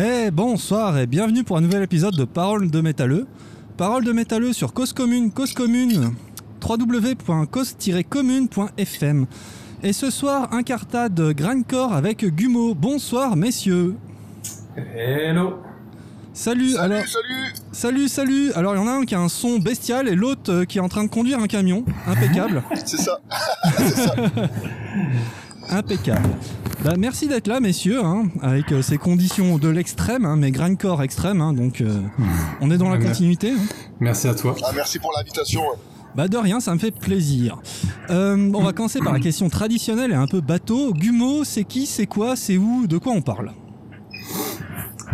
Eh 0.00 0.30
bonsoir 0.30 0.96
et 0.96 1.08
bienvenue 1.08 1.42
pour 1.42 1.56
un 1.56 1.60
nouvel 1.60 1.82
épisode 1.82 2.14
de 2.14 2.24
Parole 2.24 2.70
de 2.70 2.80
métalleux. 2.80 3.26
Parole 3.76 4.04
de 4.04 4.12
métalleux 4.12 4.52
sur 4.52 4.72
Cause 4.72 4.92
Commune, 4.92 5.32
Cause 5.32 5.52
Commune, 5.52 6.14
www.cause-commune.fm. 6.62 9.26
Et 9.82 9.92
ce 9.92 10.10
soir, 10.10 10.50
un 10.52 10.62
cartade 10.62 11.20
grindcore 11.32 11.94
avec 11.94 12.24
Gumo. 12.24 12.76
Bonsoir 12.76 13.34
messieurs. 13.34 13.96
Hello 14.76 15.58
Salut, 16.32 16.70
Salut, 16.70 16.76
alors 16.76 17.02
salut 17.08 17.52
salut 17.72 18.06
salut. 18.06 18.52
Alors 18.52 18.76
il 18.76 18.78
y 18.78 18.80
en 18.80 18.86
a 18.86 18.92
un 18.92 19.04
qui 19.04 19.16
a 19.16 19.20
un 19.20 19.28
son 19.28 19.58
bestial 19.58 20.06
et 20.06 20.14
l'autre 20.14 20.52
euh, 20.52 20.64
qui 20.64 20.78
est 20.78 20.80
en 20.80 20.88
train 20.88 21.02
de 21.02 21.10
conduire 21.10 21.40
un 21.40 21.48
camion. 21.48 21.84
Impeccable. 22.06 22.62
C'est 22.84 22.98
ça. 22.98 23.18
Impeccable. 25.70 26.28
Bah, 26.84 26.94
merci 26.98 27.26
d'être 27.26 27.46
là, 27.48 27.60
messieurs, 27.60 28.04
hein, 28.04 28.24
avec 28.40 28.70
euh, 28.72 28.82
ces 28.82 28.98
conditions 28.98 29.58
de 29.58 29.68
l'extrême, 29.68 30.24
hein, 30.24 30.36
mais 30.36 30.50
grindcore 30.50 31.02
extrême, 31.02 31.40
hein, 31.40 31.52
donc 31.52 31.80
euh, 31.80 32.00
on 32.60 32.70
est 32.70 32.78
dans 32.78 32.88
la 32.88 32.98
continuité. 32.98 33.50
hein. 33.50 33.64
Merci 34.00 34.28
à 34.28 34.34
toi. 34.34 34.54
Ah, 34.64 34.70
merci 34.74 34.98
pour 34.98 35.12
l'invitation. 35.16 35.60
ouais. 35.62 35.76
Bah 36.14 36.26
de 36.26 36.36
rien, 36.36 36.58
ça 36.58 36.72
me 36.72 36.78
fait 36.78 36.90
plaisir. 36.90 37.58
Euh, 38.10 38.50
on 38.54 38.62
va 38.62 38.72
commencer 38.72 38.98
par 39.00 39.12
la 39.12 39.20
question 39.20 39.48
traditionnelle 39.50 40.10
et 40.12 40.14
un 40.14 40.26
peu 40.26 40.40
bateau. 40.40 40.92
Gumo, 40.94 41.44
c'est 41.44 41.64
qui, 41.64 41.84
c'est 41.86 42.06
quoi, 42.06 42.34
c'est 42.34 42.56
où, 42.56 42.86
de 42.86 42.96
quoi 42.98 43.12
on 43.12 43.20
parle? 43.20 43.52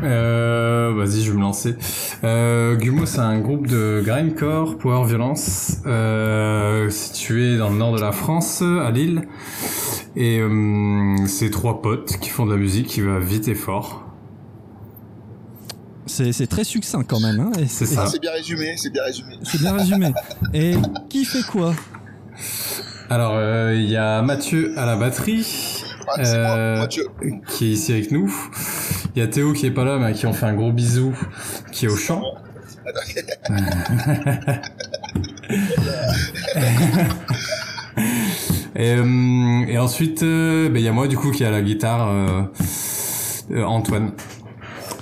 Euh, 0.02 0.92
Vas-y, 0.96 1.22
je 1.22 1.30
vais 1.30 1.36
me 1.36 1.42
lancer. 1.42 1.76
Euh, 2.24 2.76
Gumo, 2.76 3.06
c'est 3.06 3.20
un 3.20 3.38
groupe 3.40 3.66
de 3.66 4.02
grindcore, 4.04 4.76
power 4.78 5.06
violence, 5.06 5.78
euh, 5.86 6.90
situé 6.90 7.56
dans 7.56 7.70
le 7.70 7.76
nord 7.76 7.94
de 7.94 8.00
la 8.00 8.12
France, 8.12 8.62
à 8.62 8.90
Lille. 8.90 9.22
Et 10.16 10.38
euh, 10.40 11.16
c'est 11.26 11.50
trois 11.50 11.82
potes 11.82 12.18
qui 12.20 12.28
font 12.30 12.46
de 12.46 12.52
la 12.52 12.56
musique 12.58 12.86
qui 12.86 13.00
va 13.00 13.18
vite 13.18 13.48
et 13.48 13.54
fort. 13.54 14.02
C'est 16.06 16.32
c'est 16.32 16.46
très 16.46 16.64
succinct 16.64 17.02
quand 17.02 17.20
même. 17.20 17.40
Hein, 17.40 17.52
C'est 17.66 17.86
ça. 17.86 18.06
C'est 18.06 18.20
bien 18.20 18.32
résumé, 18.32 18.74
c'est 18.76 18.90
bien 18.92 19.02
résumé. 19.04 19.36
C'est 19.42 19.58
bien 19.60 19.72
résumé. 19.72 20.12
Et 20.52 20.74
qui 21.08 21.24
fait 21.24 21.42
quoi? 21.50 21.74
Alors, 23.10 23.32
euh, 23.34 23.74
il 23.74 23.88
y 23.88 23.96
a 23.96 24.22
Mathieu 24.22 24.72
à 24.76 24.86
la 24.86 24.96
batterie. 24.96 25.82
Ah, 26.06 26.20
Euh, 26.20 26.72
moi, 26.74 26.80
Mathieu. 26.82 27.06
qui 27.48 27.66
est 27.66 27.72
ici 27.72 27.92
avec 27.92 28.10
nous. 28.12 28.32
Il 29.16 29.20
y 29.20 29.22
a 29.22 29.28
Théo 29.28 29.52
qui 29.52 29.66
est 29.66 29.70
pas 29.70 29.84
là, 29.84 29.98
mais 29.98 30.06
à 30.06 30.12
qui 30.12 30.26
on 30.26 30.32
fait 30.32 30.46
un 30.46 30.54
gros 30.54 30.72
bisou, 30.72 31.16
qui 31.70 31.84
est 31.86 31.88
au 31.88 31.96
chant. 31.96 32.34
et, 38.74 38.94
euh, 38.96 39.64
et 39.68 39.78
ensuite, 39.78 40.24
euh, 40.24 40.68
ben, 40.68 40.78
il 40.78 40.84
y 40.84 40.88
a 40.88 40.92
moi 40.92 41.06
du 41.06 41.16
coup 41.16 41.30
qui 41.30 41.44
à 41.44 41.50
la 41.50 41.62
guitare, 41.62 42.08
euh, 42.10 42.42
Antoine. 43.64 44.12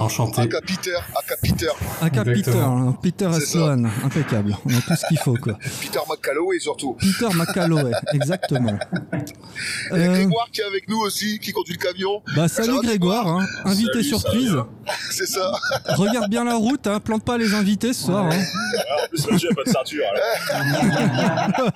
Enchanté. 0.03 0.41
Aka 0.43 0.61
Peter, 0.61 0.97
Aka 1.17 1.35
Peter, 1.43 1.69
Aka 2.01 2.25
Peter, 2.25 2.51
hein, 2.59 2.97
Peter 3.03 3.31
Sloan, 3.41 3.85
impeccable. 4.05 4.57
On 4.67 4.71
a 4.71 4.81
tout 4.81 4.95
ce 4.97 5.07
qu'il 5.07 5.19
faut 5.19 5.35
quoi. 5.35 5.55
Peter 5.81 6.01
McCalloway 6.09 6.59
surtout. 6.59 6.97
Peter 7.01 7.29
McCalloway, 7.35 7.93
exactement. 8.15 8.79
Et 9.13 9.95
Euh, 9.95 10.13
Grégoire 10.15 10.49
qui 10.53 10.61
est 10.61 10.65
avec 10.65 10.89
nous 10.89 10.99
aussi, 10.99 11.39
qui 11.39 11.53
conduit 11.53 11.75
le 11.75 11.83
camion. 11.83 12.23
bah 12.37 12.49
salut 12.49 12.81
Grégoire, 12.83 13.27
hein, 13.29 13.47
invité 13.65 13.93
Salut, 13.93 14.05
surprise. 14.05 14.57
C'est 15.11 15.27
ça. 15.27 15.53
Regarde 15.91 16.29
bien 16.31 16.45
la 16.45 16.55
route, 16.57 16.87
hein, 16.87 16.99
plante 17.01 17.25
pas 17.25 17.39
les 17.39 17.55
invités 17.55 17.93
ce 17.93 18.05
soir. 18.07 18.27
hein. 18.27 18.39
Ah, 18.75 19.05
en 19.05 19.09
plus, 19.09 19.27
n'a 19.27 19.55
pas 19.55 19.63
de 19.65 19.69
ceinture. 19.71 20.05
alors. 20.11 21.69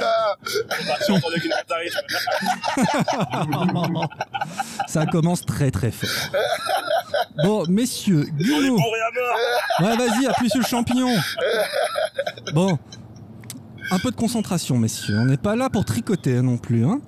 Ah, 0.00 0.36
guitariste. 1.38 2.02
Ça 4.88 5.06
commence 5.06 5.44
très 5.44 5.70
très 5.70 5.90
fort. 5.90 6.08
Bon, 7.44 7.59
messieurs, 7.68 8.26
bourré 8.32 8.68
à 8.68 9.10
mort. 9.14 9.36
Ouais, 9.80 9.96
vas-y, 9.96 10.26
appuie 10.26 10.50
sur 10.50 10.60
le 10.60 10.66
champignon. 10.66 11.08
Bon, 12.54 12.78
un 13.90 13.98
peu 13.98 14.10
de 14.10 14.16
concentration, 14.16 14.78
messieurs. 14.78 15.18
On 15.18 15.24
n'est 15.24 15.36
pas 15.36 15.56
là 15.56 15.68
pour 15.68 15.84
tricoter 15.84 16.40
non 16.42 16.58
plus. 16.58 16.84
Hein. 16.84 17.00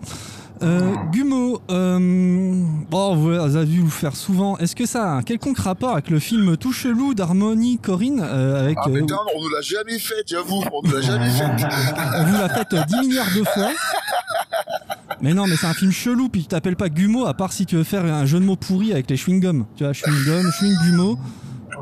Euh, 0.63 0.95
Gumo, 1.11 1.61
euh, 1.71 1.99
bon, 2.89 3.17
vous 3.17 3.31
avez 3.33 3.65
vu 3.65 3.81
vous 3.81 3.91
faire 3.91 4.15
souvent. 4.15 4.57
Est-ce 4.59 4.77
que 4.77 4.87
ça 4.87 5.05
a 5.05 5.09
un 5.17 5.23
quelconque 5.23 5.59
rapport 5.59 5.91
avec 5.91 6.09
le 6.09 6.21
film 6.21 6.57
Tout 6.57 6.73
chelou 6.73 7.15
d'Harmonie 7.15 7.79
Corinne 7.79 8.21
euh, 8.23 8.65
avec 8.65 8.79
ah, 8.81 8.89
euh, 8.89 9.01
putain, 9.01 9.19
on 9.35 9.43
nous 9.43 9.49
l'a 9.49 9.61
jamais 9.61 9.99
fait, 9.99 10.23
j'avoue. 10.27 10.63
On 10.73 10.83
nous 10.83 10.95
l'a 10.95 11.01
jamais 11.01 11.31
fait. 11.31 11.45
On 11.45 12.25
vous 12.25 12.39
l'a 12.39 12.49
fait 12.49 12.73
euh, 12.75 12.83
10 12.87 13.09
milliards 13.09 13.35
de 13.37 13.45
fois. 13.45 13.71
Mais 15.21 15.35
non, 15.35 15.47
mais 15.47 15.57
c'est 15.57 15.67
un 15.67 15.75
film 15.75 15.91
chelou, 15.91 16.29
puis 16.29 16.43
tu 16.43 16.49
t'appelles 16.49 16.77
pas 16.77 16.89
Gumo, 16.89 17.27
à 17.27 17.35
part 17.35 17.53
si 17.53 17.67
tu 17.67 17.77
veux 17.77 17.85
faire 17.85 18.05
un 18.05 18.27
jeu 18.27 18.39
de 18.39 18.45
mots 18.45 18.57
pourri 18.57 18.93
avec 18.93 19.11
les 19.11 19.17
chewing-gums. 19.17 19.65
Tu 19.77 19.85
vois, 19.85 19.93
chewing-gum, 19.93 20.51
chewing-gumo. 20.53 21.19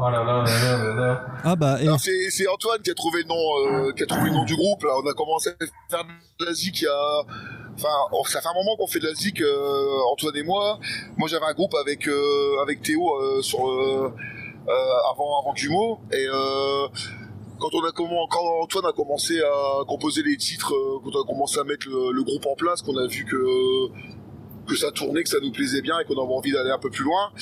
Oh 0.02 0.08
là 0.08 0.24
là 0.24 0.42
là 0.42 0.44
là 0.44 0.84
là 0.84 0.94
là. 0.94 1.26
Ah 1.44 1.56
bah, 1.56 1.76
et 1.82 1.86
C'est 1.98 2.30
c'est 2.30 2.48
Antoine 2.48 2.80
qui 2.82 2.90
a 2.90 2.94
trouvé 2.94 3.22
le 3.22 3.28
nom, 3.28 3.86
euh, 3.88 3.92
qui 3.92 4.02
a 4.02 4.06
trouvé 4.06 4.30
le 4.30 4.36
nom 4.36 4.44
du 4.44 4.56
groupe. 4.56 4.82
Là, 4.84 4.92
on 5.02 5.06
a 5.06 5.12
commencé 5.12 5.50
à 5.50 5.64
faire 5.90 6.04
de 6.38 6.44
la 6.46 6.52
zik 6.54 6.80
il 6.80 6.84
y 6.84 6.86
a, 6.86 7.22
enfin, 7.74 7.88
ça 8.26 8.40
fait 8.40 8.48
un 8.48 8.54
moment 8.54 8.76
qu'on 8.76 8.86
fait 8.86 9.00
de 9.00 9.06
la 9.06 9.14
zik, 9.14 9.40
euh, 9.40 10.12
Antoine 10.12 10.36
et 10.36 10.42
moi. 10.42 10.78
Moi, 11.16 11.28
j'avais 11.28 11.46
un 11.46 11.54
groupe 11.54 11.74
avec 11.74 12.06
euh, 12.08 12.62
avec 12.62 12.82
Théo 12.82 13.14
euh, 13.14 13.42
sur 13.42 13.60
avant 15.10 15.40
avant 15.40 15.52
Gumo 15.54 15.98
et 16.12 16.26
quand 17.58 17.74
on 17.74 17.84
a 17.84 17.90
quand 17.92 18.62
Antoine 18.62 18.86
a 18.86 18.92
commencé 18.92 19.40
à 19.40 19.84
composer 19.86 20.22
les 20.22 20.36
titres, 20.36 20.72
quand 21.02 21.10
on 21.14 21.22
a 21.22 21.26
commencé 21.26 21.58
à 21.58 21.64
mettre 21.64 21.88
le, 21.88 22.12
le 22.12 22.22
groupe 22.22 22.46
en 22.46 22.54
place, 22.54 22.82
qu'on 22.82 22.96
a 22.96 23.06
vu 23.06 23.24
que 23.24 23.88
que 24.66 24.76
ça 24.76 24.92
tournait, 24.92 25.22
que 25.22 25.28
ça 25.28 25.40
nous 25.42 25.50
plaisait 25.50 25.82
bien 25.82 25.98
et 25.98 26.04
qu'on 26.04 26.22
avait 26.22 26.32
envie 26.32 26.52
d'aller 26.52 26.70
un 26.70 26.78
peu 26.78 26.90
plus 26.90 27.04
loin. 27.04 27.32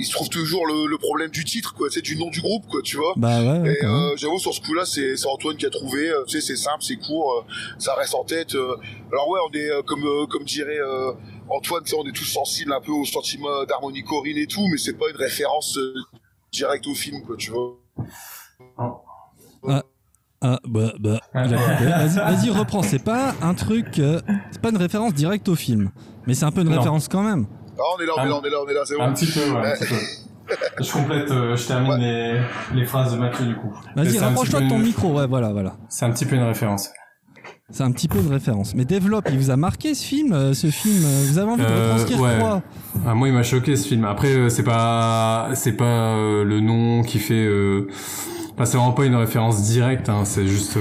Il 0.00 0.04
se 0.04 0.12
trouve 0.12 0.28
toujours 0.30 0.66
le, 0.66 0.86
le 0.86 0.96
problème 0.98 1.30
du 1.30 1.44
titre, 1.44 1.74
quoi, 1.74 1.88
c'est 1.90 2.00
du 2.00 2.16
nom 2.16 2.30
du 2.30 2.40
groupe, 2.40 2.64
quoi, 2.68 2.80
tu 2.82 2.96
vois. 2.96 3.12
bah 3.16 3.40
ouais, 3.42 3.58
ouais, 3.60 3.76
Et 3.80 3.84
euh, 3.84 4.16
j'avoue 4.16 4.38
sur 4.38 4.54
ce 4.54 4.60
coup-là, 4.62 4.84
c'est 4.86 5.16
c'est 5.16 5.26
Antoine 5.28 5.56
qui 5.56 5.66
a 5.66 5.70
trouvé. 5.70 6.08
euh, 6.10 6.24
tu 6.26 6.40
sais, 6.40 6.46
c'est 6.46 6.56
simple, 6.56 6.82
c'est 6.82 6.96
court, 6.96 7.30
euh, 7.32 7.52
ça 7.78 7.94
reste 7.94 8.14
en 8.14 8.24
tête. 8.24 8.54
euh. 8.54 8.76
alors 9.12 9.28
ouais, 9.28 9.40
on 9.48 9.52
est 9.54 9.70
euh, 9.70 9.82
comme 9.82 10.04
euh, 10.06 10.26
comme 10.26 10.44
dirait 10.44 10.78
euh, 10.80 11.12
Antoine, 11.50 11.82
tu 11.84 11.90
sais, 11.90 11.96
on 11.98 12.06
est 12.06 12.12
tous 12.12 12.24
sensibles 12.24 12.72
un 12.72 12.80
peu 12.80 12.92
au 12.92 13.04
sentiment 13.04 13.64
d'harmonie 13.68 14.02
Corinne 14.02 14.38
et 14.38 14.46
tout, 14.46 14.66
mais 14.70 14.78
c'est 14.78 14.94
pas 14.98 15.08
une 15.10 15.16
référence 15.16 15.76
euh, 15.76 15.94
directe 16.52 16.86
au 16.86 16.94
film, 16.94 17.22
quoi, 17.26 17.36
tu 17.36 17.50
vois. 17.50 17.76
Ah 20.42 20.58
bah 20.66 20.92
bah. 20.98 21.20
Ouais. 21.34 21.42
il 21.46 21.54
a 21.54 21.58
coupé. 21.58 21.84
Vas-y, 22.16 22.48
reprends. 22.50 22.82
C'est 22.82 23.04
pas 23.04 23.34
un 23.42 23.52
truc, 23.52 23.98
euh, 23.98 24.20
c'est 24.50 24.60
pas 24.62 24.70
une 24.70 24.78
référence 24.78 25.12
directe 25.12 25.48
au 25.50 25.54
film, 25.54 25.90
mais 26.26 26.32
c'est 26.32 26.46
un 26.46 26.50
peu 26.50 26.62
une 26.62 26.70
Non. 26.70 26.76
référence 26.78 27.08
quand 27.08 27.22
même. 27.22 27.46
Ah, 27.80 27.96
on 27.96 28.02
est 28.02 28.06
là, 28.06 28.12
on 28.18 28.24
est 28.24 28.28
là, 28.28 28.36
on 28.36 28.44
est 28.44 28.50
là, 28.50 28.56
on 28.64 28.68
est 28.68 28.74
là, 28.74 28.80
c'est 28.84 29.00
Un 29.00 29.08
bon. 29.08 29.14
petit 29.14 29.26
peu, 29.26 29.40
ouais, 29.50 29.72
un 29.72 29.76
petit 29.76 29.86
peu. 29.86 29.94
Je 30.82 30.92
complète, 30.92 31.30
euh, 31.30 31.56
je 31.56 31.66
termine 31.66 31.96
les, 31.98 32.40
les 32.74 32.84
phrases 32.84 33.12
de 33.14 33.18
Mathieu 33.18 33.46
du 33.46 33.54
coup. 33.56 33.72
Vas-y, 33.94 34.18
rapproche-toi 34.18 34.60
de 34.62 34.68
ton 34.68 34.76
une- 34.78 34.82
micro. 34.82 35.12
Ouais, 35.16 35.26
voilà, 35.26 35.50
voilà. 35.52 35.74
C'est 35.88 36.04
un 36.04 36.10
petit 36.10 36.26
peu 36.26 36.34
une 36.36 36.42
référence. 36.42 36.90
C'est 37.72 37.84
un 37.84 37.92
petit 37.92 38.08
peu 38.08 38.18
une 38.18 38.32
référence. 38.32 38.74
Mais 38.74 38.84
développe. 38.84 39.28
Il 39.30 39.38
vous 39.38 39.50
a 39.52 39.56
marqué 39.56 39.94
ce 39.94 40.04
film, 40.04 40.32
euh, 40.32 40.52
ce 40.54 40.66
film. 40.66 41.04
euh, 41.04 41.24
Vous 41.28 41.38
avez 41.38 41.52
envie 41.52 41.62
de 41.62 41.68
Euh, 41.68 41.92
retranscrire 41.92 42.20
ouais. 42.20 42.38
quoi? 42.40 42.62
Ah, 43.06 43.14
moi, 43.14 43.28
il 43.28 43.34
m'a 43.34 43.44
choqué 43.44 43.76
ce 43.76 43.86
film. 43.86 44.04
Après, 44.04 44.26
euh, 44.34 44.48
c'est 44.48 44.64
pas, 44.64 45.50
c'est 45.54 45.74
pas 45.76 45.84
euh, 46.16 46.42
le 46.44 46.58
nom 46.58 47.02
qui 47.04 47.20
fait. 47.20 47.34
Euh... 47.46 47.86
Enfin, 48.54 48.64
c'est 48.64 48.76
vraiment 48.76 48.90
pas 48.92 49.04
une 49.04 49.14
référence 49.14 49.62
directe. 49.62 50.08
Hein. 50.08 50.22
C'est 50.24 50.48
juste. 50.48 50.76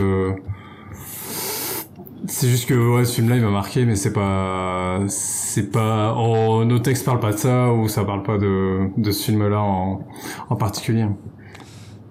C'est 2.27 2.49
juste 2.49 2.67
que 2.67 2.73
ouais, 2.95 3.05
ce 3.05 3.15
film-là, 3.15 3.37
il 3.37 3.41
m'a 3.41 3.49
marqué, 3.49 3.85
mais 3.85 3.95
c'est 3.95 4.11
pas, 4.13 4.99
c'est 5.07 5.71
pas. 5.71 6.13
Oh, 6.17 6.63
nos 6.65 6.79
textes 6.79 7.05
parlent 7.05 7.19
pas 7.19 7.31
de 7.31 7.37
ça 7.37 7.71
ou 7.71 7.87
ça 7.87 8.03
parle 8.03 8.23
pas 8.23 8.37
de 8.37 8.89
de 8.97 9.11
ce 9.11 9.23
film-là 9.25 9.59
en 9.59 10.01
en 10.49 10.55
particulier. 10.55 11.05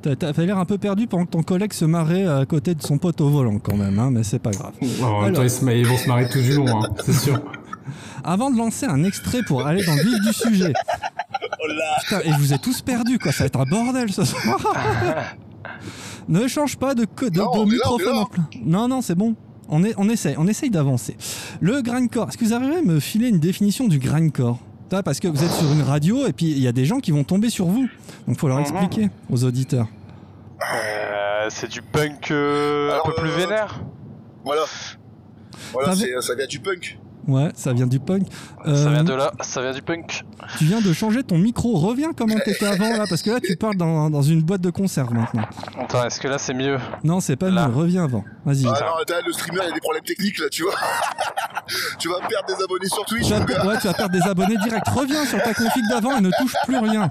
T'as 0.01 0.33
l'air 0.45 0.59
un 0.59 0.65
peu 0.65 0.79
perdu 0.79 1.07
pendant 1.07 1.27
que 1.27 1.31
ton 1.31 1.43
collègue 1.43 1.73
se 1.73 1.85
marrait 1.85 2.27
à 2.27 2.47
côté 2.47 2.75
de 2.75 2.83
son 2.83 2.99
pote 2.99 3.21
au 3.21 3.29
volant 3.29 3.59
quand 3.59 3.77
même, 3.77 3.99
hein, 3.99 4.11
mais 4.11 4.23
c'est 4.23 4.39
pas 4.39 4.53
grave. 4.53 4.73
En 5.03 5.23
même 5.23 5.33
temps, 5.35 5.41
Alors. 5.41 5.45
ils, 5.45 5.51
se 5.51 5.65
ma- 5.65 5.75
ils 5.75 5.87
vont 5.87 5.97
se 5.97 6.07
marrer 6.09 6.29
tout 6.29 6.41
du 6.41 6.55
long, 6.55 6.69
hein, 6.83 6.89
c'est 7.05 7.13
sûr. 7.13 7.41
Avant 8.25 8.51
de 8.51 8.57
lancer 8.57 8.87
un 8.87 9.03
extrait 9.05 9.43
pour 9.47 9.67
aller 9.67 9.85
dans 9.85 9.95
le 9.95 10.03
vif 10.03 10.21
du 10.27 10.33
sujet. 10.33 10.73
Oh 11.61 11.67
là. 11.69 11.97
Putain, 12.03 12.21
et 12.25 12.33
vous 12.39 12.53
ai 12.55 12.59
tous 12.59 12.81
perdus, 12.81 13.19
quoi. 13.19 13.33
Ça 13.33 13.45
va 13.45 13.47
être 13.47 13.61
un 13.61 13.65
bordel 13.65 14.11
ce 14.13 14.25
soir. 14.25 14.59
ne 16.29 16.47
change 16.47 16.77
pas 16.77 16.95
de, 16.95 17.03
de, 17.03 17.39
Non, 17.39 17.45
de 17.53 17.59
on 17.59 17.67
est 17.67 17.67
là, 17.67 17.73
microphone 17.73 18.15
là. 18.15 18.21
en 18.21 18.25
plein. 18.27 18.45
Non, 18.65 18.89
non, 18.89 19.03
c'est 19.03 19.15
bon. 19.15 19.35
On, 19.69 19.85
est, 19.85 19.95
on 19.99 20.09
essaye, 20.09 20.35
on 20.39 20.47
essaye 20.47 20.71
d'avancer. 20.71 21.17
Le 21.61 21.83
grindcore. 21.83 22.29
Est-ce 22.29 22.39
que 22.39 22.45
vous 22.45 22.55
arrivez 22.55 22.77
à 22.77 22.83
me 22.83 23.01
filer 23.01 23.29
une 23.29 23.39
définition 23.39 23.87
du 23.89 23.99
grindcore? 23.99 24.59
Parce 25.05 25.21
que 25.21 25.29
vous 25.29 25.45
êtes 25.45 25.51
sur 25.51 25.71
une 25.71 25.83
radio 25.83 26.27
et 26.27 26.33
puis 26.33 26.47
il 26.51 26.59
y 26.61 26.67
a 26.67 26.73
des 26.73 26.87
gens 26.87 26.99
qui 27.01 27.11
vont 27.11 27.23
tomber 27.25 27.51
sur 27.51 27.67
vous. 27.67 27.87
Donc 28.27 28.39
faut 28.39 28.49
leur 28.49 28.57
Mhm. 28.57 28.63
expliquer 28.63 29.11
aux 29.31 29.45
auditeurs. 29.45 29.87
Euh, 30.63 31.47
c'est 31.51 31.71
du 31.71 31.83
punk 31.83 32.31
euh, 32.31 32.91
Alors, 32.93 33.07
un 33.07 33.11
peu 33.11 33.17
plus 33.21 33.31
euh, 33.31 33.37
vénère. 33.37 33.83
Voilà. 34.45 34.63
Voilà, 35.75 35.95
ça 35.95 36.35
vient 36.35 36.47
du 36.47 36.59
punk. 36.61 36.99
Ouais, 37.29 37.51
ça 37.55 37.75
vient 37.75 37.87
du 37.87 38.01
punk. 38.01 38.23
Ça 38.65 38.71
Euh, 38.71 38.89
vient 38.91 39.05
de 39.05 39.13
là, 39.13 39.33
ça 39.43 39.61
vient 39.61 39.73
du 39.73 39.83
punk. 39.83 40.25
Tu 40.57 40.65
viens 40.65 40.81
de 40.81 40.93
changer 40.95 41.23
ton 41.23 41.37
micro. 41.37 41.75
Reviens 41.77 42.13
comment 42.17 42.37
t'étais 42.43 42.65
avant 42.67 42.89
là, 42.97 43.05
parce 43.09 43.21
que 43.21 43.31
là 43.31 43.39
tu 43.39 43.55
parles 43.57 43.77
dans, 43.77 44.09
dans 44.09 44.23
une 44.23 44.41
boîte 44.41 44.63
de 44.63 44.71
conserve 44.71 45.13
maintenant. 45.13 45.43
Attends, 45.79 46.05
est-ce 46.07 46.19
que 46.21 46.27
là 46.29 46.39
c'est 46.39 46.55
mieux? 46.55 46.79
Non, 47.05 47.21
c'est 47.21 47.37
pas 47.37 47.51
Là. 47.51 47.69
mieux. 47.69 47.75
Reviens 47.75 48.05
avant. 48.05 48.25
Vas-y. 48.47 48.65
Ah 48.67 48.81
non, 48.81 48.97
attends, 49.03 49.15
le 49.27 49.33
streamer, 49.35 49.61
il 49.65 49.69
y 49.69 49.71
a 49.71 49.75
des 49.75 49.81
problèmes 49.81 50.05
techniques 50.05 50.39
là, 50.39 50.47
tu 50.51 50.63
vois. 50.63 50.73
tu 51.99 52.09
vas 52.09 52.17
perdre 52.27 52.47
des 52.49 52.65
abonnés 52.65 52.89
sur 52.89 53.05
Twitch. 53.05 53.27
Tu 53.27 53.33
vas, 53.35 53.67
ouais, 53.67 53.79
tu 53.79 53.87
vas 53.89 53.93
perdre 53.95 54.13
des 54.19 54.23
abonnés 54.27 54.57
direct. 54.57 54.89
Reviens 54.89 55.25
sur 55.27 55.43
ta 55.43 55.53
config 55.53 55.83
d'avant 55.91 56.17
et 56.17 56.21
ne 56.23 56.31
touche 56.39 56.55
plus 56.65 56.79
rien. 56.79 57.11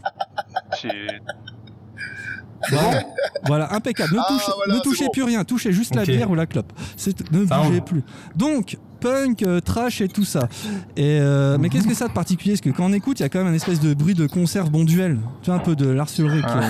Voilà, 2.71 3.03
voilà 3.45 3.73
impeccable. 3.73 4.15
Ne, 4.15 4.19
Ah, 4.19 4.25
touche- 4.29 4.51
voilà, 4.55 4.73
ne 4.73 4.79
touchez 4.79 5.05
bon. 5.05 5.11
plus 5.11 5.23
rien. 5.23 5.43
Touchez 5.43 5.71
juste 5.71 5.93
la 5.95 6.03
bière 6.05 6.29
ou 6.31 6.35
la 6.35 6.47
clope. 6.47 6.73
C'est- 6.95 7.31
Ne 7.31 7.45
Ça 7.45 7.59
bougez 7.59 7.81
plus. 7.81 8.03
Donc, 8.35 8.77
punk, 8.97 9.43
euh, 9.43 9.59
trash 9.61 10.01
et 10.01 10.07
tout 10.07 10.25
ça. 10.25 10.49
Et 10.95 11.19
euh, 11.19 11.57
Mais 11.59 11.69
qu'est-ce 11.69 11.87
que 11.87 11.93
ça 11.93 12.07
de 12.07 12.13
particulier? 12.13 12.53
Parce 12.53 12.61
que 12.61 12.69
quand 12.69 12.85
on 12.89 12.93
écoute, 12.93 13.19
il 13.19 13.23
y 13.23 13.25
a 13.25 13.29
quand 13.29 13.39
même 13.43 13.51
un 13.53 13.55
espèce 13.55 13.79
de 13.79 13.93
bruit 13.93 14.13
de 14.13 14.27
conserve 14.27 14.69
bon 14.69 14.83
duel. 14.83 15.17
Tu 15.41 15.47
vois, 15.49 15.55
un 15.55 15.63
peu 15.63 15.75
de 15.75 15.87
Lars 15.87 16.09
Ulrich. 16.19 16.43
euh. 16.45 16.61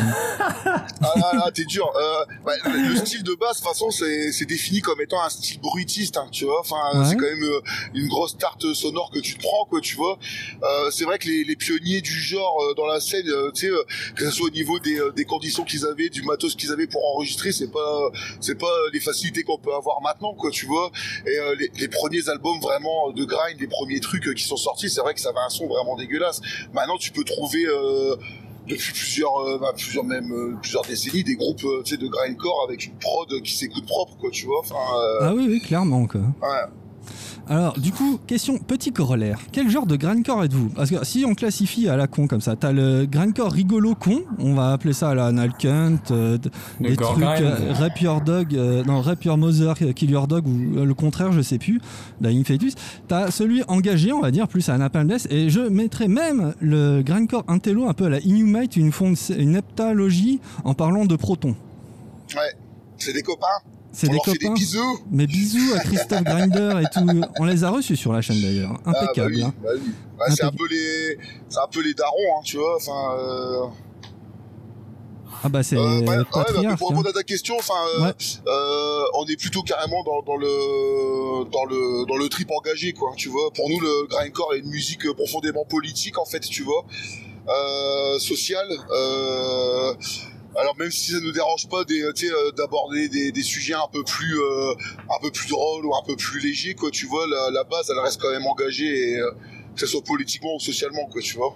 Ah 1.02 1.14
là 1.16 1.32
là, 1.34 1.52
t'es 1.54 1.66
dur. 1.66 1.90
Euh, 1.96 2.26
bah, 2.46 2.52
le 2.66 2.90
le 2.90 2.96
style 2.98 3.24
de 3.24 3.34
base, 3.36 3.58
de 3.58 3.62
toute 3.62 3.68
façon, 3.68 3.90
c'est 3.92 4.32
c'est 4.32 4.46
défini 4.46 4.82
comme 4.82 5.00
étant 5.02 5.22
un 5.24 5.30
style 5.30 5.60
bruitiste, 5.62 6.18
hein, 6.18 6.28
tu 6.32 6.46
vois. 6.46 6.60
Enfin, 6.62 6.76
Ouais. 7.00 7.06
c'est 7.06 7.16
quand 7.16 7.26
même 7.26 7.44
euh, 7.44 7.62
une 7.94 8.08
grosse 8.08 8.38
tarte 8.38 8.74
sonore 8.74 9.12
que 9.14 9.20
tu 9.20 9.36
te 9.36 9.42
prends, 9.42 9.66
quoi, 9.66 9.80
tu 9.82 9.96
vois. 9.96 10.18
Euh, 10.64 10.90
c'est 10.92 11.04
vrai 11.06 11.18
que 11.20 11.28
les, 11.28 11.44
les 11.44 11.56
pionniers 11.56 12.02
du 12.02 12.12
genre 12.20 12.58
euh, 12.62 12.74
dans 12.76 12.86
la 12.86 13.00
scène, 13.00 13.28
euh, 13.28 13.52
tu 13.54 13.68
sais, 13.68 13.72
euh, 13.72 13.84
que 14.16 14.26
ce 14.26 14.32
soit 14.32 14.48
au 14.48 14.52
niveau 14.52 14.80
des, 14.80 15.00
euh, 15.00 15.12
des 15.16 15.26
conditions 15.26 15.64
qu'ils 15.64 15.86
avaient, 15.86 16.10
du 16.10 16.22
matos 16.24 16.56
qu'ils 16.56 16.72
avaient 16.72 16.88
pour 16.88 17.02
enregistrer, 17.14 17.52
c'est 17.52 17.72
pas 17.72 18.10
c'est 18.40 18.58
pas 18.58 18.74
les 18.94 19.00
facilités 19.00 19.44
qu'on 19.44 19.58
peut 19.60 19.74
avoir 19.74 20.02
maintenant, 20.02 20.34
quoi, 20.34 20.50
tu 20.52 20.66
vois. 20.66 20.92
Et 21.26 21.38
euh, 21.38 21.56
les, 21.60 21.72
les 21.80 21.88
premiers 21.88 22.17
albums 22.30 22.60
vraiment 22.62 23.12
de 23.12 23.24
grind, 23.24 23.60
les 23.60 23.68
premiers 23.68 24.00
trucs 24.00 24.28
euh, 24.28 24.34
qui 24.34 24.44
sont 24.44 24.58
sortis, 24.58 24.90
c'est 24.90 25.02
vrai 25.02 25.14
que 25.14 25.20
ça 25.22 25.30
avait 25.30 25.40
un 25.46 25.50
son 25.50 25.68
vraiment 25.68 25.96
dégueulasse. 25.96 26.42
Maintenant, 26.74 26.98
tu 26.98 27.12
peux 27.12 27.24
trouver 27.24 27.66
euh, 27.66 28.16
depuis 28.68 28.92
plusieurs, 28.94 29.36
euh, 29.38 29.58
bah, 29.60 29.72
plusieurs 29.76 30.04
même 30.04 30.32
euh, 30.32 30.56
plusieurs 30.62 30.84
décennies 30.84 31.24
des 31.24 31.36
groupes 31.36 31.64
euh, 31.64 31.84
de 31.84 32.08
grindcore 32.08 32.66
avec 32.68 32.86
une 32.86 32.98
prod 32.98 33.30
qui 33.42 33.56
s'écoute 33.56 33.86
propre, 33.86 34.18
quoi, 34.20 34.30
tu 34.32 34.46
vois. 34.46 34.60
Enfin, 34.60 34.76
euh, 34.76 35.18
Ah 35.22 35.34
oui, 35.36 35.48
oui, 35.48 35.60
clairement. 35.62 36.06
Quoi. 36.08 36.22
ouais. 36.22 36.66
Alors, 37.50 37.80
du 37.80 37.92
coup, 37.92 38.20
question, 38.28 38.58
petit 38.58 38.92
corollaire. 38.92 39.40
Quel 39.52 39.70
genre 39.70 39.86
de 39.86 39.96
grindcore 39.96 40.44
êtes-vous? 40.44 40.70
Parce 40.70 40.90
que 40.90 41.06
si 41.06 41.24
on 41.26 41.34
classifie 41.34 41.88
à 41.88 41.96
la 41.96 42.08
con 42.08 42.28
comme 42.28 42.42
ça, 42.42 42.56
t'as 42.58 42.72
le 42.74 43.06
grindcore 43.06 43.52
rigolo 43.52 43.96
con, 43.96 44.22
on 44.40 44.54
va 44.54 44.74
appeler 44.74 44.94
ça 44.94 45.10
à 45.12 45.16
la 45.16 45.32
Nalkent, 45.32 46.12
euh, 46.12 46.38
des 46.82 46.96
trucs 46.98 47.20
grind. 47.20 47.44
euh, 47.44 47.74
Rap 47.74 48.00
Your 48.02 48.22
Dog, 48.22 48.54
euh, 48.56 48.84
non, 48.84 49.02
Rap 49.02 49.24
Your 49.24 49.38
Mother, 49.38 49.76
Kill 49.96 50.12
Your 50.12 50.28
Dog, 50.28 50.46
ou 50.48 50.80
euh, 50.80 50.86
le 50.86 50.94
contraire, 50.94 51.32
je 51.32 51.42
sais 51.42 51.58
plus, 51.58 51.80
Dying 52.20 52.44
Fetus. 52.44 52.74
T'as 53.08 53.32
celui 53.32 53.64
engagé, 53.70 54.12
on 54.12 54.22
va 54.22 54.32
dire, 54.32 54.48
plus 54.50 54.68
à 54.68 54.78
Napalm 54.78 55.08
Death, 55.08 55.28
et 55.32 55.50
je 55.50 55.62
mettrais 55.62 56.10
même 56.10 56.54
le 56.60 57.02
grindcore 57.02 57.46
intello 57.48 57.88
un 57.88 57.94
peu 57.94 58.06
à 58.06 58.10
la 58.10 58.20
Inhumate, 58.20 58.76
une, 58.76 58.92
une 59.38 59.56
heptalogie 59.56 60.40
en 60.66 60.74
parlant 60.74 61.06
de 61.06 61.16
protons. 61.16 61.56
ouais. 62.36 62.42
C'est 62.98 63.14
des 63.14 63.22
copains. 63.24 63.46
C'est 63.92 64.08
des 64.08 64.14
leur 64.14 64.26
fait 64.26 64.34
des 64.34 64.38
copains. 64.40 64.54
bisous. 64.54 65.00
Mais 65.12 65.26
bisous 65.28 65.74
à 65.76 65.80
Christophe 65.80 66.24
Grinder 66.24 66.82
et 66.82 66.86
tout. 66.94 67.06
On 67.40 67.46
les 67.46 67.64
a 67.64 67.70
reçus 67.70 67.96
sur 67.96 68.14
la 68.14 68.22
chaîne 68.22 68.42
d'ailleurs. 68.42 68.74
Ah, 68.86 68.92
bah 68.92 69.00
Impeccable. 69.04 69.34
oui, 69.36 69.44
hein. 69.44 69.54
bah 69.64 69.70
oui. 69.76 69.82
Ouais, 70.20 70.36
c'est 70.36 70.44
un 70.44 70.52
peu 70.52 70.68
les, 70.70 71.18
c'est 71.50 71.60
un 71.60 71.68
peu 71.72 71.82
les 71.82 71.94
darons, 71.94 72.38
hein, 72.38 72.42
tu 72.44 72.58
vois. 72.58 72.76
Enfin. 72.76 73.16
Euh... 73.18 73.66
Ah 75.44 75.50
bah 75.50 75.62
c'est 75.62 75.78
Euh, 75.78 76.02
bah, 76.02 76.12
ouais, 76.12 76.18
bah, 76.18 76.24
pour 76.26 76.40
hein. 76.42 76.66
répondre 76.90 77.10
à 77.10 77.14
ta 77.14 77.22
question, 77.24 77.56
enfin, 77.60 77.76
euh, 78.00 78.06
Ouais. 78.06 78.14
euh, 78.48 79.04
on 79.20 79.26
est 79.28 79.38
plutôt 79.40 79.62
carrément 79.62 80.04
dans, 80.04 80.24
dans 80.24 80.36
le 80.36 81.46
dans 81.52 81.66
le 81.66 82.06
dans 82.08 82.18
le 82.18 82.28
trip 82.28 82.50
engagé, 82.52 82.94
quoi. 82.94 83.12
Tu 83.16 83.30
vois, 83.30 83.52
pour 83.54 83.70
nous, 83.70 83.80
le 83.80 84.08
grindcore 84.08 84.56
est 84.56 84.60
une 84.60 84.70
musique 84.70 85.12
profondément 85.14 85.64
politique, 85.66 86.18
en 86.18 86.26
fait, 86.26 86.40
tu 86.40 86.64
vois, 86.64 86.84
euh, 87.50 88.18
sociale. 88.20 88.68
Euh, 88.92 89.94
alors 90.60 90.76
même 90.78 90.92
si 90.92 91.12
ça 91.12 91.20
nous 91.22 91.32
dérange 91.32 91.68
pas 91.70 91.84
sais, 92.26 92.32
euh, 92.32 92.52
d'aborder 92.52 93.10
des, 93.10 93.32
des 93.32 93.44
sujets 93.44 93.74
un 93.76 93.88
peu 93.92 94.04
plus 94.04 94.40
euh, 94.40 94.74
un 95.10 95.20
peu 95.22 95.32
plus 95.32 95.48
drôles 95.50 95.86
ou 95.86 95.96
un 95.96 96.04
peu 96.06 96.16
plus 96.16 96.40
légers, 96.40 96.74
quoi. 96.76 96.90
Tu 96.92 97.06
vois, 97.06 97.26
la, 97.28 97.52
la 97.52 97.64
base, 97.64 97.90
elle 97.92 98.00
reste 98.00 98.20
quand 98.22 98.32
même 98.32 98.46
engagée, 98.46 99.12
et, 99.12 99.18
euh, 99.20 99.32
que 99.76 99.82
ce 99.82 99.88
soit 99.88 100.04
politiquement 100.04 100.56
ou 100.56 100.60
socialement, 100.60 101.06
quoi. 101.12 101.22
Tu 101.22 101.36
vois. 101.38 101.56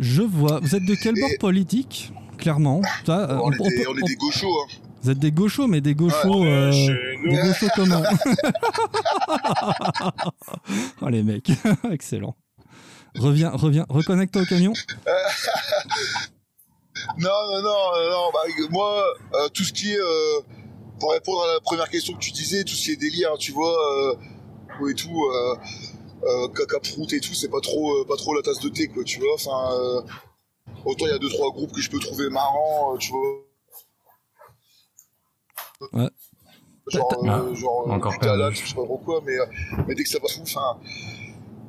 Je 0.00 0.22
vois. 0.22 0.60
Vous 0.60 0.74
êtes 0.74 0.84
de 0.84 0.94
quel 0.94 1.16
Et- 1.18 1.20
bord 1.20 1.30
politique 1.40 2.12
Clairement? 2.38 2.80
Ça, 3.06 3.30
euh, 3.30 3.38
on, 3.42 3.52
est 3.52 3.60
on- 3.60 3.68
des, 3.68 3.76
peut- 3.76 3.84
on 3.90 3.96
est 3.96 4.02
on- 4.02 4.06
des 4.06 4.14
gauchos, 4.16 4.52
hein. 4.62 4.66
Vous 5.02 5.10
êtes 5.10 5.18
des 5.18 5.32
gauchos, 5.32 5.66
mais 5.66 5.80
des 5.80 5.94
gauchos. 5.96 6.44
euh, 6.44 6.70
des 7.24 7.36
gauchos 7.36 7.66
comment 7.76 8.02
Oh 11.02 11.08
les 11.08 11.22
mecs, 11.24 11.50
excellent. 11.90 12.36
Reviens, 13.18 13.50
reviens, 13.50 13.84
reconnecte-toi 13.88 14.42
au 14.42 14.46
camion. 14.46 14.72
Non, 17.18 17.30
non, 17.50 17.62
non, 17.62 18.10
non. 18.10 18.30
Bah, 18.32 18.40
moi, 18.70 19.04
euh, 19.34 19.48
tout 19.50 19.64
ce 19.64 19.72
qui 19.72 19.92
est, 19.92 19.98
euh, 20.00 20.40
pour 21.00 21.12
répondre 21.12 21.42
à 21.42 21.54
la 21.54 21.60
première 21.60 21.88
question 21.88 22.14
que 22.14 22.20
tu 22.20 22.30
disais, 22.32 22.64
tout 22.64 22.74
ce 22.74 22.84
qui 22.84 22.92
est 22.92 22.96
délire, 22.96 23.36
tu 23.38 23.52
vois, 23.52 23.74
euh, 23.98 24.88
et 24.88 24.94
tout, 24.94 25.24
euh, 25.24 25.56
euh, 26.24 26.48
caca 26.48 26.80
prout 26.80 27.12
et 27.12 27.20
tout, 27.20 27.34
c'est 27.34 27.48
pas 27.50 27.60
trop, 27.60 28.00
euh, 28.00 28.06
pas 28.06 28.16
trop 28.16 28.34
la 28.34 28.42
tasse 28.42 28.60
de 28.60 28.68
thé, 28.68 28.88
quoi, 28.88 29.04
tu 29.04 29.20
vois. 29.20 29.34
Enfin, 29.34 29.74
euh, 29.74 30.02
autant 30.84 31.06
il 31.06 31.10
y 31.10 31.14
a 31.14 31.18
deux 31.18 31.28
trois 31.30 31.50
groupes 31.50 31.72
que 31.72 31.80
je 31.80 31.90
peux 31.90 31.98
trouver 31.98 32.28
marrants, 32.30 32.94
euh, 32.94 32.98
tu 32.98 33.12
vois. 33.12 33.20
Ouais. 35.92 36.10
Genre, 36.88 37.12
euh, 37.12 37.28
Ah, 37.28 37.54
genre, 37.54 37.90
encore 37.90 38.12
je 38.12 38.66
sais 38.66 38.74
pas 38.74 38.86
pourquoi, 38.86 39.20
mais, 39.24 39.38
euh, 39.38 39.46
mais 39.86 39.94
dès 39.94 40.02
que 40.02 40.08
ça 40.08 40.18
passe 40.20 40.34
fou, 40.34 40.42
enfin, 40.42 40.78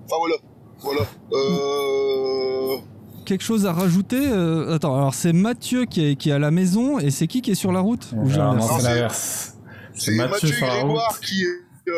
enfin 0.05 0.15
voilà, 0.17 0.35
voilà. 0.79 1.01
Euh, 1.33 2.77
Quelque 3.25 3.43
chose 3.43 3.65
à 3.65 3.73
rajouter 3.73 4.19
euh, 4.31 4.75
Attends, 4.75 4.95
alors 4.95 5.13
c'est 5.13 5.33
Mathieu 5.33 5.85
qui 5.85 6.05
est, 6.05 6.15
qui 6.15 6.29
est 6.29 6.33
à 6.33 6.39
la 6.39 6.51
maison 6.51 6.99
et 6.99 7.09
c'est 7.11 7.27
qui 7.27 7.41
qui 7.41 7.51
est 7.51 7.55
sur 7.55 7.71
la 7.71 7.79
route 7.79 8.07
Ou 8.15 8.27
non, 8.29 8.59
c'est 8.59 8.81
c'est- 8.81 8.87
l'inverse. 8.89 9.53
c'est 9.93 10.01
C'est 10.05 10.11
Mathieu, 10.15 10.31
Mathieu 10.49 10.49
et 10.49 10.59
Grégoire 10.61 11.09
route. 11.11 11.19
qui, 11.25 11.43
est, 11.43 11.89
euh, 11.89 11.93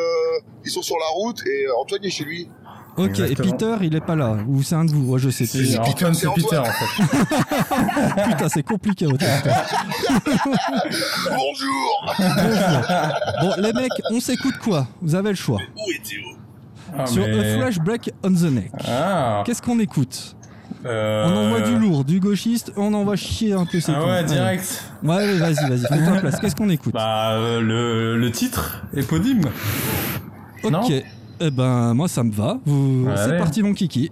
ils 0.66 0.72
sont 0.72 0.82
sur 0.82 0.98
la 0.98 1.08
route 1.16 1.42
et 1.48 1.66
euh, 1.68 1.82
Antoine 1.82 2.04
est 2.04 2.10
chez 2.10 2.24
lui. 2.26 2.50
Ok, 2.98 3.10
Exactement. 3.10 3.48
et 3.48 3.52
Peter, 3.52 3.76
il 3.82 3.96
est 3.96 4.00
pas 4.06 4.16
là. 4.16 4.38
Ou 4.48 4.64
c'est 4.64 4.76
un 4.76 4.86
de 4.86 4.92
vous 4.92 5.18
Je 5.18 5.30
sais 5.30 5.46
C'est 5.46 5.58
plus. 5.58 5.78
Peter, 5.80 6.06
c'est 6.14 6.28
c'est 6.28 6.34
Peter 6.34 6.58
en 6.58 6.64
fait. 6.64 8.24
Putain, 8.30 8.48
c'est 8.50 8.64
compliqué 8.64 9.06
votre 9.06 9.26
histoire. 9.26 9.66
Bonjour 11.30 12.16
Bon, 13.42 13.52
les 13.62 13.74
mecs, 13.74 13.92
on 14.12 14.20
s'écoute 14.22 14.58
quoi? 14.64 14.88
Vous 15.02 15.14
avez 15.16 15.30
le 15.32 15.36
choix. 15.36 15.60
Où 15.76 15.92
était 15.92 16.22
Ah, 16.98 17.06
Sur 17.06 17.28
mais- 17.28 17.56
A 17.56 17.58
Flash 17.58 17.80
Break 17.80 18.12
on 18.24 18.32
the 18.32 18.44
Neck. 18.44 18.72
Ah. 18.88 19.44
Qu'est-ce 19.46 19.62
qu'on 19.62 19.80
écoute? 19.80 20.36
Euh, 20.86 21.26
On 21.28 21.36
envoie 21.38 21.62
du 21.62 21.78
lourd, 21.78 22.04
du 22.06 22.20
gauchiste, 22.20 22.72
on 22.78 22.94
envoie 22.94 23.16
chier 23.16 23.54
un 23.54 23.66
peu 23.66 23.80
ses 23.80 23.92
Ah 23.96 24.06
ouais, 24.06 24.24
direct. 24.24 24.84
Ouais, 25.04 25.16
ouais, 25.16 25.38
vas-y, 25.40 25.70
vas-y, 25.70 25.82
fais-toi 25.88 26.20
place. 26.20 26.40
Qu'est-ce 26.40 26.56
qu'on 26.56 26.70
écoute 26.70 26.94
Bah, 26.94 27.32
euh, 27.34 27.60
le, 27.62 28.18
le 28.18 28.32
titre 28.32 28.84
éponyme. 28.96 29.42
non 30.70 30.82
Ok. 30.82 30.92
Eh 31.42 31.52
ben, 31.52 31.94
moi, 31.94 32.08
ça 32.08 32.24
me 32.24 32.32
va. 32.32 32.60
Vous... 32.66 33.06
Ouais, 33.08 33.14
C'est 33.18 33.38
parti, 33.38 33.62
mon 33.64 33.74
kiki. 33.74 34.12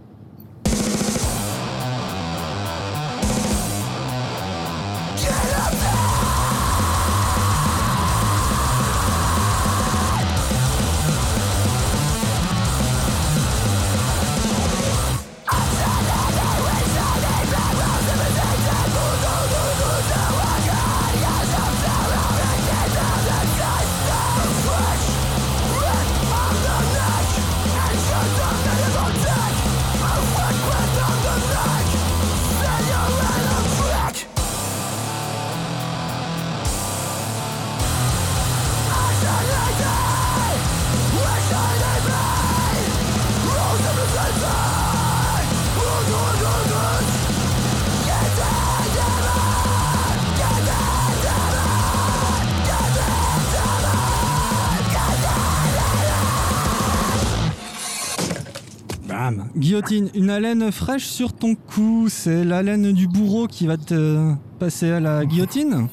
Une 59.92 60.30
haleine 60.30 60.72
fraîche 60.72 61.06
sur 61.06 61.34
ton 61.34 61.56
cou. 61.56 62.08
C'est 62.10 62.44
l'haleine 62.44 62.94
du 62.94 63.08
bourreau 63.08 63.48
qui 63.48 63.68
va 63.68 63.78
te 63.78 64.34
passer 64.60 64.92
à 64.92 65.00
la 65.00 65.26
guillotine 65.26 65.88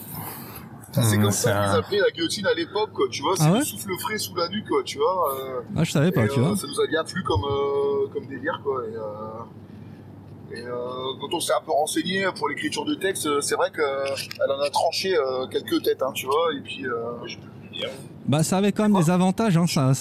C'est 0.93 1.01
Mmh, 1.19 1.23
comme 1.23 1.31
c'est 1.31 1.49
ça 1.49 1.53
qu'ils 1.53 1.79
appelaient 1.79 2.01
la 2.01 2.11
guillotine 2.11 2.47
à 2.47 2.55
l'époque, 2.55 2.91
quoi, 2.95 3.07
tu 3.11 3.23
vois, 3.23 3.35
c'est 3.37 3.45
Ah 3.47 3.53
ouais 3.53 3.59
le 3.59 3.65
souffle 3.65 3.91
frais 4.01 4.19
sous 4.19 4.35
la 4.35 4.49
nuque, 4.49 4.69
quoi, 4.69 4.83
tu 4.85 4.99
vois. 4.99 5.35
euh, 5.35 5.61
Ah, 5.77 5.85
je 5.85 5.91
savais 5.93 6.11
pas, 6.13 6.25
et, 6.25 6.29
tu 6.29 6.41
euh, 6.41 6.43
vois. 6.43 6.57
Ça 6.57 6.67
nous 6.67 6.81
a 6.81 6.87
bien 6.89 7.05
plu 7.05 7.23
comme, 7.23 7.43
euh, 7.45 8.09
comme 8.13 8.27
délire, 8.27 8.61
quoi. 8.65 8.83
Et, 8.91 8.97
euh, 8.97 10.57
et, 10.57 10.67
euh, 10.67 10.73
quand 11.21 11.33
on 11.33 11.41
s'est 11.41 11.53
un 11.53 11.65
peu 11.65 11.71
renseigné 11.73 12.27
pour 12.37 12.49
l'écriture 12.49 12.85
de 12.85 12.95
texte, 12.95 13.27
euh, 13.27 13.41
c'est 13.41 13.55
vrai 13.55 13.71
qu'elle 13.71 14.51
en 14.51 14.61
a 14.61 14.71
tranché 14.71 15.17
euh, 15.17 15.47
quelques 15.47 15.83
têtes, 15.83 16.03
hein, 16.03 16.13
tu 16.15 16.27
vois, 16.27 16.49
et 16.57 16.61
puis... 16.63 16.87
Euh, 16.87 17.87
Bah, 18.27 18.43
ça 18.43 18.57
avait 18.59 18.73
quand 18.73 18.89
même 18.89 19.01
des 19.01 19.11
avantages, 19.11 19.57
hein, 19.57 19.67
ça. 19.69 19.93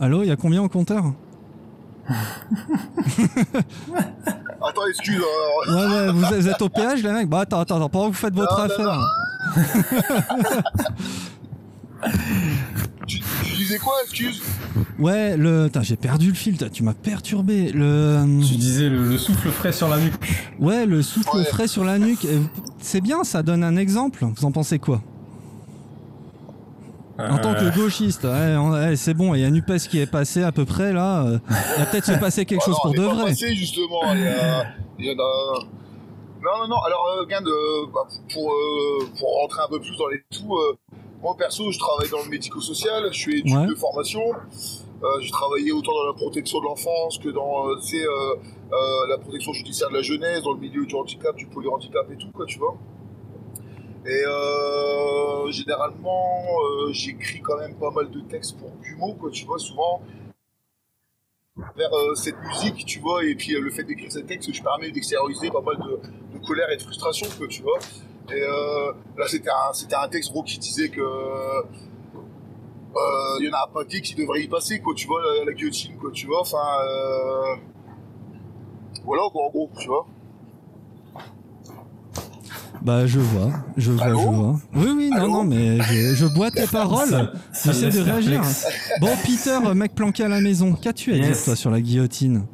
Allô, 0.00 0.22
il 0.22 0.28
y 0.28 0.32
a 0.32 0.36
combien 0.36 0.62
au 0.62 0.68
compteur? 0.68 1.04
Attends, 4.62 4.86
excuse, 4.90 5.22
euh, 5.22 5.74
Ouais, 5.74 5.86
ouais, 5.86 6.12
vous, 6.12 6.20
vous 6.40 6.48
êtes 6.48 6.60
au 6.62 6.68
péage, 6.68 7.02
les 7.02 7.12
mecs? 7.12 7.28
Bah, 7.28 7.40
attends, 7.40 7.60
attends, 7.60 7.76
attends, 7.76 7.88
pendant 7.88 8.08
que 8.10 8.14
vous 8.14 8.20
faites 8.20 8.34
votre 8.34 8.58
Non, 8.58 8.66
non, 8.84 8.90
affaire. 8.90 9.00
tu, 13.06 13.20
tu 13.44 13.56
disais 13.56 13.78
quoi, 13.78 13.94
excuse? 14.04 14.42
Ouais, 14.98 15.36
le. 15.36 15.66
Putain, 15.66 15.82
j'ai 15.82 15.96
perdu 15.96 16.28
le 16.28 16.34
fil, 16.34 16.56
tu 16.72 16.82
m'as 16.82 16.94
perturbé. 16.94 17.72
Le. 17.72 18.24
Tu 18.46 18.54
disais 18.56 18.88
le, 18.88 19.08
le 19.08 19.18
souffle 19.18 19.50
frais 19.50 19.72
sur 19.72 19.88
la 19.88 19.98
nuque. 19.98 20.14
Ouais, 20.58 20.86
le 20.86 21.02
souffle 21.02 21.36
Ouais. 21.38 21.44
frais 21.44 21.66
sur 21.68 21.84
la 21.84 21.98
nuque. 21.98 22.26
C'est 22.80 23.00
bien, 23.00 23.24
ça 23.24 23.42
donne 23.42 23.64
un 23.64 23.76
exemple. 23.76 24.24
Vous 24.36 24.44
en 24.44 24.52
pensez 24.52 24.78
quoi? 24.78 25.02
En 27.30 27.38
tant 27.38 27.52
Euh, 27.54 27.70
que 27.70 27.76
gauchiste, 27.76 28.24
ouais, 28.24 28.56
on- 28.56 28.70
ouais, 28.72 28.96
c'est 28.96 29.14
bon, 29.14 29.34
il 29.34 29.40
y 29.40 29.44
a 29.44 29.50
NUPES 29.50 29.88
qui 29.90 30.00
est 30.00 30.10
passé 30.10 30.42
à 30.42 30.52
peu 30.52 30.64
près 30.64 30.92
là. 30.92 31.24
euh, 31.26 31.38
Il 31.50 31.80
va 31.80 31.86
peut-être 31.86 32.04
se 32.06 32.18
passer 32.18 32.44
quelque 32.46 32.64
chose 32.64 32.76
pour 32.82 32.92
de 32.92 32.96
pas 33.06 33.14
vrai. 33.14 33.24
passée, 33.30 33.54
justement, 33.54 34.12
il 34.14 34.20
y 34.22 34.26
a- 34.26 34.64
il 34.98 35.06
y 35.06 35.10
en 35.10 35.18
a... 35.18 35.58
Non, 36.42 36.50
non, 36.62 36.68
non, 36.68 36.76
alors, 36.86 37.06
euh, 37.16 37.20
regarde, 37.20 37.46
euh, 37.48 37.86
bah, 37.92 38.06
pour, 38.32 38.50
euh, 38.50 39.06
pour 39.18 39.28
rentrer 39.42 39.60
un 39.62 39.68
peu 39.68 39.78
plus 39.80 39.96
dans 39.98 40.08
les 40.08 40.22
tout, 40.30 40.56
euh, 40.56 40.76
moi, 41.22 41.36
perso, 41.36 41.70
je 41.70 41.78
travaille 41.78 42.08
dans 42.08 42.22
le 42.24 42.30
médico-social, 42.30 43.08
je 43.12 43.18
suis 43.18 43.38
étudiant 43.40 43.60
Ouais. 43.62 43.66
de 43.66 43.74
formation, 43.74 44.22
euh, 45.02 45.06
j'ai 45.20 45.30
travaillé 45.30 45.70
autant 45.72 45.92
dans 45.92 46.06
la 46.06 46.14
protection 46.14 46.60
de 46.60 46.64
l'enfance 46.64 47.18
que 47.18 47.28
dans, 47.28 47.68
euh, 47.68 47.74
euh, 47.74 48.34
euh, 48.72 49.06
la 49.10 49.18
protection 49.18 49.52
judiciaire 49.52 49.90
de 49.90 49.96
la 49.96 50.02
jeunesse, 50.02 50.42
dans 50.42 50.52
le 50.52 50.60
milieu 50.60 50.86
du 50.86 50.94
handicap, 50.94 51.36
du 51.36 51.46
polyhandicap 51.46 52.06
et 52.10 52.16
tout, 52.16 52.30
quoi, 52.32 52.46
tu 52.46 52.58
vois. 52.58 52.74
Et 54.06 54.22
euh, 54.26 55.50
généralement, 55.50 56.42
euh, 56.64 56.92
j'écris 56.92 57.40
quand 57.42 57.58
même 57.58 57.74
pas 57.76 57.90
mal 57.90 58.10
de 58.10 58.20
textes 58.20 58.58
pour 58.58 58.70
Gumo, 58.82 59.14
quoi, 59.14 59.30
tu 59.30 59.44
vois, 59.44 59.58
souvent 59.58 60.00
vers 61.76 61.92
euh, 61.92 62.14
cette 62.14 62.38
musique, 62.38 62.86
tu 62.86 62.98
vois, 63.00 63.22
et 63.24 63.34
puis 63.34 63.54
euh, 63.54 63.60
le 63.60 63.70
fait 63.70 63.84
d'écrire 63.84 64.10
ces 64.10 64.24
textes, 64.24 64.50
je 64.52 64.62
permets 64.62 64.90
d'extérioriser 64.90 65.50
pas 65.50 65.60
mal 65.60 65.76
de, 65.76 66.00
de 66.38 66.46
colère 66.46 66.70
et 66.70 66.76
de 66.78 66.82
frustration, 66.82 67.26
quoi, 67.36 67.46
tu 67.48 67.62
vois. 67.62 67.78
Et 68.30 68.40
euh, 68.40 68.92
là, 69.18 69.26
c'était 69.28 69.50
un, 69.50 69.72
c'était 69.74 69.96
un 69.96 70.08
texte 70.08 70.30
gros 70.30 70.42
qui 70.44 70.58
disait 70.58 70.88
que 70.88 71.00
euh, 71.02 71.62
il 73.40 73.46
y 73.46 73.50
en 73.50 73.52
a 73.52 73.64
un 73.68 73.72
paquet 73.72 74.00
qui 74.00 74.14
devrait 74.14 74.40
y 74.42 74.48
passer, 74.48 74.80
quoi, 74.80 74.94
tu 74.94 75.06
vois, 75.06 75.20
la, 75.22 75.44
la 75.44 75.52
guillotine, 75.52 75.98
quoi, 75.98 76.10
tu 76.10 76.26
vois. 76.26 76.40
Enfin, 76.40 76.78
voilà, 79.04 79.22
quoi, 79.30 79.44
en 79.44 79.50
gros, 79.50 79.70
tu 79.78 79.88
vois. 79.88 80.06
Bah, 82.82 83.06
je 83.06 83.20
vois, 83.20 83.50
je 83.76 83.92
vois, 83.92 84.04
Allô 84.04 84.20
je 84.20 84.26
vois. 84.28 84.60
Oui, 84.74 84.88
oui, 84.96 85.10
non, 85.10 85.16
Allô 85.16 85.32
non, 85.32 85.44
mais 85.44 85.80
je, 85.82 86.14
je 86.14 86.26
bois 86.26 86.50
tes 86.50 86.66
paroles. 86.66 87.30
J'essaie 87.64 87.90
de 87.90 88.00
réagir. 88.00 88.42
Bon, 89.00 89.10
Peter, 89.22 89.58
mec 89.74 89.94
planqué 89.94 90.24
à 90.24 90.28
la 90.28 90.40
maison, 90.40 90.72
qu'as-tu 90.72 91.12
à 91.12 91.18
dire, 91.18 91.36
toi, 91.44 91.54
sur 91.56 91.70
la 91.70 91.80
guillotine? 91.80 92.44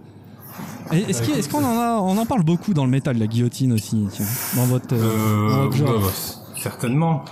Est-ce 0.92 1.48
qu'on 1.48 1.64
en 1.64 1.78
a, 1.78 1.98
on 2.00 2.16
en 2.18 2.26
parle 2.26 2.42
beaucoup 2.44 2.74
dans 2.74 2.84
le 2.84 2.90
métal, 2.90 3.18
la 3.18 3.26
guillotine 3.26 3.72
aussi, 3.72 4.06
tiens, 4.10 4.26
dans 4.56 4.64
votre, 4.64 4.94
euh, 4.94 5.48
dans 5.50 5.62
votre 5.64 5.76
genre 5.76 5.92
bah, 6.00 6.06
bah, 6.06 6.60
certainement. 6.62 7.24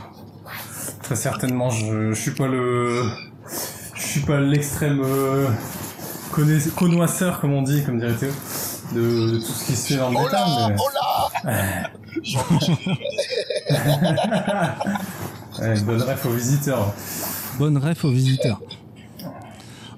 Très 1.02 1.16
certainement. 1.16 1.70
Je, 1.70 2.12
je 2.12 2.20
suis 2.20 2.30
pas 2.32 2.46
le, 2.46 3.02
je 3.94 4.02
suis 4.02 4.20
pas 4.20 4.40
l'extrême 4.40 5.00
euh, 5.04 5.46
connais- 6.32 6.68
connoisseur, 6.76 7.40
comme 7.40 7.52
on 7.52 7.62
dit, 7.62 7.82
comme 7.84 7.98
dirait 7.98 8.14
Théo, 8.14 8.30
de, 8.92 9.30
de 9.32 9.38
tout 9.38 9.52
ce 9.52 9.64
qui 9.66 9.76
se 9.76 9.92
fait 9.92 9.98
dans 9.98 10.10
le 10.10 10.16
Oh 10.18 10.22
métal. 10.24 10.48
là, 10.48 10.68
mais- 10.68 10.76
oh 10.78 10.88
là 10.94 11.30
Ouais, 15.68 15.80
bonne 15.80 16.02
ref 16.02 16.26
aux 16.26 16.30
visiteurs. 16.30 16.92
Bonne 17.58 17.78
ref 17.78 18.04
aux 18.04 18.10
visiteurs. 18.10 18.60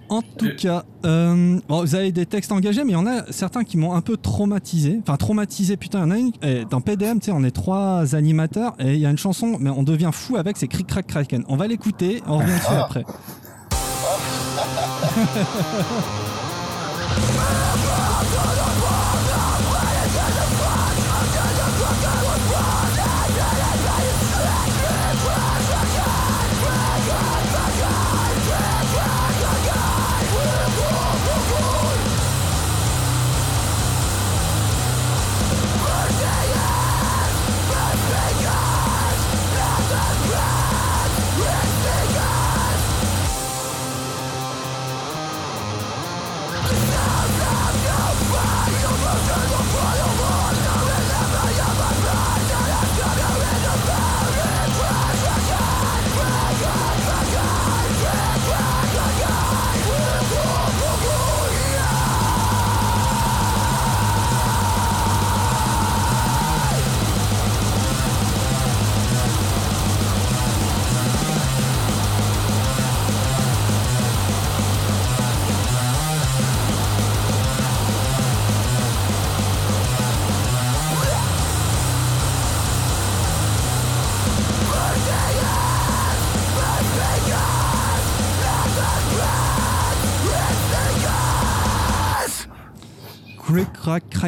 En 0.09 0.23
tout 0.23 0.51
cas, 0.57 0.85
euh, 1.05 1.59
bon, 1.69 1.81
vous 1.81 1.97
avez 1.97 2.13
des 2.13 2.27
textes 2.27 2.53
engagés, 2.53 2.85
mais 2.85 2.91
il 2.93 2.95
y 2.95 2.97
en 2.97 3.09
a 3.09 3.25
certains 3.33 3.65
qui 3.65 3.77
m'ont 3.77 3.93
un 3.95 4.03
peu 4.03 4.17
traumatisé. 4.17 5.01
Enfin, 5.03 5.17
traumatisé, 5.17 5.77
putain, 5.77 5.99
il 5.99 6.03
y 6.03 6.05
en 6.05 6.11
a 6.13 6.17
une. 6.19 6.31
eh, 6.43 6.65
dans 6.65 6.81
PDM, 6.81 7.19
tu 7.19 7.25
sais, 7.27 7.33
on 7.33 7.43
est 7.43 7.51
trois 7.51 8.15
animateurs 8.15 8.75
et 8.79 8.95
il 8.95 9.01
y 9.01 9.07
a 9.07 9.11
une 9.11 9.19
chanson, 9.19 9.57
mais 9.59 9.71
on 9.71 9.83
devient 9.83 10.11
fou 10.13 10.37
avec, 10.37 10.59
c'est 10.59 10.69
Cric 10.69 10.87
Crac 10.87 11.09
Kraken. 11.09 11.43
On 11.49 11.57
va 11.57 11.67
l'écouter, 11.67 12.23
on 12.29 12.39
revient 12.39 12.53
dessus 12.53 12.73
après. 12.75 13.05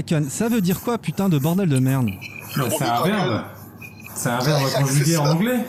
Kraken. 0.02 0.28
Ça 0.30 0.48
veut 0.48 0.60
dire 0.60 0.80
quoi, 0.80 0.98
putain 0.98 1.28
de 1.28 1.38
bordel 1.38 1.68
de 1.68 1.78
merde 1.78 2.08
Bah, 2.56 2.64
c'est 2.70 2.84
un 2.84 3.02
verbe. 3.02 3.42
C'est 4.14 4.28
un 4.30 4.38
verbe 4.38 4.62
conjugué 4.78 5.16
en 5.16 5.26
anglais. 5.30 5.64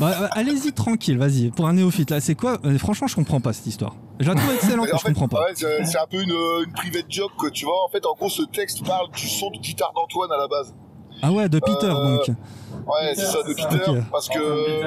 Bah, 0.00 0.14
euh, 0.22 0.28
Allez-y 0.32 0.72
tranquille, 0.72 1.18
vas-y. 1.18 1.50
Pour 1.50 1.66
un 1.68 1.74
néophyte, 1.74 2.10
là, 2.10 2.20
c'est 2.20 2.34
quoi 2.34 2.58
Euh, 2.64 2.78
Franchement, 2.78 3.06
je 3.06 3.14
comprends 3.14 3.40
pas 3.40 3.52
cette 3.52 3.66
histoire. 3.66 3.94
Je 4.20 4.28
la 4.28 4.34
trouve 4.34 4.54
excellente, 4.54 4.86
mais 4.92 4.98
je 4.98 5.02
fait, 5.02 5.08
comprends 5.12 5.28
pas. 5.28 5.40
ouais, 5.40 5.54
c'est 5.54 5.98
un 5.98 6.06
peu 6.10 6.22
une, 6.22 6.30
une 6.66 6.72
private 6.72 7.06
joke, 7.08 7.32
quoi, 7.38 7.50
tu 7.50 7.64
vois. 7.66 7.84
En 7.86 7.88
fait, 7.90 8.04
en 8.06 8.14
gros, 8.14 8.28
ce 8.28 8.42
texte 8.42 8.84
parle 8.86 9.10
du 9.10 9.28
son 9.28 9.50
de 9.50 9.58
guitare 9.58 9.92
d'Antoine 9.94 10.30
à 10.32 10.38
la 10.38 10.48
base. 10.48 10.74
Ah 11.22 11.30
ouais, 11.30 11.48
de 11.48 11.58
Peter, 11.58 11.86
Euh, 11.86 12.16
donc. 12.16 12.28
Ouais, 12.86 13.12
c'est 13.14 13.26
ça, 13.26 13.42
de. 13.42 13.52
Peter. 13.54 14.00
Parce 14.10 14.28
que 14.28 14.82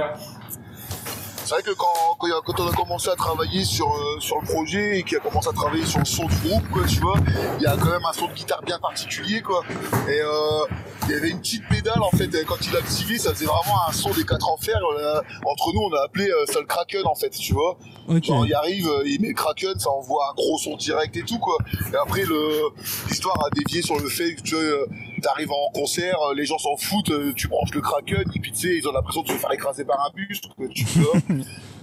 c'est 1.45 1.53
vrai 1.53 1.63
que 1.63 1.71
quand, 1.71 2.17
quand, 2.17 2.59
on 2.59 2.67
a 2.67 2.73
commencé 2.73 3.07
à 3.09 3.15
travailler 3.15 3.63
sur, 3.63 3.85
euh, 3.87 4.19
sur 4.19 4.41
le 4.41 4.47
projet 4.47 4.97
et 4.97 5.03
qu'il 5.03 5.17
a 5.17 5.19
commencé 5.19 5.47
à 5.47 5.53
travailler 5.53 5.85
sur 5.85 5.99
le 5.99 6.05
son 6.05 6.25
du 6.25 6.35
groupe, 6.37 6.67
quoi, 6.71 6.83
tu 6.85 6.99
vois, 6.99 7.17
il 7.59 7.63
y 7.63 7.67
a 7.67 7.77
quand 7.77 7.91
même 7.91 8.05
un 8.09 8.13
son 8.13 8.27
de 8.27 8.33
guitare 8.33 8.63
bien 8.63 8.79
particulier, 8.79 9.41
quoi. 9.41 9.63
Et 10.09 10.19
euh, 10.21 10.65
il 11.07 11.11
y 11.11 11.13
avait 11.13 11.29
une 11.29 11.39
petite 11.39 11.67
pédale, 11.69 12.01
en 12.01 12.09
fait, 12.17 12.29
quand 12.45 12.57
il 12.65 12.75
activé, 12.75 13.19
ça 13.19 13.31
faisait 13.31 13.45
vraiment 13.45 13.87
un 13.87 13.91
son 13.91 14.09
des 14.09 14.25
quatre 14.25 14.49
enfers. 14.49 14.79
euh, 14.97 15.21
entre 15.45 15.71
nous, 15.73 15.81
on 15.81 15.93
a 15.93 16.05
appelé 16.05 16.27
euh, 16.27 16.45
ça 16.47 16.59
le 16.59 16.65
Kraken, 16.65 17.05
en 17.05 17.13
fait, 17.13 17.29
tu 17.29 17.53
vois. 17.53 17.77
Ok. 18.07 18.23
Genre, 18.23 18.45
il 18.45 18.53
arrive, 18.55 18.87
euh, 18.87 19.03
il 19.05 19.21
met 19.21 19.33
Kraken, 19.33 19.77
ça 19.77 19.91
envoie 19.91 20.31
un 20.31 20.33
gros 20.33 20.57
son 20.57 20.75
direct 20.75 21.15
et 21.15 21.23
tout, 21.23 21.37
quoi. 21.37 21.57
Et 21.93 21.95
après, 21.95 22.23
le, 22.23 22.71
l'histoire 23.07 23.37
a 23.45 23.49
dévié 23.51 23.83
sur 23.83 23.99
le 23.99 24.09
fait 24.09 24.33
que, 24.33 24.41
tu 24.41 24.55
vois, 24.55 24.63
euh, 24.63 24.87
t'arrives 25.25 25.51
en 25.51 25.71
concert, 25.73 26.15
euh, 26.21 26.35
les 26.35 26.45
gens 26.45 26.59
s'en 26.59 26.77
foutent, 26.77 27.09
euh, 27.09 27.33
tu 27.35 27.47
branches 27.47 27.73
le 27.73 27.81
Kraken, 27.81 28.23
et 28.35 28.39
puis, 28.39 28.51
tu 28.51 28.59
sais, 28.59 28.77
ils 28.77 28.87
ont 28.87 28.91
l'impression 28.91 29.23
de 29.23 29.27
se 29.27 29.33
faire 29.33 29.51
écraser 29.51 29.83
par 29.83 29.99
un 30.05 30.11
bus, 30.13 30.39
quoi, 30.55 30.67
tu 30.67 30.85
vois. 30.99 31.17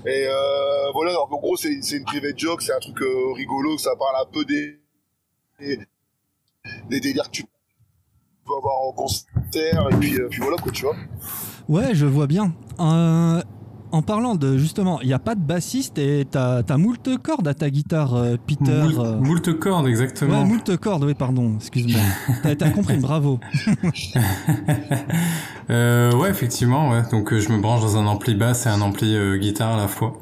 et, 0.06 0.26
euh, 0.28 0.92
voilà, 0.92 1.12
donc, 1.14 1.32
en 1.32 1.38
gros, 1.38 1.56
c'est, 1.56 1.82
c'est 1.82 1.96
une 1.96 2.04
private 2.04 2.38
joke, 2.38 2.62
c'est 2.62 2.72
un 2.72 2.78
truc 2.78 3.00
euh, 3.02 3.32
rigolo, 3.32 3.76
ça 3.78 3.90
parle 3.96 4.14
un 4.22 4.30
peu 4.32 4.44
des, 4.44 4.78
des, 5.58 5.78
des 6.88 7.00
délires 7.00 7.26
que 7.26 7.36
tu 7.38 7.44
peux 8.46 8.56
avoir 8.56 8.80
en 8.82 8.92
concert 8.92 9.88
et 9.90 9.96
puis, 9.98 10.20
euh, 10.20 10.28
puis 10.28 10.40
voilà 10.40 10.56
quoi, 10.58 10.70
tu 10.70 10.82
vois. 10.82 10.96
Ouais, 11.68 11.94
je 11.94 12.06
vois 12.06 12.26
bien. 12.28 12.54
Euh, 12.78 13.42
en 13.92 14.00
parlant 14.00 14.34
de 14.34 14.56
justement, 14.56 15.00
il 15.02 15.06
n'y 15.06 15.12
a 15.12 15.18
pas 15.18 15.34
de 15.34 15.40
bassiste 15.40 15.98
et 15.98 16.26
t'as 16.28 16.62
as 16.66 16.76
moult 16.78 17.18
cordes 17.22 17.46
à 17.46 17.54
ta 17.54 17.68
guitare, 17.68 18.14
euh, 18.14 18.36
Peter. 18.44 18.82
Moult, 18.82 18.98
euh. 18.98 19.20
moult 19.20 19.58
cordes, 19.58 19.86
exactement. 19.86 20.40
Ouais, 20.40 20.48
moult 20.48 20.76
cordes, 20.78 21.04
oui, 21.04 21.14
pardon, 21.14 21.56
excuse-moi. 21.56 22.00
T'as 22.58 22.70
compris, 22.70 22.96
bravo. 22.96 23.38
Euh, 25.70 26.12
ouais, 26.16 26.28
effectivement, 26.28 26.90
ouais. 26.90 27.02
Donc 27.12 27.32
je 27.34 27.50
me 27.50 27.58
branche 27.62 27.80
dans 27.80 27.96
un 27.96 28.06
ampli 28.06 28.34
basse 28.34 28.66
et 28.66 28.68
un 28.68 28.80
ampli 28.82 29.16
guitare 29.38 29.74
à 29.74 29.76
la 29.76 29.88
fois. 29.88 30.18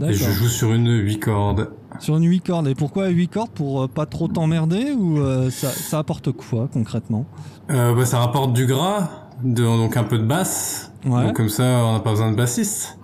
Et 0.00 0.12
je 0.12 0.30
joue 0.30 0.46
sur 0.46 0.72
une 0.72 0.90
8 0.90 1.18
cordes. 1.18 1.70
Sur 1.98 2.16
une 2.16 2.24
8 2.24 2.40
cordes. 2.40 2.68
Et 2.68 2.74
pourquoi 2.74 3.08
8 3.08 3.28
cordes? 3.28 3.50
Pour 3.50 3.88
pas 3.88 4.06
trop 4.06 4.28
t'emmerder 4.28 4.92
ou 4.92 5.18
ça, 5.50 5.68
ça 5.70 5.98
apporte 5.98 6.30
quoi 6.32 6.68
concrètement? 6.72 7.26
Bah, 7.68 8.06
ça 8.06 8.20
rapporte 8.20 8.52
du 8.52 8.66
gras, 8.66 9.29
de, 9.42 9.62
donc 9.62 9.96
un 9.96 10.04
peu 10.04 10.18
de 10.18 10.24
basse. 10.24 10.92
Ouais. 11.06 11.24
Donc 11.24 11.36
comme 11.36 11.48
ça, 11.48 11.64
on 11.64 11.92
n'a 11.94 12.00
pas 12.00 12.10
besoin 12.10 12.30
de 12.30 12.36
bassiste. 12.36 12.96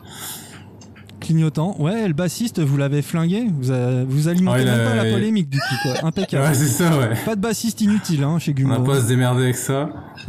Clignotant. 1.20 1.74
Ouais, 1.80 2.06
le 2.06 2.12
bassiste, 2.14 2.60
vous 2.60 2.76
l'avez 2.76 3.02
flingué 3.02 3.46
Vous, 3.58 3.72
a- 3.72 4.04
vous 4.04 4.28
alimentez 4.28 4.60
Ouais, 4.60 4.64
même 4.64 4.84
pas 4.88 4.94
la 4.94 5.08
il- 5.08 5.12
polémique 5.12 5.48
du 5.48 5.58
coup, 5.58 5.74
quoi. 5.82 5.94
Impeccable. 6.04 6.44
Ouais, 6.46 6.54
c'est 6.54 6.66
ça, 6.68 6.96
ouais. 6.96 7.08
Pas 7.24 7.34
de 7.34 7.40
bassiste 7.40 7.80
inutile 7.80 8.22
hein, 8.22 8.38
chez 8.38 8.52
On 8.52 8.54
Gumo. 8.54 8.68
n'a 8.70 8.80
pas 8.80 8.96
à 8.98 9.00
se 9.00 9.08
démerder 9.08 9.44
avec 9.44 9.56
ça. 9.56 9.88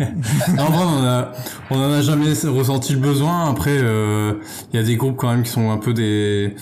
non, 0.00 0.62
en 0.64 0.70
vrai, 0.70 0.84
on 0.86 1.04
a, 1.06 1.32
on 1.70 1.76
en 1.78 1.92
a 1.92 2.02
jamais 2.02 2.32
ressenti 2.46 2.92
le 2.92 2.98
besoin. 2.98 3.48
Après, 3.48 3.78
euh, 3.80 4.34
il 4.72 4.76
y 4.76 4.82
a 4.82 4.84
des 4.84 4.96
groupes 4.96 5.16
quand 5.16 5.30
même 5.30 5.44
qui 5.44 5.50
sont 5.50 5.70
un 5.70 5.78
peu 5.78 5.94
des, 5.94 6.54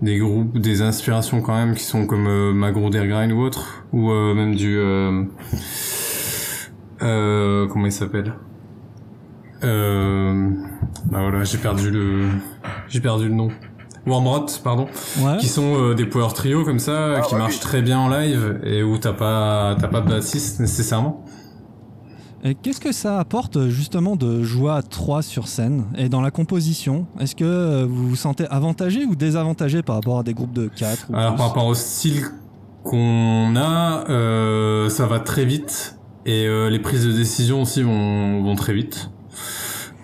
des 0.00 0.18
groupes, 0.18 0.56
des 0.58 0.80
inspirations 0.80 1.42
quand 1.42 1.54
même 1.56 1.74
qui 1.74 1.84
sont 1.84 2.06
comme 2.06 2.26
euh, 2.26 2.52
Magro 2.54 2.88
Der 2.90 3.06
Grind 3.06 3.32
ou 3.32 3.40
autre, 3.40 3.84
ou 3.92 4.10
euh, 4.12 4.34
même 4.34 4.54
du, 4.54 4.76
euh, 4.78 5.24
euh, 7.04 7.66
comment 7.68 7.86
il 7.86 7.92
s'appelle 7.92 8.34
euh, 9.62 10.50
bah 11.10 11.20
voilà, 11.22 11.44
j'ai 11.44 11.58
perdu 11.58 11.90
le, 11.90 12.28
j'ai 12.88 13.00
perdu 13.00 13.28
le 13.28 13.34
nom. 13.34 13.48
Warmrot, 14.06 14.46
pardon 14.62 14.86
Ouais. 15.22 15.38
qui 15.38 15.46
sont 15.48 15.76
euh, 15.80 15.94
des 15.94 16.04
power 16.04 16.28
trio 16.34 16.64
comme 16.64 16.78
ça 16.78 17.14
Ah, 17.16 17.20
qui 17.22 17.32
ouais, 17.34 17.40
marchent 17.40 17.54
oui. 17.54 17.60
très 17.60 17.80
bien 17.80 17.98
en 17.98 18.08
live 18.10 18.60
et 18.64 18.82
où 18.82 18.98
t'as 18.98 19.14
pas 19.14 19.76
t'as 19.80 19.88
pas 19.88 20.02
de 20.02 20.08
bassiste 20.10 20.60
nécessairement 20.60 21.24
Et 22.44 22.54
qu'est-ce 22.54 22.80
que 22.80 22.92
ça 22.92 23.18
apporte 23.18 23.68
justement 23.68 24.16
de 24.16 24.42
jouer 24.42 24.72
à 24.72 24.82
3 24.82 25.22
sur 25.22 25.48
scène 25.48 25.84
et 25.96 26.10
dans 26.10 26.20
la 26.20 26.30
composition? 26.30 27.06
Est-ce 27.18 27.34
que 27.34 27.84
vous 27.84 28.08
vous 28.10 28.16
sentez 28.16 28.46
avantagé 28.50 29.06
ou 29.06 29.14
désavantagé 29.16 29.82
par 29.82 29.94
rapport 29.96 30.18
à 30.18 30.22
des 30.22 30.34
groupes 30.34 30.52
de 30.52 30.68
4 30.68 31.06
ou 31.08 31.16
alors 31.16 31.30
plus? 31.32 31.38
par 31.38 31.46
rapport 31.48 31.66
au 31.66 31.74
style 31.74 32.24
qu'on 32.82 33.56
a 33.56 34.04
euh, 34.10 34.90
ça 34.90 35.06
va 35.06 35.18
très 35.20 35.46
vite 35.46 35.93
et 36.26 36.46
euh, 36.46 36.70
les 36.70 36.78
prises 36.78 37.06
de 37.06 37.12
décision 37.12 37.62
aussi 37.62 37.82
vont 37.82 38.42
vont 38.42 38.54
très 38.54 38.72
vite. 38.74 39.10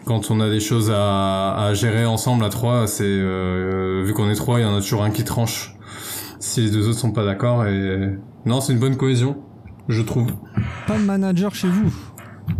Quand 0.04 0.30
on 0.30 0.40
a 0.40 0.50
des 0.50 0.60
choses 0.60 0.90
à, 0.90 1.54
à 1.56 1.74
gérer 1.74 2.04
ensemble 2.04 2.44
à 2.44 2.48
trois 2.48 2.86
c'est 2.86 3.04
euh, 3.04 4.02
vu 4.04 4.12
qu'on 4.14 4.28
est 4.30 4.34
trois 4.34 4.58
il 4.58 4.62
y 4.62 4.66
en 4.66 4.76
a 4.76 4.80
toujours 4.80 5.02
un 5.04 5.10
qui 5.10 5.24
tranche. 5.24 5.74
Si 6.38 6.62
les 6.62 6.70
deux 6.70 6.88
autres 6.88 6.98
sont 6.98 7.12
pas 7.12 7.24
d'accord 7.24 7.66
et 7.66 8.10
non 8.46 8.60
c'est 8.60 8.72
une 8.72 8.78
bonne 8.78 8.96
cohésion 8.96 9.36
je 9.88 10.02
trouve. 10.02 10.32
Pas 10.86 10.98
de 10.98 11.02
manager 11.04 11.54
chez 11.54 11.68
vous 11.68 11.92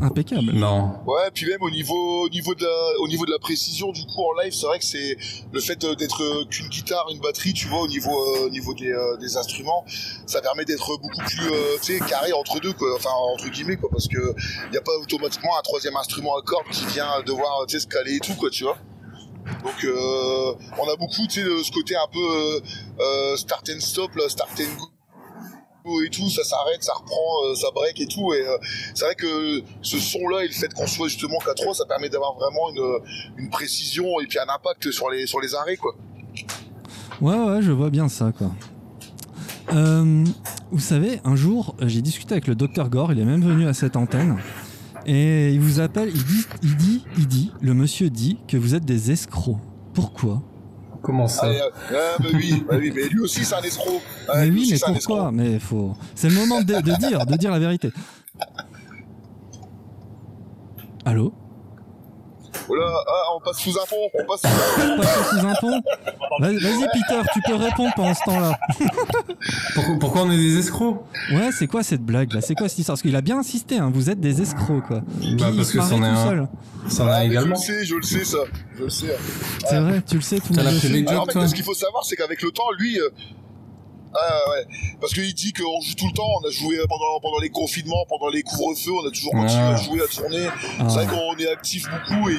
Impeccable. 0.01 0.53
non 0.53 0.95
Ouais, 1.07 1.31
puis 1.33 1.47
même 1.47 1.63
au 1.63 1.71
niveau, 1.71 2.25
au 2.25 2.29
niveau 2.29 2.55
de 2.55 2.63
la, 2.65 3.01
au 3.01 3.09
niveau 3.09 3.25
de 3.27 3.31
la 3.31 3.39
précision, 3.39 3.93
du 3.93 4.03
coup, 4.07 4.23
en 4.23 4.41
live, 4.43 4.53
c'est 4.53 4.67
vrai 4.67 4.79
que 4.79 4.85
c'est 4.85 5.17
le 5.53 5.61
fait 5.61 5.83
euh, 5.85 5.95
d'être 5.95 6.23
euh, 6.23 6.45
qu'une 6.47 6.69
guitare, 6.69 7.07
une 7.13 7.21
batterie, 7.21 7.53
tu 7.53 7.67
vois, 7.69 7.81
au 7.83 7.89
niveau, 7.89 8.11
euh, 8.11 8.47
au 8.47 8.51
niveau 8.51 8.75
des, 8.75 8.93
euh, 8.93 9.17
des 9.19 9.37
instruments, 9.37 9.85
ça 10.27 10.41
permet 10.41 10.65
d'être 10.65 10.97
beaucoup 10.99 11.23
plus, 11.27 11.51
euh, 11.53 11.77
tu 11.83 11.99
sais, 11.99 12.05
carré 12.07 12.33
entre 12.33 12.61
deux, 12.61 12.73
quoi. 12.73 12.95
Enfin, 12.97 13.11
entre 13.35 13.49
guillemets, 13.49 13.77
quoi, 13.77 13.89
parce 13.91 14.09
que 14.09 14.19
y 14.73 14.77
a 14.77 14.81
pas 14.83 14.97
automatiquement 15.03 15.59
un 15.59 15.63
troisième 15.63 15.97
instrument 15.97 16.37
à 16.37 16.43
cordes 16.43 16.69
qui 16.71 16.87
vient 16.87 17.23
devoir, 17.27 17.67
tu 17.67 17.75
sais, 17.77 17.81
se 17.81 17.87
caler 17.87 18.17
et 18.17 18.21
tout, 18.21 18.35
quoi, 18.35 18.51
tu 18.51 18.65
vois. 18.65 18.77
Donc, 19.65 19.85
euh, 19.85 20.53
on 20.79 20.89
a 20.89 20.97
beaucoup, 20.97 21.27
tu 21.29 21.41
sais, 21.41 21.45
de 21.45 21.63
ce 21.63 21.71
côté 21.73 21.97
un 21.97 22.09
peu 22.13 23.37
start 23.37 23.69
and 23.71 23.81
stop, 23.81 24.15
là, 24.17 24.29
start 24.29 24.51
and 24.61 24.79
go 24.79 24.87
et 26.05 26.11
tout, 26.11 26.29
ça 26.31 26.45
s'arrête, 26.45 26.83
ça 26.83 26.93
reprend, 26.95 27.45
euh, 27.45 27.55
ça 27.55 27.69
break 27.75 28.01
et 28.01 28.07
tout, 28.07 28.33
et 28.33 28.47
euh, 28.47 28.57
c'est 28.95 29.05
vrai 29.05 29.15
que 29.15 29.63
ce 29.83 29.99
son-là 29.99 30.45
et 30.45 30.49
le 30.49 30.53
fait 30.53 30.73
qu'on 30.73 30.87
soit 30.87 31.09
justement 31.09 31.39
qu'à 31.39 31.55
3, 31.55 31.75
ça 31.75 31.85
permet 31.87 32.09
d'avoir 32.09 32.35
vraiment 32.35 32.71
une, 32.71 32.99
une 33.39 33.51
précision 33.51 34.21
et 34.21 34.27
puis 34.27 34.39
un 34.39 34.53
impact 34.53 34.91
sur 34.91 35.11
les, 35.11 35.27
sur 35.27 35.41
les 35.41 35.55
arrêts, 35.55 35.77
quoi. 35.77 35.95
Ouais, 37.21 37.37
ouais, 37.37 37.63
je 37.63 37.73
vois 37.73 37.91
bien 37.91 38.09
ça, 38.09 38.33
quoi. 38.37 38.51
Euh, 39.73 40.25
vous 40.71 40.81
savez, 40.81 41.21
un 41.25 41.37
jour, 41.37 41.75
j'ai 41.83 42.03
discuté 42.03 42.33
avec 42.33 42.47
le 42.47 42.55
docteur 42.55 42.89
Gore, 42.89 43.13
il 43.13 43.21
est 43.21 43.25
même 43.25 43.43
venu 43.43 43.67
à 43.67 43.75
cette 43.75 43.97
antenne, 43.97 44.39
et 45.07 45.51
il 45.53 45.61
vous 45.61 45.81
appelle, 45.81 46.11
il 46.15 46.25
dit, 46.25 46.47
il 46.63 46.77
dit, 46.77 47.05
il 47.19 47.27
dit, 47.27 47.53
le 47.61 47.75
monsieur 47.75 48.11
dit 48.11 48.39
que 48.49 48.57
vous 48.57 48.75
êtes 48.75 48.85
des 48.85 49.11
escrocs. 49.11 49.59
Pourquoi? 49.95 50.43
Comment 51.03 51.29
ça 51.29 51.47
Ah, 51.47 51.53
et, 51.53 51.61
euh, 51.61 51.69
ah, 51.91 52.23
bah 52.23 52.29
oui, 52.35 52.65
bah 52.69 52.77
oui, 52.79 52.93
mais 52.95 53.09
lui 53.09 53.21
aussi 53.21 53.45
c'est 53.45 53.55
un 53.55 53.63
escroc. 53.63 54.01
Ah, 54.29 54.39
Mais 54.45 54.51
oui, 54.51 54.69
mais 54.73 54.79
pourquoi. 54.95 55.31
Mais 55.33 55.59
faut. 55.59 55.95
C'est 56.15 56.29
le 56.29 56.35
moment 56.35 56.61
de, 56.63 56.75
de 56.75 56.99
dire, 56.99 57.27
de 57.27 57.37
dire 57.37 57.51
la 57.51 57.59
vérité. 57.59 57.93
Allô? 61.05 61.33
Oh 62.73 62.75
là, 62.77 62.87
ah, 63.09 63.23
on 63.37 63.41
passe 63.41 63.59
sous 63.59 63.71
un 63.77 63.85
pont, 63.85 64.09
on 64.15 64.25
passe 64.27 64.43
sous 64.43 64.49
un 64.49 64.97
pont. 64.97 65.03
Sous 65.41 65.47
un 65.47 65.55
pont 65.61 65.83
Vas- 66.41 66.53
Vas-y, 66.53 66.87
Peter, 66.93 67.21
tu 67.33 67.41
peux 67.47 67.55
répondre 67.57 67.91
pendant 67.97 68.15
ce 68.15 68.25
temps-là. 68.27 68.59
pourquoi, 69.75 69.95
pourquoi 69.99 70.23
on 70.23 70.31
est 70.31 70.37
des 70.37 70.59
escrocs 70.59 71.03
Ouais, 71.33 71.51
c'est 71.53 71.67
quoi 71.67 71.83
cette 71.83 72.03
blague 72.03 72.33
là? 72.33 72.41
C'est 72.41 72.55
quoi 72.55 72.69
cette 72.69 72.79
histoire? 72.79 72.95
Parce 72.95 73.03
qu'il 73.03 73.17
a 73.17 73.21
bien 73.21 73.39
insisté, 73.39 73.79
hein, 73.79 73.91
vous 73.93 74.09
êtes 74.09 74.21
des 74.21 74.41
escrocs 74.41 74.87
quoi. 74.87 75.01
Bah, 75.39 75.51
parce 75.57 75.73
que 75.73 75.81
c'en 75.81 76.03
est 76.03 76.07
un. 76.07 76.25
seul. 76.27 76.49
ça 76.89 77.05
en 77.05 77.09
a 77.09 77.13
Ah, 77.15 77.21
je 77.25 77.31
également 77.31 77.57
le 77.57 77.61
sais, 77.61 77.85
je 77.85 77.95
le 77.97 78.03
sais 78.03 78.25
ça, 78.25 78.39
je 78.79 78.85
le 78.85 78.91
sais. 78.91 79.17
C'est 79.69 79.81
vrai, 79.81 80.03
tu 80.07 80.15
le 80.17 80.21
sais, 80.21 80.39
tout 80.39 80.53
le 80.53 80.63
monde 80.63 81.09
Alors, 81.09 81.27
mais 81.35 81.49
ce 81.49 81.55
qu'il 81.55 81.65
faut 81.65 81.75
savoir, 81.75 82.05
c'est 82.05 82.15
qu'avec 82.17 82.41
le 82.43 82.51
temps, 82.53 82.71
lui, 82.79 83.01
euh, 83.01 83.09
ah, 84.15 84.51
ouais, 84.51 84.67
parce 85.01 85.13
qu'il 85.15 85.33
dit 85.35 85.53
qu'on 85.53 85.81
joue 85.81 85.95
tout 85.95 86.07
le 86.07 86.13
temps. 86.15 86.29
On 86.43 86.47
a 86.47 86.51
joué 86.51 86.79
pendant 86.89 87.21
pendant 87.21 87.39
les 87.39 87.51
confinements, 87.51 88.05
pendant 88.09 88.29
les 88.29 88.43
couvre-feux, 88.43 88.93
on 88.93 89.07
a 89.07 89.11
toujours 89.11 89.33
continué 89.33 89.63
Ah. 89.63 89.75
à 89.75 89.77
jouer, 89.77 90.01
à 90.03 90.07
tourner. 90.09 90.47
Ah. 90.79 90.87
C'est 90.89 91.05
vrai 91.05 91.07
qu'on 91.07 91.37
est 91.39 91.49
actif 91.49 91.87
beaucoup 91.89 92.29
et 92.31 92.37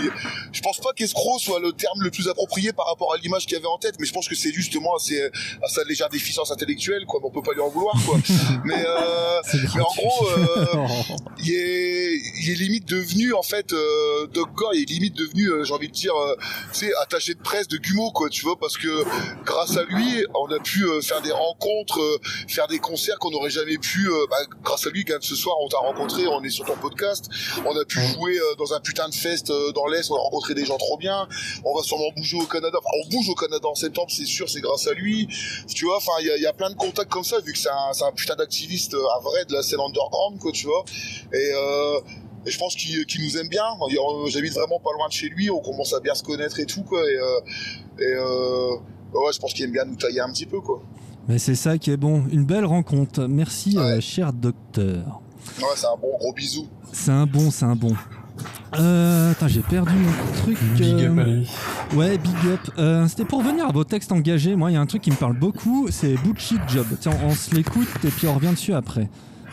je 0.51 0.61
pense 0.61 0.79
pas 0.79 0.91
qu'escroc 0.93 1.39
soit 1.39 1.59
le 1.59 1.71
terme 1.73 2.01
le 2.01 2.11
plus 2.11 2.27
approprié 2.27 2.73
par 2.73 2.87
rapport 2.87 3.13
à 3.13 3.17
l'image 3.17 3.45
qu'il 3.45 3.57
avait 3.57 3.65
en 3.67 3.77
tête, 3.77 3.95
mais 3.99 4.05
je 4.05 4.13
pense 4.13 4.27
que 4.27 4.35
c'est 4.35 4.51
justement 4.53 4.95
à, 4.95 4.99
ses- 4.99 5.25
à 5.61 5.67
sa 5.67 5.83
légère 5.83 6.09
déficience 6.09 6.51
intellectuelle, 6.51 7.05
quoi. 7.05 7.19
Mais 7.21 7.27
on 7.29 7.31
peut 7.31 7.41
pas 7.41 7.53
lui 7.53 7.61
en 7.61 7.69
vouloir, 7.69 7.95
quoi. 8.05 8.17
mais 8.65 8.83
euh, 8.85 9.41
mais 9.75 9.81
en 9.81 9.93
gros, 9.95 10.27
euh, 10.29 10.65
il 11.43 11.53
est, 11.53 12.13
il 12.41 12.49
est 12.51 12.55
limite 12.55 12.87
devenu 12.87 13.33
en 13.33 13.43
fait 13.43 13.73
euh, 13.73 14.27
Doc 14.33 14.53
Gore, 14.55 14.73
il 14.73 14.81
est 14.83 14.89
limite 14.89 15.15
devenu, 15.15 15.47
euh, 15.47 15.63
j'ai 15.63 15.73
envie 15.73 15.87
de 15.87 15.93
dire, 15.93 16.13
euh, 16.15 16.35
tu 16.73 16.79
sais, 16.79 16.91
attaché 17.01 17.33
de 17.33 17.39
presse 17.41 17.67
de 17.67 17.77
Gumo, 17.77 18.11
quoi, 18.11 18.29
tu 18.29 18.43
vois, 18.43 18.59
parce 18.59 18.77
que 18.77 19.03
grâce 19.45 19.77
à 19.77 19.83
lui, 19.83 20.23
on 20.35 20.51
a 20.51 20.59
pu 20.59 20.83
euh, 20.85 21.01
faire 21.01 21.21
des 21.21 21.31
rencontres, 21.31 21.60
euh, 21.67 22.17
faire 22.47 22.67
des 22.67 22.79
concerts 22.79 23.19
qu'on 23.19 23.31
n'aurait 23.31 23.49
jamais 23.49 23.77
pu. 23.77 24.09
euh, 24.09 24.25
bah, 24.29 24.37
grâce 24.63 24.87
à 24.87 24.89
lui, 24.89 25.05
quand 25.05 25.17
ce 25.21 25.35
soir 25.35 25.55
on 25.61 25.67
t'a 25.67 25.77
rencontré, 25.77 26.27
on 26.27 26.43
est 26.43 26.49
sur 26.49 26.65
ton 26.65 26.75
podcast, 26.75 27.29
on 27.65 27.77
a 27.77 27.85
pu 27.85 27.99
jouer 27.99 28.37
euh, 28.37 28.55
dans 28.57 28.73
un 28.73 28.79
putain 28.79 29.09
de 29.09 29.13
fest 29.13 29.51
dans 29.75 29.87
l'est, 29.87 30.09
on 30.11 30.15
a 30.15 30.19
rencontré 30.19 30.53
des 30.53 30.65
gens 30.65 30.77
trop 30.77 30.97
bien. 30.97 31.27
On 31.63 31.75
va 31.75 31.83
sûrement 31.83 32.11
bouger 32.15 32.37
au 32.37 32.45
Canada, 32.45 32.77
enfin, 32.77 32.89
on 33.03 33.09
bouge 33.09 33.29
au 33.29 33.35
Canada 33.35 33.67
en 33.67 33.75
septembre, 33.75 34.09
c'est 34.09 34.25
sûr, 34.25 34.49
c'est 34.49 34.61
grâce 34.61 34.87
à 34.87 34.93
lui. 34.93 35.27
Tu 35.73 35.85
vois, 35.85 35.97
enfin, 35.97 36.13
il 36.21 36.27
y 36.27 36.31
a, 36.31 36.37
il 36.37 36.43
y 36.43 36.47
a 36.47 36.53
plein 36.53 36.69
de 36.69 36.75
contacts 36.75 37.11
comme 37.11 37.23
ça, 37.23 37.39
vu 37.39 37.53
que 37.53 37.59
c'est 37.59 37.69
un, 37.69 38.11
putain 38.15 38.35
d'activiste, 38.35 38.93
un 38.93 39.21
vrai 39.21 39.45
de 39.45 39.53
la 39.53 39.63
scène 39.63 39.79
underground, 39.79 40.39
quoi, 40.39 40.51
tu 40.51 40.65
vois. 40.65 40.83
Et, 41.33 41.51
euh, 41.53 41.99
et 42.45 42.51
je 42.51 42.57
pense 42.57 42.75
qu'il 42.75 43.05
nous 43.19 43.37
aime 43.37 43.47
bien. 43.49 43.65
J'habite 44.27 44.53
vraiment 44.53 44.79
pas 44.79 44.91
loin 44.93 45.07
de 45.07 45.13
chez 45.13 45.29
lui, 45.29 45.49
on 45.49 45.59
commence 45.59 45.93
à 45.93 45.99
bien 45.99 46.15
se 46.15 46.23
connaître 46.23 46.59
et 46.59 46.65
tout, 46.65 46.83
quoi. 46.83 47.03
Et, 47.09 47.15
euh, 47.15 47.39
et 47.99 48.13
euh, 48.13 48.75
ouais, 49.13 49.33
je 49.33 49.39
pense 49.39 49.53
qu'il 49.53 49.65
aime 49.65 49.71
bien 49.71 49.85
nous 49.85 49.95
tailler 49.95 50.21
un 50.21 50.31
petit 50.31 50.45
peu, 50.45 50.59
quoi. 50.59 50.81
Mais 51.27 51.37
c'est 51.37 51.55
ça 51.55 51.77
qui 51.77 51.91
est 51.91 51.97
bon, 51.97 52.23
une 52.31 52.43
belle 52.45 52.65
rencontre. 52.65 53.25
Merci, 53.27 53.77
Ouais. 53.77 53.83
euh, 53.83 54.01
cher 54.01 54.33
docteur. 54.33 55.21
Ouais, 55.59 55.65
c'est 55.75 55.85
un 55.87 55.97
bon 56.01 56.17
gros 56.19 56.33
bisou. 56.33 56.67
C'est 56.91 57.11
un 57.11 57.25
bon, 57.25 57.51
c'est 57.51 57.65
un 57.65 57.75
bon. 57.75 57.93
Euh, 58.79 59.31
attends, 59.31 59.47
j'ai 59.47 59.61
perdu 59.61 59.93
mon 59.93 60.33
truc. 60.41 60.57
Big 60.75 60.93
euh, 60.93 61.09
up 61.19 61.27
lui. 61.27 61.97
Ouais, 61.97 62.17
big 62.17 62.33
up. 62.47 62.59
Euh, 62.77 63.07
C'était 63.07 63.25
pour 63.25 63.41
venir 63.41 63.67
à 63.67 63.71
vos 63.71 63.83
textes 63.83 64.11
engagés. 64.11 64.55
Moi, 64.55 64.71
il 64.71 64.73
y 64.75 64.77
a 64.77 64.81
un 64.81 64.85
truc 64.85 65.01
qui 65.01 65.11
me 65.11 65.15
parle 65.15 65.37
beaucoup, 65.37 65.87
c'est 65.91 66.15
Bullshit 66.15 66.61
Job. 66.67 66.87
Tiens, 66.99 67.11
on 67.23 67.31
se 67.31 67.53
l'écoute 67.53 67.87
et 68.03 68.07
puis 68.09 68.27
on 68.27 68.33
revient 68.35 68.51
dessus 68.51 68.73
après. 68.73 69.01
Donc, 69.01 69.09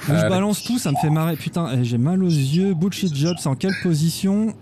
je 0.06 0.12
Allez. 0.12 0.28
balance 0.28 0.62
tout, 0.62 0.78
ça 0.78 0.90
me 0.92 0.96
fait 0.96 1.10
marrer. 1.10 1.36
Putain, 1.36 1.68
eh, 1.72 1.84
j'ai 1.84 1.98
mal 1.98 2.22
aux 2.22 2.28
yeux. 2.28 2.72
Bullshit 2.74 3.14
Job, 3.14 3.36
c'est 3.40 3.48
en 3.48 3.56
quelle 3.56 3.74
position 3.82 4.54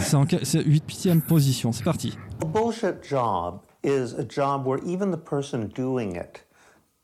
C'est 0.00 0.16
en 0.16 0.24
quelle... 0.24 0.44
c'est 0.46 0.64
8 0.64 1.20
position. 1.28 1.72
C'est 1.72 1.84
parti. 1.84 2.16
A 2.42 2.46
bullshit 2.46 2.94
job 3.08 3.58
is 3.82 4.12
a 4.12 4.24
job 4.24 4.64
where 4.64 4.78
even 4.84 5.10
the 5.10 5.16
person 5.16 5.68
doing 5.68 6.14
it 6.14 6.42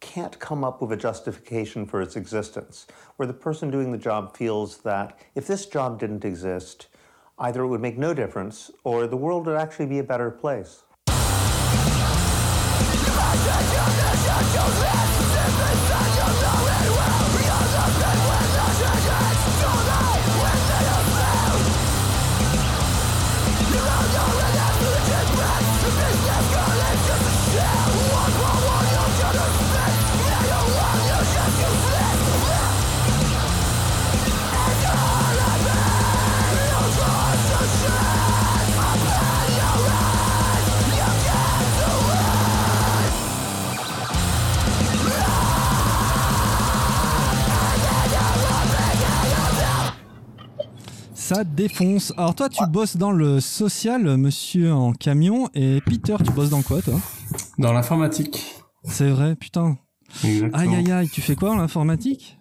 can't 0.00 0.38
come 0.38 0.62
up 0.62 0.80
with 0.80 0.92
a 0.92 0.96
justification 0.96 1.84
for 1.84 2.00
its 2.00 2.16
existence, 2.16 2.86
where 3.16 3.26
the 3.26 3.32
person 3.32 3.70
doing 3.70 3.90
the 3.90 3.98
job 3.98 4.36
feels 4.36 4.78
that 4.78 5.18
if 5.34 5.46
this 5.46 5.66
job 5.66 5.98
didn't 5.98 6.24
exist, 6.24 6.86
either 7.38 7.64
it 7.64 7.68
would 7.68 7.80
make 7.80 7.98
no 7.98 8.14
difference 8.14 8.70
or 8.84 9.06
the 9.06 9.16
world 9.16 9.46
would 9.46 9.56
actually 9.56 9.86
be 9.86 9.98
a 9.98 10.04
better 10.04 10.30
place. 10.30 10.84
Ça 51.28 51.44
défonce. 51.44 52.14
Alors 52.16 52.34
toi, 52.34 52.48
tu 52.48 52.64
bosses 52.66 52.96
dans 52.96 53.12
le 53.12 53.38
social, 53.38 54.16
monsieur 54.16 54.72
en 54.72 54.92
camion, 54.92 55.50
et 55.54 55.82
Peter, 55.84 56.16
tu 56.24 56.32
bosses 56.32 56.48
dans 56.48 56.62
quoi, 56.62 56.80
toi? 56.80 56.98
Dans 57.58 57.74
l'informatique. 57.74 58.54
C'est 58.84 59.10
vrai, 59.10 59.36
putain. 59.36 59.76
Exactement. 60.24 60.58
Aïe 60.58 60.74
aïe 60.74 60.90
aïe, 60.90 61.08
tu 61.10 61.20
fais 61.20 61.34
quoi 61.34 61.50
en 61.50 61.58
informatique? 61.58 62.38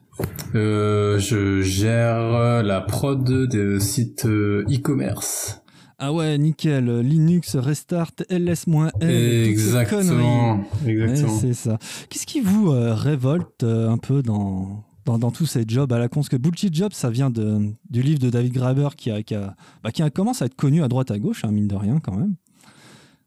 Euh, 0.55 1.19
je 1.19 1.61
gère 1.61 2.63
la 2.63 2.79
prod 2.79 3.25
de 3.25 3.77
sites 3.77 4.25
euh, 4.25 4.65
e-commerce. 4.71 5.61
Ah 5.99 6.13
ouais, 6.13 6.37
nickel. 6.37 7.01
Linux, 7.01 7.57
Restart, 7.57 8.13
ls-l. 8.29 8.93
Exactement. 9.01 10.63
Exactement. 10.87 11.33
Ouais, 11.33 11.39
c'est 11.41 11.53
ça. 11.53 11.77
Qu'est-ce 12.09 12.25
qui 12.25 12.39
vous 12.39 12.71
euh, 12.71 12.93
révolte 12.93 13.63
euh, 13.63 13.89
un 13.89 13.97
peu 13.97 14.21
dans, 14.21 14.85
dans, 15.07 15.17
dans 15.17 15.31
tous 15.31 15.45
ces 15.45 15.63
jobs 15.65 15.91
à 15.93 15.97
la 15.99 16.09
con 16.09 16.19
Parce 16.19 16.29
que 16.29 16.35
Bullshit 16.35 16.73
Job, 16.75 16.91
ça 16.93 17.09
vient 17.09 17.29
de, 17.29 17.71
du 17.89 18.01
livre 18.01 18.19
de 18.19 18.29
David 18.29 18.53
Graeber 18.53 18.89
qui, 18.97 19.09
a, 19.09 19.23
qui, 19.23 19.35
a, 19.35 19.55
bah, 19.83 19.91
qui 19.91 20.03
a 20.03 20.09
commence 20.09 20.41
à 20.41 20.45
être 20.45 20.55
connu 20.55 20.83
à 20.83 20.87
droite 20.89 21.11
à 21.11 21.17
gauche, 21.17 21.43
hein, 21.45 21.51
mine 21.51 21.67
de 21.67 21.75
rien 21.75 21.99
quand 21.99 22.15
même. 22.15 22.35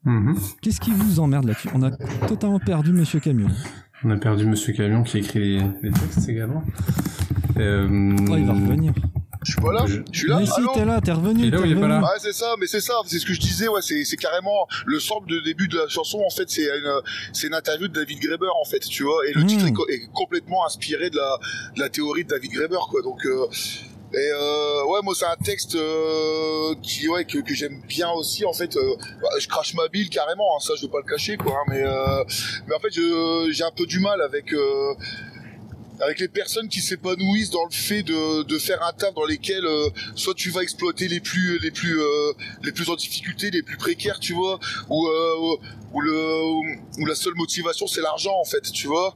Mhm. 0.04 0.36
Qu'est-ce 0.60 0.80
qui 0.80 0.90
vous 0.92 1.20
emmerde 1.20 1.46
là-dessus? 1.46 1.68
On 1.74 1.82
a 1.82 1.90
totalement 2.28 2.58
perdu 2.58 2.92
Monsieur 2.92 3.18
Camion. 3.20 3.48
On 4.04 4.10
a 4.10 4.16
perdu 4.16 4.46
Monsieur 4.46 4.72
Camion 4.72 5.02
qui 5.02 5.18
écrit 5.18 5.40
les, 5.40 5.62
les 5.82 5.90
textes 5.90 6.28
également. 6.28 6.62
Euh, 7.56 8.16
Oh, 8.30 8.36
il 8.36 8.46
va 8.46 8.52
revenir. 8.52 8.92
Je 9.42 9.52
suis 9.52 9.60
pas 9.60 9.72
là 9.72 9.84
Je- 9.86 10.02
suis 10.18 10.28
là 10.28 10.38
Mais 10.40 10.46
si, 10.46 10.52
t'es 10.74 10.84
là, 10.84 11.00
t'es 11.00 11.12
revenu. 11.12 11.40
Il 11.44 11.46
est 11.46 11.50
là 11.50 11.58
il 11.64 11.72
est 11.72 11.74
pas 11.74 11.80
revenu. 11.80 11.88
là 11.88 12.00
Ouais, 12.02 12.18
c'est 12.18 12.32
ça, 12.34 12.54
mais 12.58 12.66
c'est 12.66 12.80
ça, 12.80 12.94
c'est 13.06 13.18
ce 13.18 13.24
que 13.24 13.32
je 13.32 13.40
disais, 13.40 13.68
ouais, 13.68 13.80
c'est, 13.82 14.04
c'est 14.04 14.16
carrément 14.18 14.66
le 14.84 15.00
sample 15.00 15.30
de 15.30 15.40
début 15.40 15.66
de 15.68 15.78
la 15.78 15.88
chanson, 15.88 16.20
en 16.26 16.30
fait, 16.30 16.50
c'est 16.50 16.64
une, 16.66 17.00
c'est 17.32 17.46
une 17.46 17.54
interview 17.54 17.88
de 17.88 17.94
David 17.94 18.18
Graeber, 18.20 18.50
en 18.60 18.64
fait, 18.68 18.80
tu 18.80 19.04
vois, 19.04 19.26
et 19.28 19.32
le 19.32 19.42
Mm. 19.42 19.46
titre 19.46 19.66
est, 19.66 19.72
co- 19.72 19.88
est 19.88 20.06
complètement 20.12 20.66
inspiré 20.66 21.08
de 21.10 21.16
la, 21.16 21.38
de 21.76 21.80
la 21.80 21.88
théorie 21.88 22.24
de 22.24 22.28
David 22.28 22.50
Graeber, 22.52 22.80
quoi, 22.90 23.00
donc, 23.02 23.24
euh, 23.24 23.46
et 24.12 24.16
euh, 24.34 24.84
ouais, 24.86 24.98
moi, 25.04 25.14
c'est 25.16 25.24
un 25.24 25.36
texte 25.42 25.74
euh, 25.76 26.74
qui, 26.82 27.08
ouais, 27.08 27.24
que, 27.24 27.38
que 27.38 27.54
j'aime 27.54 27.80
bien 27.88 28.10
aussi, 28.10 28.44
en 28.44 28.52
fait, 28.52 28.76
euh, 28.76 28.94
bah, 29.22 29.28
je 29.38 29.46
crache 29.48 29.72
ma 29.74 29.88
bile 29.88 30.10
carrément, 30.10 30.56
hein, 30.56 30.60
ça, 30.60 30.74
je 30.76 30.82
veux 30.82 30.90
pas 30.90 30.98
le 31.04 31.10
cacher, 31.10 31.36
quoi, 31.38 31.52
hein, 31.54 31.64
mais, 31.70 31.82
euh, 31.82 32.24
mais 32.66 32.74
en 32.74 32.78
fait, 32.80 32.90
je, 32.92 33.48
j'ai 33.52 33.64
un 33.64 33.70
peu 33.74 33.86
du 33.86 34.00
mal 34.00 34.20
avec. 34.20 34.52
Avec 36.00 36.18
les 36.18 36.28
personnes 36.28 36.68
qui 36.68 36.80
s'épanouissent 36.80 37.50
dans 37.50 37.64
le 37.64 37.74
fait 37.74 38.02
de, 38.02 38.42
de 38.42 38.58
faire 38.58 38.82
un 38.82 38.92
taf 38.92 39.14
dans 39.14 39.26
lesquels 39.26 39.66
euh, 39.66 39.88
soit 40.14 40.34
tu 40.34 40.50
vas 40.50 40.62
exploiter 40.62 41.08
les 41.08 41.20
plus 41.20 41.58
les 41.58 41.70
plus 41.70 42.00
euh, 42.00 42.32
les 42.62 42.72
plus 42.72 42.88
en 42.88 42.96
difficulté, 42.96 43.50
les 43.50 43.62
plus 43.62 43.76
précaires, 43.76 44.18
tu 44.18 44.32
vois, 44.32 44.58
ou 44.88 45.06
euh, 45.06 45.56
ou 45.92 46.00
le 46.00 46.44
ou 47.00 47.06
la 47.06 47.14
seule 47.14 47.34
motivation 47.34 47.86
c'est 47.86 48.00
l'argent 48.00 48.34
en 48.40 48.44
fait, 48.44 48.62
tu 48.72 48.86
vois. 48.86 49.14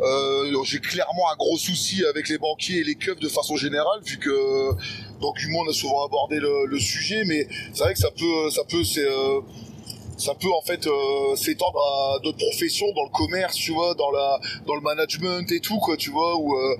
Euh, 0.00 0.62
j'ai 0.64 0.78
clairement 0.78 1.30
un 1.32 1.36
gros 1.36 1.56
souci 1.56 2.04
avec 2.04 2.28
les 2.28 2.36
banquiers 2.36 2.80
et 2.80 2.84
les 2.84 2.96
keufs 2.96 3.18
de 3.18 3.28
façon 3.28 3.56
générale, 3.56 4.00
vu 4.04 4.18
que 4.18 4.70
dans 5.20 5.32
Humour 5.34 5.64
on 5.66 5.70
a 5.70 5.72
souvent 5.72 6.04
abordé 6.04 6.38
le, 6.38 6.66
le 6.66 6.78
sujet, 6.78 7.24
mais 7.24 7.48
c'est 7.72 7.82
vrai 7.82 7.94
que 7.94 7.98
ça 7.98 8.10
peut 8.10 8.50
ça 8.50 8.62
peut 8.68 8.84
c'est 8.84 9.06
euh, 9.06 9.40
ça 10.16 10.34
peut 10.34 10.52
en 10.52 10.62
fait 10.62 10.86
euh, 10.86 11.36
s'étendre 11.36 11.78
à 11.78 12.18
d'autres 12.20 12.38
professions 12.38 12.86
dans 12.94 13.04
le 13.04 13.10
commerce 13.10 13.56
tu 13.56 13.72
vois 13.72 13.94
dans 13.94 14.10
la 14.10 14.40
dans 14.66 14.74
le 14.74 14.80
management 14.80 15.50
et 15.52 15.60
tout 15.60 15.78
quoi 15.78 15.96
tu 15.96 16.10
vois 16.10 16.36
où 16.36 16.54
euh, 16.56 16.76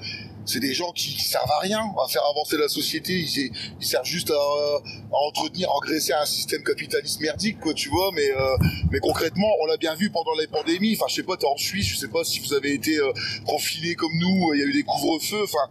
c'est 0.47 0.61
des 0.61 0.73
gens 0.73 0.93
qui, 0.93 1.15
qui 1.15 1.25
servent 1.25 1.51
à 1.51 1.59
rien 1.59 1.81
à 1.81 2.09
faire 2.09 2.23
avancer 2.31 2.57
la 2.57 2.69
société. 2.69 3.13
Ils, 3.13 3.51
ils 3.81 3.87
servent 3.87 4.07
juste 4.07 4.31
à, 4.31 4.35
à 4.35 5.17
entretenir 5.29 5.71
engraisser 5.73 6.13
un 6.13 6.25
système 6.25 6.63
capitaliste 6.63 7.21
merdique 7.21 7.59
quoi 7.61 7.75
tu 7.75 7.89
vois 7.89 8.11
mais 8.15 8.31
euh, 8.31 8.57
mais 8.91 9.01
concrètement 9.01 9.49
on 9.63 9.67
l'a 9.67 9.77
bien 9.77 9.95
vu 9.95 10.11
pendant 10.11 10.35
la 10.35 10.47
pandémie 10.47 10.97
enfin 10.97 11.07
je 11.09 11.17
sais 11.17 11.23
pas 11.23 11.37
t'es 11.37 11.47
en 11.47 11.57
Suisse 11.57 11.87
je 11.89 11.97
sais 11.97 12.09
pas 12.09 12.25
si 12.25 12.39
vous 12.41 12.55
avez 12.55 12.73
été 12.73 12.97
euh, 12.97 13.13
confinés 13.45 13.95
comme 13.95 14.17
nous 14.19 14.55
il 14.55 14.61
y 14.61 14.63
a 14.63 14.67
eu 14.67 14.73
des 14.73 14.85
couvre-feux 14.85 15.43
enfin 15.43 15.69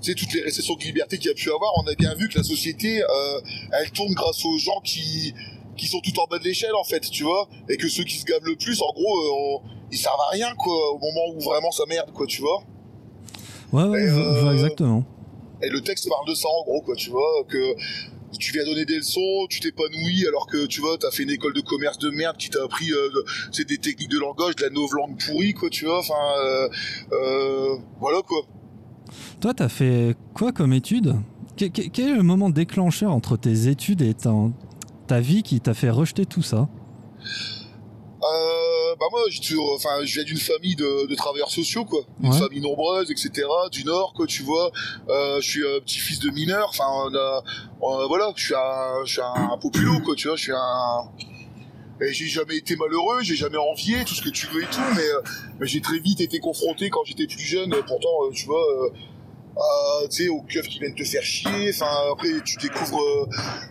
tu 0.00 0.10
sais, 0.10 0.14
toutes 0.14 0.34
les 0.34 0.42
récessions 0.42 0.74
de 0.74 0.82
liberté 0.82 1.16
qu'il 1.16 1.28
y 1.28 1.30
a 1.30 1.34
pu 1.34 1.50
avoir, 1.50 1.72
on 1.78 1.86
a 1.86 1.94
bien 1.94 2.14
vu 2.14 2.28
que 2.28 2.36
la 2.36 2.44
société, 2.44 3.02
euh, 3.02 3.40
elle 3.72 3.90
tourne 3.90 4.12
grâce 4.12 4.44
aux 4.44 4.58
gens 4.58 4.78
qui, 4.84 5.32
qui 5.76 5.86
sont 5.86 6.00
tout 6.00 6.18
en 6.20 6.26
bas 6.26 6.38
de 6.38 6.44
l'échelle, 6.44 6.74
en 6.78 6.84
fait, 6.84 7.00
tu 7.00 7.22
vois, 7.24 7.48
et 7.68 7.76
que 7.76 7.88
ceux 7.88 8.04
qui 8.04 8.18
se 8.18 8.24
gavent 8.24 8.44
le 8.44 8.56
plus, 8.56 8.80
en 8.82 8.92
gros, 8.92 9.16
euh, 9.18 9.30
on- 9.38 9.60
ils 9.92 9.98
servent 9.98 10.20
à 10.28 10.32
rien, 10.32 10.54
quoi, 10.56 10.74
au 10.92 10.98
moment 10.98 11.34
où 11.36 11.40
vraiment 11.40 11.70
ça 11.70 11.84
merde, 11.88 12.10
quoi, 12.12 12.26
tu 12.26 12.40
vois. 12.42 12.62
Ouais, 13.72 13.84
ouais, 13.88 14.02
Et, 14.04 14.08
euh, 14.08 14.52
exactement. 14.52 15.04
Et 15.62 15.68
le 15.68 15.80
texte 15.80 16.08
parle 16.08 16.28
de 16.28 16.34
ça, 16.34 16.48
en 16.48 16.62
gros, 16.64 16.80
quoi, 16.80 16.94
tu 16.94 17.10
vois, 17.10 17.44
que 17.48 17.74
tu 18.38 18.52
viens 18.52 18.64
donner 18.64 18.84
des 18.84 18.96
leçons, 18.96 19.46
tu 19.48 19.60
t'épanouis, 19.60 20.26
alors 20.26 20.46
que, 20.46 20.66
tu 20.66 20.80
vois, 20.80 20.96
t'as 20.98 21.10
fait 21.10 21.22
une 21.22 21.30
école 21.30 21.54
de 21.54 21.60
commerce 21.60 21.98
de 21.98 22.10
merde 22.10 22.36
qui 22.36 22.50
t'a 22.50 22.62
appris, 22.64 22.90
euh, 22.90 23.08
c'est 23.52 23.66
des 23.66 23.78
techniques 23.78 24.10
de 24.10 24.18
langage, 24.18 24.56
de 24.56 24.62
la 24.62 24.70
novlangue 24.70 25.16
pourrie, 25.24 25.54
quoi, 25.54 25.70
tu 25.70 25.84
vois, 25.86 26.00
enfin, 26.00 26.14
euh, 26.44 26.68
euh, 27.12 27.76
voilà, 28.00 28.22
quoi. 28.22 28.40
Toi, 29.40 29.54
t'as 29.54 29.68
fait 29.68 30.16
quoi 30.34 30.50
comme 30.52 30.72
que- 31.68 31.88
Quel 31.88 32.08
est 32.08 32.14
le 32.16 32.22
moment 32.24 32.50
déclencheur 32.50 33.12
entre 33.12 33.36
tes 33.36 33.68
études 33.68 34.02
et 34.02 34.14
ta, 34.14 34.32
ta 35.06 35.20
vie 35.20 35.42
qui 35.42 35.60
t'a 35.60 35.74
fait 35.74 35.90
rejeter 35.90 36.26
tout 36.26 36.42
ça 36.42 36.68
Euh, 38.22 38.94
bah 38.98 39.06
moi, 39.10 39.20
j'ai 39.28 39.40
toujours, 39.40 39.74
enfin, 39.74 40.02
je 40.04 40.14
viens 40.14 40.24
d'une 40.24 40.38
famille 40.38 40.76
de, 40.76 41.06
de 41.06 41.14
travailleurs 41.14 41.50
sociaux, 41.50 41.84
quoi, 41.84 42.00
une 42.22 42.30
Ouais. 42.32 42.38
famille 42.38 42.60
nombreuse, 42.62 43.10
etc. 43.10 43.30
Du 43.70 43.84
Nord, 43.84 44.14
quoi, 44.16 44.26
tu 44.26 44.42
vois. 44.42 44.70
Euh, 45.10 45.40
je 45.42 45.48
suis 45.50 45.62
euh, 45.62 45.80
petit-fils 45.80 46.20
de 46.20 46.30
mineur. 46.30 46.70
Enfin, 46.70 47.10
voilà, 48.08 48.32
je 48.36 48.44
suis 48.44 48.54
un, 48.54 49.04
je 49.04 49.12
suis 49.12 49.20
un 49.22 49.58
populo, 49.58 50.00
quoi, 50.00 50.14
tu 50.14 50.28
vois. 50.28 50.36
Je 50.36 50.42
suis 50.42 50.52
un, 50.52 51.10
et 52.00 52.12
j'ai 52.14 52.26
jamais 52.26 52.56
été 52.56 52.76
malheureux, 52.76 53.22
j'ai 53.22 53.36
jamais 53.36 53.58
envié 53.58 54.04
tout 54.06 54.14
ce 54.14 54.22
que 54.22 54.30
tu 54.30 54.46
veux 54.48 54.62
et 54.62 54.66
tout, 54.66 54.80
mais, 54.96 55.06
mais 55.60 55.66
j'ai 55.66 55.80
très 55.82 55.98
vite 55.98 56.20
été 56.22 56.38
confronté 56.40 56.88
quand 56.90 57.04
j'étais 57.04 57.26
plus 57.26 57.38
jeune. 57.44 57.70
Pourtant, 57.86 58.08
tu 58.32 58.46
vois. 58.46 58.64
Euh, 59.56 60.08
tu 60.08 60.24
sais, 60.24 60.28
aux 60.28 60.42
keufs 60.42 60.68
qui 60.68 60.80
viennent 60.80 60.94
te 60.94 61.04
faire 61.04 61.22
chier. 61.22 61.70
Enfin, 61.70 61.86
après, 62.12 62.28
tu 62.44 62.56
découvres 62.56 63.00
euh, 63.00 63.28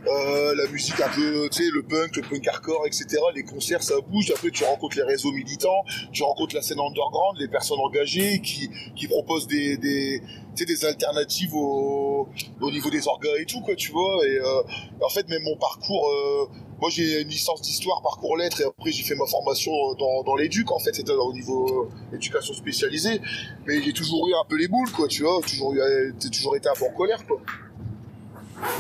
euh, 0.08 0.56
la 0.56 0.70
musique 0.72 1.00
un 1.02 1.10
peu, 1.10 1.50
tu 1.50 1.64
sais, 1.64 1.70
le 1.72 1.84
punk, 1.84 2.16
le 2.16 2.22
punk 2.22 2.48
hardcore, 2.48 2.86
etc. 2.88 3.06
Les 3.36 3.44
concerts, 3.44 3.84
ça 3.84 3.96
bouge. 4.08 4.32
Après, 4.32 4.50
tu 4.52 4.64
rencontres 4.64 4.98
les 4.98 5.04
réseaux 5.04 5.32
militants, 5.32 5.84
tu 6.12 6.24
rencontres 6.24 6.56
la 6.56 6.62
scène 6.62 6.80
underground, 6.80 7.38
les 7.40 7.48
personnes 7.48 7.80
engagées 7.80 8.40
qui, 8.42 8.70
qui 8.96 9.08
proposent 9.08 9.48
des, 9.48 9.78
des, 9.78 10.22
tu 10.56 10.60
sais, 10.60 10.66
des 10.66 10.86
alternatives 10.86 11.54
au, 11.56 12.28
au 12.62 12.72
niveau 12.72 12.90
des 12.90 13.08
orgas 13.08 13.36
et 13.40 13.46
tout, 13.46 13.62
quoi, 13.62 13.76
tu 13.76 13.92
vois. 13.92 14.26
Et 14.28 14.38
euh, 14.40 14.62
en 15.06 15.10
fait, 15.10 15.28
même 15.30 15.44
mon 15.44 15.58
parcours, 15.58 16.08
euh, 16.10 16.46
moi, 16.80 16.90
j'ai 16.90 17.22
une 17.22 17.30
licence 17.30 17.62
d'histoire, 17.62 18.02
parcours 18.02 18.36
lettres, 18.38 18.62
et 18.62 18.66
après, 18.66 18.92
j'ai 18.92 19.04
fait 19.04 19.16
ma 19.16 19.26
formation 19.26 19.72
dans, 19.98 20.24
dans 20.24 20.36
l'éduc, 20.36 20.72
en 20.72 20.80
fait, 20.80 20.94
c'était 20.94 21.12
au 21.14 21.32
niveau 21.34 21.90
euh, 22.12 22.16
éducation 22.16 22.54
spécialisée. 22.54 23.22
Mais 23.66 23.82
j'ai 23.82 23.94
toujours 23.94 24.28
eu 24.28 24.34
un 24.34 24.46
peu 24.48 24.58
les 24.58 24.68
boules, 24.68 24.92
quoi, 24.92 25.08
tu 25.08 25.24
vois. 25.24 25.40
Toujours 25.48 25.74
eu, 25.74 25.80
j'ai 26.22 26.30
toujours 26.30 26.56
été 26.56 26.68
un 26.70 26.74
peu 26.78 26.86
en 26.86 26.92
colère, 26.98 27.26
quoi. 27.26 27.38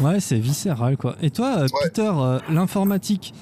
Ouais, 0.01 0.19
c'est 0.19 0.37
viscéral, 0.39 0.97
quoi. 0.97 1.15
Et 1.21 1.29
toi, 1.29 1.55
euh, 1.59 1.61
Ouais. 1.63 1.67
Peter, 1.83 2.11
euh, 2.15 2.39
l'informatique, 2.49 3.33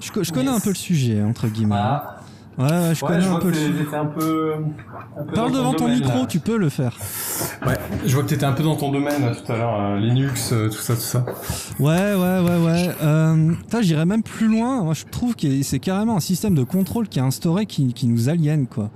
je, 0.00 0.10
co- 0.12 0.22
je 0.24 0.32
connais 0.32 0.50
Yes. 0.50 0.56
un 0.56 0.60
peu 0.60 0.70
le 0.70 0.74
sujet, 0.76 1.22
entre 1.22 1.48
guillemets. 1.48 1.74
Ah, 1.76 2.19
Ouais, 2.58 2.64
ouais, 2.64 2.94
je 2.94 3.04
ouais, 3.04 3.08
connais 3.10 3.22
je 3.22 3.28
un 3.30 3.38
peu 3.38 3.50
le 3.50 3.56
un 3.96 4.06
peu. 4.06 4.52
un 4.54 5.24
peu 5.24 5.32
Parle 5.34 5.52
devant 5.52 5.72
ton 5.72 5.84
domaine, 5.84 6.00
micro, 6.00 6.18
là. 6.20 6.26
tu 6.26 6.40
peux 6.40 6.58
le 6.58 6.68
faire. 6.68 6.96
Ouais, 7.66 7.78
je 8.04 8.12
vois 8.14 8.24
que 8.24 8.28
t'étais 8.28 8.44
un 8.44 8.52
peu 8.52 8.62
dans 8.62 8.76
ton 8.76 8.90
domaine 8.92 9.22
là, 9.22 9.34
tout 9.34 9.50
à 9.50 9.56
l'heure, 9.56 9.80
euh, 9.80 9.98
Linux, 9.98 10.52
euh, 10.52 10.68
tout 10.68 10.76
ça, 10.78 10.94
tout 10.94 11.00
ça. 11.00 11.24
Ouais, 11.78 12.14
ouais, 12.14 12.40
ouais, 12.40 12.64
ouais. 12.66 12.90
Euh, 13.02 13.52
J'irais 13.80 14.04
même 14.04 14.22
plus 14.22 14.48
loin. 14.48 14.82
Moi, 14.82 14.94
je 14.94 15.04
trouve 15.10 15.36
que 15.36 15.62
c'est 15.62 15.78
carrément 15.78 16.16
un 16.16 16.20
système 16.20 16.54
de 16.54 16.64
contrôle 16.64 17.08
qui 17.08 17.18
est 17.18 17.22
instauré 17.22 17.64
qui, 17.66 17.94
qui 17.94 18.06
nous 18.06 18.28
aliène, 18.28 18.66
quoi. 18.66 18.90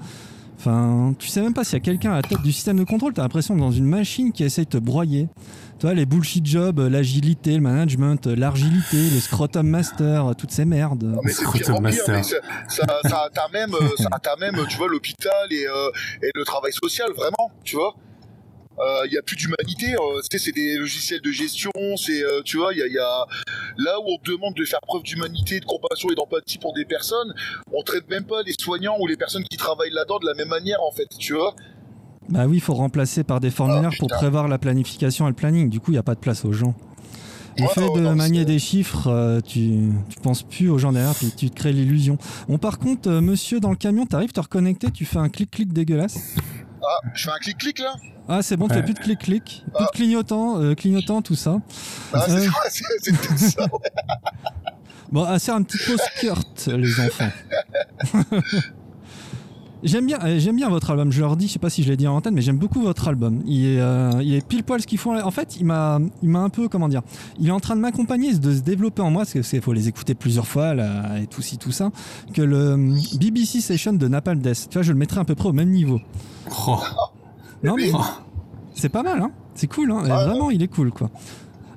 Enfin, 0.58 1.14
tu 1.18 1.28
sais 1.28 1.40
même 1.42 1.52
pas 1.54 1.62
s'il 1.64 1.74
y 1.74 1.76
a 1.76 1.84
quelqu'un 1.84 2.12
à 2.12 2.16
la 2.16 2.22
tête 2.22 2.40
du 2.42 2.52
système 2.52 2.78
de 2.78 2.84
contrôle. 2.84 3.12
T'as 3.12 3.22
l'impression 3.22 3.54
que 3.54 3.60
dans 3.60 3.70
une 3.72 3.84
machine 3.86 4.32
qui 4.32 4.44
essaye 4.44 4.64
de 4.64 4.70
te 4.70 4.78
broyer. 4.78 5.28
Tu 5.84 5.88
vois, 5.88 5.94
les 5.94 6.06
bullshit 6.06 6.46
jobs, 6.46 6.80
euh, 6.80 6.88
l'agilité, 6.88 7.56
le 7.56 7.60
management, 7.60 8.26
euh, 8.26 8.34
l'argilité, 8.34 8.96
le 8.96 9.20
scrotum 9.20 9.68
master, 9.68 10.28
euh, 10.28 10.32
toutes 10.32 10.50
ces 10.50 10.64
merdes. 10.64 11.02
Non, 11.02 11.20
mais 11.22 11.30
c'est 11.30 11.42
Scrotum 11.42 11.60
pire 11.60 11.74
en 11.74 11.76
pire, 11.76 11.82
master. 11.82 12.14
mais 12.16 12.22
ça, 12.70 13.28
ça, 13.34 13.48
même, 13.52 13.74
euh, 13.74 14.64
tu 14.66 14.78
vois, 14.78 14.88
l'hôpital 14.88 15.52
et, 15.52 15.66
euh, 15.66 15.90
et 16.22 16.30
le 16.34 16.42
travail 16.46 16.72
social, 16.72 17.12
vraiment, 17.12 17.52
tu 17.64 17.76
vois. 17.76 17.94
Il 19.04 19.12
y 19.12 19.18
a 19.18 19.22
plus 19.22 19.36
d'humanité, 19.36 19.94
euh, 19.94 20.22
tu 20.22 20.38
sais, 20.38 20.46
c'est 20.46 20.52
des 20.52 20.78
logiciels 20.78 21.20
de 21.20 21.30
gestion, 21.30 21.70
c'est, 21.98 22.24
euh, 22.24 22.40
tu 22.42 22.56
vois, 22.56 22.72
il 22.72 22.78
y 22.78 22.82
a, 22.82 22.86
y 22.86 22.98
a 22.98 23.26
là 23.76 24.00
où 24.00 24.04
on 24.06 24.16
te 24.16 24.30
demande 24.30 24.54
de 24.54 24.64
faire 24.64 24.80
preuve 24.80 25.02
d'humanité, 25.02 25.60
de 25.60 25.66
compassion 25.66 26.08
et 26.10 26.14
d'empathie 26.14 26.56
pour 26.56 26.72
des 26.72 26.86
personnes, 26.86 27.34
on 27.74 27.82
traite 27.82 28.08
même 28.08 28.24
pas 28.24 28.42
les 28.42 28.54
soignants 28.58 28.96
ou 29.00 29.06
les 29.06 29.18
personnes 29.18 29.44
qui 29.44 29.58
travaillent 29.58 29.92
là-dedans 29.92 30.18
de 30.18 30.26
la 30.26 30.34
même 30.34 30.48
manière, 30.48 30.82
en 30.82 30.92
fait, 30.92 31.08
tu 31.18 31.34
vois. 31.34 31.54
Bah 32.28 32.46
oui, 32.46 32.56
il 32.56 32.60
faut 32.60 32.74
remplacer 32.74 33.22
par 33.24 33.40
des 33.40 33.50
formulaires 33.50 33.90
Ah, 33.92 33.96
pour 33.98 34.08
putain. 34.08 34.16
prévoir 34.18 34.48
la 34.48 34.58
planification 34.58 35.26
et 35.26 35.30
le 35.30 35.34
planning. 35.34 35.68
Du 35.68 35.80
coup, 35.80 35.90
il 35.90 35.94
n'y 35.94 35.98
a 35.98 36.02
pas 36.02 36.14
de 36.14 36.20
place 36.20 36.44
aux 36.44 36.52
gens. 36.52 36.74
Le 37.56 37.68
fait 37.68 37.82
de 37.94 38.00
non, 38.00 38.16
manier 38.16 38.44
des 38.44 38.58
chiffres, 38.58 39.06
euh, 39.08 39.40
tu, 39.40 39.90
tu 40.08 40.18
penses 40.20 40.42
plus 40.42 40.68
aux 40.70 40.78
gens 40.78 40.90
derrière, 40.90 41.14
puis 41.14 41.30
tu 41.36 41.50
te 41.50 41.54
crées 41.54 41.72
l'illusion. 41.72 42.18
Bon, 42.48 42.58
par 42.58 42.78
contre, 42.80 43.08
euh, 43.08 43.20
monsieur 43.20 43.60
dans 43.60 43.70
le 43.70 43.76
camion, 43.76 44.06
t'arrives 44.06 44.32
te 44.32 44.40
reconnecter, 44.40 44.90
tu 44.90 45.04
fais 45.04 45.18
un 45.18 45.28
clic-clic 45.28 45.72
dégueulasse. 45.72 46.34
Ah, 46.82 47.08
je 47.14 47.22
fais 47.24 47.30
un 47.30 47.38
clic-clic 47.38 47.78
là? 47.78 47.94
Ah, 48.28 48.42
c'est 48.42 48.56
bon, 48.56 48.66
tu 48.66 48.72
Ouais. 48.74 48.78
fais 48.80 48.84
plus 48.86 48.94
de 48.94 48.98
clic-clic, 48.98 49.44
plus 49.66 49.72
Ah. 49.78 49.84
de 49.84 49.96
clignotant, 49.96 50.58
euh, 50.60 50.74
clignotant, 50.74 51.22
tout 51.22 51.36
ça. 51.36 51.58
Ah, 52.12 52.24
c'est 52.26 52.32
Euh, 52.46 53.12
peut-être 53.12 53.38
ça, 53.38 53.62
ouais. 53.62 53.68
Bon, 55.12 55.24
ah, 55.28 55.38
c'est 55.38 55.52
un 55.52 55.62
petit 55.62 55.78
peu 55.78 55.96
skirt, 55.96 56.66
les 56.66 57.00
enfants. 57.00 57.30
J'aime 59.84 60.06
bien, 60.06 60.18
euh, 60.24 60.38
j'aime 60.38 60.56
bien 60.56 60.70
votre 60.70 60.90
album. 60.90 61.12
Je 61.12 61.20
leur 61.20 61.36
dis, 61.36 61.46
je 61.46 61.52
sais 61.52 61.58
pas 61.58 61.68
si 61.68 61.82
je 61.82 61.90
l'ai 61.90 61.96
dit 61.98 62.08
en 62.08 62.16
antenne, 62.16 62.34
mais 62.34 62.40
j'aime 62.40 62.56
beaucoup 62.56 62.80
votre 62.80 63.06
album. 63.06 63.42
Il 63.46 63.66
est, 63.66 63.80
euh, 63.80 64.12
il 64.22 64.34
est 64.34 64.46
pile 64.46 64.64
poil 64.64 64.80
ce 64.80 64.86
qu'ils 64.86 64.98
font. 64.98 65.20
En 65.20 65.30
fait, 65.30 65.56
il 65.56 65.66
m'a, 65.66 66.00
il 66.22 66.30
m'a 66.30 66.40
un 66.40 66.48
peu, 66.48 66.68
comment 66.68 66.88
dire, 66.88 67.02
il 67.38 67.48
est 67.48 67.52
en 67.52 67.60
train 67.60 67.76
de 67.76 67.80
m'accompagner, 67.80 68.32
de 68.32 68.54
se 68.54 68.60
développer 68.60 69.02
en 69.02 69.10
moi, 69.10 69.24
parce 69.24 69.32
qu'il 69.32 69.60
faut 69.60 69.74
les 69.74 69.88
écouter 69.88 70.14
plusieurs 70.14 70.46
fois 70.46 70.74
là, 70.74 71.18
et 71.20 71.26
tout 71.26 71.42
ci 71.42 71.58
tout 71.58 71.70
ça. 71.70 71.90
Que 72.32 72.40
le 72.40 72.56
euh, 72.56 72.96
BBC 73.20 73.60
Session 73.60 73.92
de 73.92 74.08
Napalm 74.08 74.40
Death, 74.40 74.68
tu 74.70 74.78
vois, 74.78 74.82
je 74.82 74.92
le 74.92 74.98
mettrais 74.98 75.20
à 75.20 75.24
peu 75.24 75.34
près 75.34 75.50
au 75.50 75.52
même 75.52 75.70
niveau. 75.70 76.00
Oh. 76.66 76.80
Non 77.62 77.76
mais 77.76 77.92
c'est 78.74 78.88
pas 78.88 79.02
mal, 79.02 79.20
hein. 79.20 79.30
C'est 79.54 79.68
cool, 79.68 79.90
hein. 79.92 80.02
Vraiment, 80.02 80.50
il 80.50 80.62
est 80.62 80.68
cool, 80.68 80.90
quoi. 80.90 81.10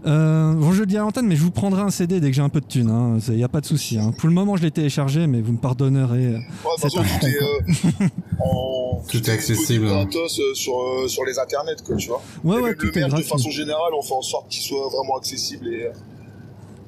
Euh, 0.07 0.53
bon, 0.53 0.71
je 0.71 0.79
le 0.79 0.85
dis 0.85 0.95
à 0.97 1.01
l'antenne, 1.01 1.27
mais 1.27 1.35
je 1.35 1.41
vous 1.43 1.51
prendrai 1.51 1.81
un 1.81 1.89
CD 1.89 2.19
dès 2.21 2.29
que 2.29 2.35
j'ai 2.35 2.41
un 2.41 2.47
peu 2.49 2.61
de 2.61 2.65
thunes. 2.65 2.89
Hein. 2.89 3.17
Il 3.27 3.35
n'y 3.35 3.43
a 3.43 3.49
pas 3.49 3.59
de 3.61 3.65
souci. 3.65 3.99
Hein. 3.99 4.13
Pour 4.17 4.29
le 4.29 4.33
moment, 4.33 4.55
je 4.55 4.63
l'ai 4.63 4.71
téléchargé, 4.71 5.27
mais 5.27 5.41
vous 5.41 5.51
me 5.51 5.57
pardonnerez. 5.57 6.27
euh, 6.27 6.37
Ouais, 6.37 6.71
façon, 6.79 7.01
tout 7.01 7.25
est, 7.25 7.43
euh, 7.43 8.07
en- 8.39 9.01
Tout 9.09 9.29
est 9.29 9.33
accessible. 9.33 9.85
euh, 9.87 10.05
sur, 10.53 10.73
euh, 10.81 11.07
sur 11.07 11.23
les 11.25 11.37
internets, 11.39 11.75
quoi, 11.85 11.95
tu 11.97 12.07
vois. 12.07 12.21
Ouais, 12.43 12.57
Et 12.57 12.63
ouais, 12.63 12.75
tout 12.75 12.85
le 12.93 12.97
est 12.97 13.09
de 13.09 13.21
façon 13.21 13.49
générale, 13.49 13.91
on 13.97 14.01
fait 14.01 14.13
en 14.13 14.21
sorte 14.21 14.47
qu'il 14.49 14.61
soit 14.61 14.87
vraiment 14.89 15.17
accessible 15.17 15.67
et. 15.67 15.89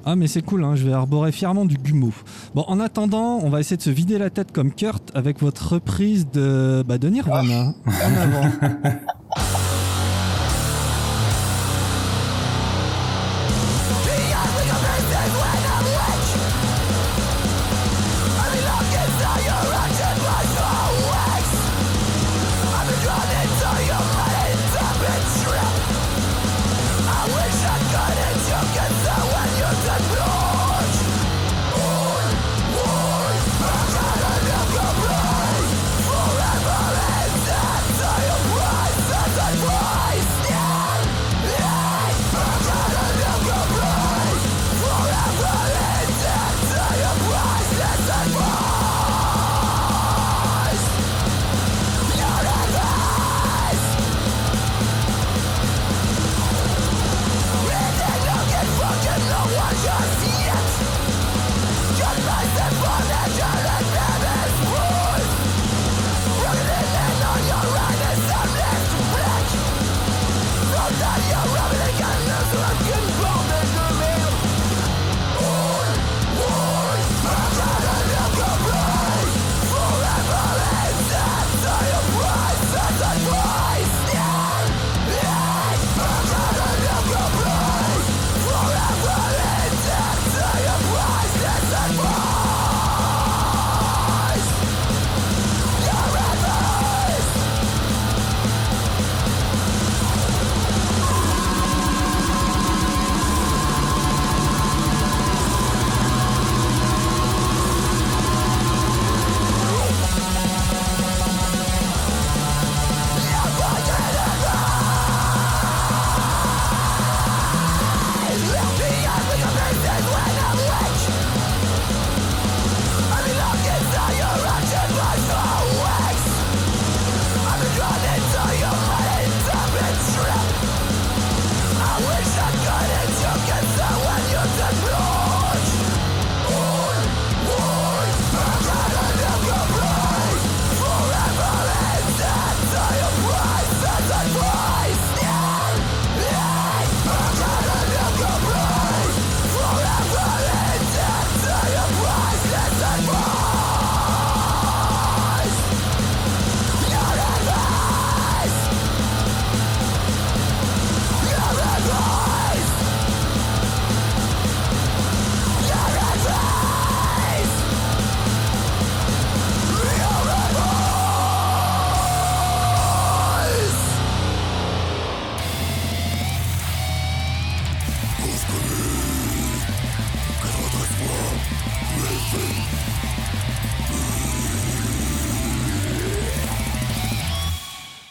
Ah, 0.06 0.16
mais 0.16 0.26
c'est 0.28 0.40
cool, 0.40 0.64
hein. 0.64 0.76
je 0.76 0.86
vais 0.86 0.94
arborer 0.94 1.30
fièrement 1.30 1.66
du 1.66 1.76
Gumo. 1.76 2.10
Bon, 2.54 2.64
en 2.68 2.80
attendant, 2.80 3.38
on 3.42 3.50
va 3.50 3.60
essayer 3.60 3.76
de 3.76 3.82
se 3.82 3.90
vider 3.90 4.16
la 4.16 4.30
tête 4.30 4.50
comme 4.50 4.72
Kurt 4.72 5.10
avec 5.14 5.40
votre 5.42 5.74
reprise 5.74 6.26
de, 6.32 6.82
bah, 6.88 6.96
de 6.96 7.08
Nirvana. 7.10 7.74
En 7.86 8.16
avant. 8.16 8.50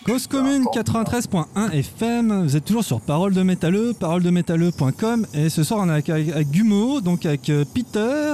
Cause 0.09 0.25
commune 0.25 0.63
93.1 0.73 1.71
FM, 1.71 2.41
vous 2.41 2.55
êtes 2.55 2.65
toujours 2.65 2.83
sur 2.83 2.99
Parole 2.99 3.31
de 3.31 3.43
Métalleux, 3.43 3.93
paroledemétalleux.com 3.93 5.27
et 5.35 5.49
ce 5.49 5.63
soir 5.63 5.81
on 5.83 5.87
est 5.87 5.91
avec, 5.91 6.09
avec, 6.09 6.29
avec 6.29 6.49
Gumo, 6.49 6.99
donc 6.99 7.27
avec 7.27 7.47
euh, 7.51 7.63
Peter 7.71 8.33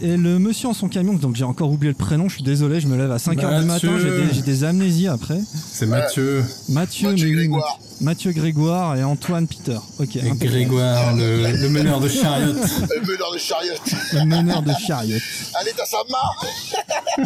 et 0.00 0.16
le 0.16 0.38
monsieur 0.38 0.68
en 0.68 0.72
son 0.72 0.88
camion, 0.88 1.14
donc 1.14 1.34
j'ai 1.34 1.42
encore 1.42 1.72
oublié 1.72 1.90
le 1.90 1.98
prénom, 1.98 2.28
je 2.28 2.36
suis 2.36 2.44
désolé, 2.44 2.80
je 2.80 2.86
me 2.86 2.96
lève 2.96 3.10
à 3.10 3.16
5h 3.16 3.60
du 3.60 3.66
matin, 3.66 3.98
j'ai 3.98 4.10
des, 4.10 4.34
j'ai 4.34 4.42
des 4.42 4.62
amnésies 4.62 5.08
après. 5.08 5.40
C'est 5.52 5.86
Mathieu. 5.86 6.44
Mathieu, 6.68 7.08
Mathieu 7.08 7.08
mais 7.08 7.24
oui, 7.24 7.32
Grégoire. 7.32 7.80
Mathieu 8.00 8.32
Grégoire 8.32 8.96
et 8.96 9.04
Antoine 9.04 9.46
Peter. 9.46 9.78
Ok. 9.98 10.16
Et. 10.16 10.30
Grégoire, 10.36 11.14
le, 11.14 11.50
le 11.52 11.68
meneur 11.68 12.00
de 12.00 12.08
chariot. 12.08 12.52
Le 12.54 13.00
meneur 13.06 13.32
de 13.32 13.38
chariot. 13.38 13.74
Le 14.14 14.24
meneur 14.24 14.62
de 14.62 14.72
chariot. 14.86 15.18
Allez, 15.54 15.72
t'as 15.76 15.84
sa 15.84 15.98
main 16.08 17.24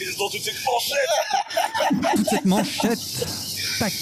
Ils 0.00 0.22
ont 0.22 0.28
toutes 0.28 0.42
ces 0.42 0.52
manchettes 0.64 2.16
toute 2.16 2.28
cette 2.28 2.44
manchette. 2.44 2.98
Tac. 3.78 3.92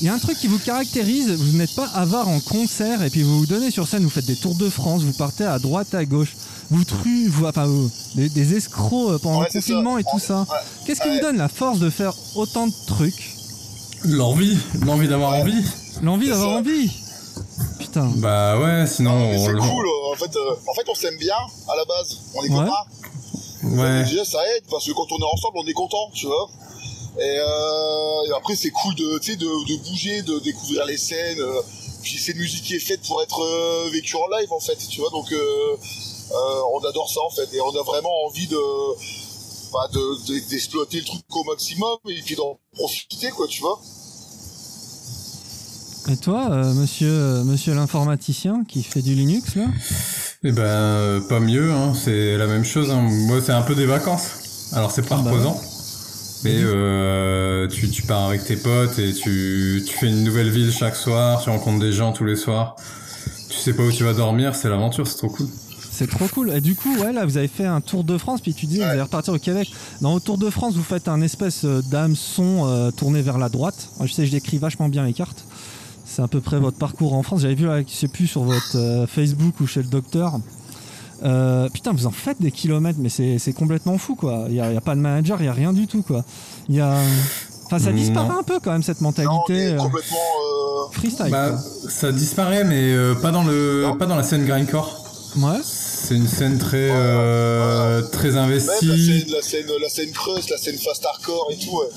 Il 0.00 0.04
y 0.04 0.08
a 0.10 0.14
un 0.14 0.18
truc 0.18 0.36
qui 0.38 0.46
vous 0.46 0.58
caractérise, 0.58 1.30
vous 1.30 1.56
n'êtes 1.56 1.74
pas 1.74 1.88
avare 1.94 2.28
en 2.28 2.38
concert 2.38 3.02
et 3.02 3.08
puis 3.08 3.22
vous 3.22 3.38
vous 3.40 3.46
donnez 3.46 3.70
sur 3.70 3.88
scène, 3.88 4.02
vous 4.02 4.10
faites 4.10 4.26
des 4.26 4.36
tours 4.36 4.54
de 4.56 4.68
France, 4.68 5.02
vous 5.02 5.14
partez 5.14 5.44
à 5.44 5.58
droite, 5.58 5.94
à 5.94 6.04
gauche, 6.04 6.34
vous 6.70 6.84
truez, 6.84 7.28
vous, 7.28 7.46
enfin, 7.46 7.64
vous- 7.64 7.90
des, 8.14 8.28
des 8.28 8.54
escrocs 8.54 9.18
pendant 9.22 9.40
Ouais, 9.40 9.46
le 9.52 9.58
confinement 9.58 9.94
ça. 9.94 10.00
et 10.00 10.04
tout 10.04 10.18
ça. 10.18 10.40
Ouais. 10.40 10.58
Qu'est-ce 10.84 11.00
qui 11.00 11.08
Ouais. 11.08 11.14
vous 11.16 11.22
donne 11.22 11.38
la 11.38 11.48
force 11.48 11.78
de 11.78 11.88
faire 11.88 12.12
autant 12.34 12.66
de 12.66 12.74
trucs? 12.86 13.35
L'envie, 14.04 14.56
l'envie 14.84 15.08
d'avoir 15.08 15.32
envie. 15.34 15.64
L'envie 16.02 16.28
d'avoir 16.28 16.56
envie 16.58 16.90
Putain. 17.78 18.10
Bah 18.16 18.58
ouais, 18.58 18.86
sinon 18.86 19.12
on 19.12 19.44
C'est 19.44 19.52
le- 19.52 19.58
cool, 19.60 19.86
euh, 19.86 20.12
en 20.12 20.16
fait, 20.16 20.36
euh, 20.36 20.54
en 20.68 20.74
fait 20.74 20.88
on 20.88 20.94
s'aime 20.94 21.16
bien 21.18 21.34
à 21.68 21.76
la 21.76 21.84
base, 21.84 22.16
on 22.34 22.44
est 22.44 22.50
Ouais. 22.50 22.56
copains. 22.64 22.84
Ouais. 23.82 24.04
Déjà 24.04 24.24
ça 24.24 24.38
aide 24.56 24.64
parce 24.70 24.86
que 24.86 24.92
quand 24.92 25.06
on 25.10 25.18
est 25.18 25.32
ensemble 25.32 25.58
on 25.58 25.66
est 25.66 25.72
content, 25.72 26.10
tu 26.14 26.26
vois. 26.26 26.48
Et, 27.18 27.22
euh, 27.38 28.28
et 28.28 28.32
après 28.36 28.54
c'est 28.56 28.70
cool 28.70 28.94
de, 28.94 29.18
tu 29.18 29.32
sais, 29.32 29.36
de, 29.36 29.44
de 29.46 29.88
bouger, 29.88 30.22
de 30.22 30.38
découvrir 30.40 30.84
les 30.84 30.98
scènes. 30.98 31.40
euh, 31.40 31.60
puis 32.02 32.18
c'est 32.18 32.32
une 32.32 32.38
musique 32.38 32.62
qui 32.64 32.74
est 32.76 32.80
faite 32.80 33.00
pour 33.06 33.20
être 33.22 33.40
euh, 33.42 33.88
vécue 33.92 34.16
en 34.16 34.28
live 34.38 34.52
en 34.52 34.60
fait, 34.60 34.76
tu 34.88 35.00
vois. 35.00 35.10
Donc 35.10 35.32
euh, 35.32 35.38
euh, 35.38 36.60
on 36.74 36.84
adore 36.86 37.10
ça 37.10 37.20
en 37.26 37.30
fait 37.30 37.48
et 37.54 37.60
on 37.60 37.70
a 37.74 37.82
vraiment 37.82 38.24
envie 38.26 38.46
de 38.46 38.58
enfin, 39.72 39.88
de- 39.92 40.26
de- 40.34 40.48
d'exploiter 40.50 40.98
le 40.98 41.04
truc 41.04 41.22
au 41.30 41.44
maximum 41.44 41.96
et 42.08 42.20
puis 42.24 42.34
d'en 42.36 42.58
profiter, 42.72 43.30
quoi, 43.30 43.46
tu 43.48 43.60
vois. 43.60 43.80
Et 46.08 46.16
toi, 46.16 46.48
euh, 46.52 46.72
monsieur, 46.74 47.10
euh, 47.10 47.44
monsieur 47.44 47.74
l'informaticien 47.74 48.62
qui 48.68 48.82
fait 48.84 49.02
du 49.02 49.14
Linux, 49.14 49.56
là? 49.56 49.64
Eh 50.44 50.52
ben, 50.52 50.62
euh, 50.62 51.20
pas 51.28 51.40
mieux, 51.40 51.72
hein. 51.72 51.94
c'est 51.94 52.36
la 52.36 52.46
même 52.46 52.64
chose. 52.64 52.90
Hein. 52.90 53.02
Moi, 53.02 53.40
c'est 53.44 53.52
un 53.52 53.62
peu 53.62 53.74
des 53.74 53.86
vacances. 53.86 54.68
Alors, 54.72 54.92
c'est 54.92 55.02
pas 55.08 55.16
Ah 55.18 55.22
bah 55.22 55.30
reposant. 55.32 55.60
Mais 56.44 56.54
euh, 56.62 57.66
tu, 57.66 57.90
tu 57.90 58.02
pars 58.02 58.26
avec 58.28 58.44
tes 58.44 58.56
potes 58.56 58.98
et 59.00 59.12
tu, 59.12 59.82
tu 59.84 59.96
fais 59.96 60.06
une 60.06 60.22
nouvelle 60.22 60.50
ville 60.50 60.70
chaque 60.72 60.94
soir, 60.94 61.42
tu 61.42 61.50
rencontres 61.50 61.80
des 61.80 61.92
gens 61.92 62.12
tous 62.12 62.24
les 62.24 62.36
soirs. 62.36 62.76
Tu 63.48 63.56
sais 63.58 63.72
pas 63.72 63.82
où 63.82 63.90
tu 63.90 64.04
vas 64.04 64.12
dormir, 64.12 64.54
c'est 64.54 64.68
l'aventure, 64.68 65.08
c'est 65.08 65.16
trop 65.16 65.28
cool. 65.30 65.48
C'est 65.98 66.10
trop 66.10 66.26
cool. 66.28 66.52
Et 66.52 66.60
du 66.60 66.74
coup, 66.74 66.94
ouais, 66.98 67.12
là, 67.12 67.24
vous 67.24 67.38
avez 67.38 67.48
fait 67.48 67.64
un 67.64 67.80
Tour 67.80 68.04
de 68.04 68.18
France, 68.18 68.40
puis 68.42 68.52
tu 68.52 68.66
dis, 68.66 68.76
vous 68.76 68.82
allez 68.82 69.00
repartir 69.00 69.32
au 69.32 69.38
Québec. 69.38 69.72
Dans 70.02 70.14
le 70.14 70.20
Tour 70.20 70.36
de 70.36 70.50
France, 70.50 70.74
vous 70.74 70.82
faites 70.82 71.08
un 71.08 71.22
espèce 71.22 71.64
euh, 71.64 71.80
d'hameçon 71.90 72.64
euh, 72.66 72.90
tourné 72.90 73.22
vers 73.22 73.38
la 73.38 73.48
droite. 73.48 73.88
Je 74.04 74.12
sais, 74.12 74.26
je 74.26 74.30
décris 74.32 74.58
vachement 74.58 74.88
bien 74.90 75.04
les 75.06 75.14
cartes. 75.14 75.44
C'est 76.04 76.20
à 76.22 76.28
peu 76.28 76.40
près 76.40 76.58
votre 76.58 76.76
parcours 76.76 77.14
en 77.14 77.22
France. 77.22 77.40
J'avais 77.40 77.54
vu, 77.54 77.66
là, 77.66 77.80
je 77.80 77.92
sais 77.92 78.08
plus, 78.08 78.26
sur 78.26 78.42
votre 78.42 78.76
euh, 78.76 79.06
Facebook 79.06 79.58
ou 79.60 79.66
chez 79.66 79.82
le 79.82 79.88
docteur. 79.88 80.38
Euh, 81.24 81.68
putain, 81.70 81.92
vous 81.92 82.06
en 82.06 82.10
faites 82.10 82.40
des 82.42 82.50
kilomètres, 82.52 82.98
mais 83.00 83.08
c'est 83.08 83.52
complètement 83.54 83.96
fou, 83.96 84.14
quoi. 84.16 84.44
Il 84.48 84.52
n'y 84.54 84.60
a, 84.60 84.70
il 84.70 84.74
y 84.74 84.76
a 84.76 84.82
pas 84.82 84.94
de 84.94 85.00
manager, 85.00 85.38
il 85.40 85.44
n'y 85.44 85.48
a 85.48 85.52
rien 85.54 85.72
du 85.72 85.86
tout, 85.86 86.02
quoi. 86.02 86.24
Il 86.68 86.74
y 86.74 86.80
a... 86.80 86.94
Enfin, 87.64 87.78
ça 87.78 87.90
Non. 87.90 87.96
disparaît 87.96 88.38
un 88.38 88.42
peu, 88.42 88.60
quand 88.62 88.70
même, 88.72 88.82
cette 88.82 89.00
mentalité 89.00 89.68
euh, 89.72 89.78
complètement. 89.78 90.16
euh, 90.18 90.92
freestyle. 90.92 91.30
Bah, 91.30 91.56
ça 91.88 92.12
disparaît, 92.12 92.64
mais 92.64 92.92
euh, 92.92 93.14
pas 93.14 93.30
dans 93.32 93.42
le, 93.44 93.86
pas 93.98 94.06
dans 94.06 94.14
la 94.14 94.22
scène 94.22 94.44
grindcore. 94.44 95.05
Ouais. 95.36 95.60
C'est 95.64 96.14
une 96.14 96.28
scène 96.28 96.58
très, 96.58 96.88
euh, 96.90 98.00
très 98.12 98.28
Même 98.28 98.36
la 98.36 98.42
investie. 98.44 98.86
scène, 98.86 99.30
la 99.30 99.42
scène, 99.42 99.66
la 99.80 99.88
scène 99.88 100.10
creuse, 100.12 100.48
la 100.48 100.56
scène 100.58 100.78
fast 100.78 101.04
hardcore 101.04 101.48
et 101.50 101.56
tout, 101.58 101.76
ouais. 101.78 101.88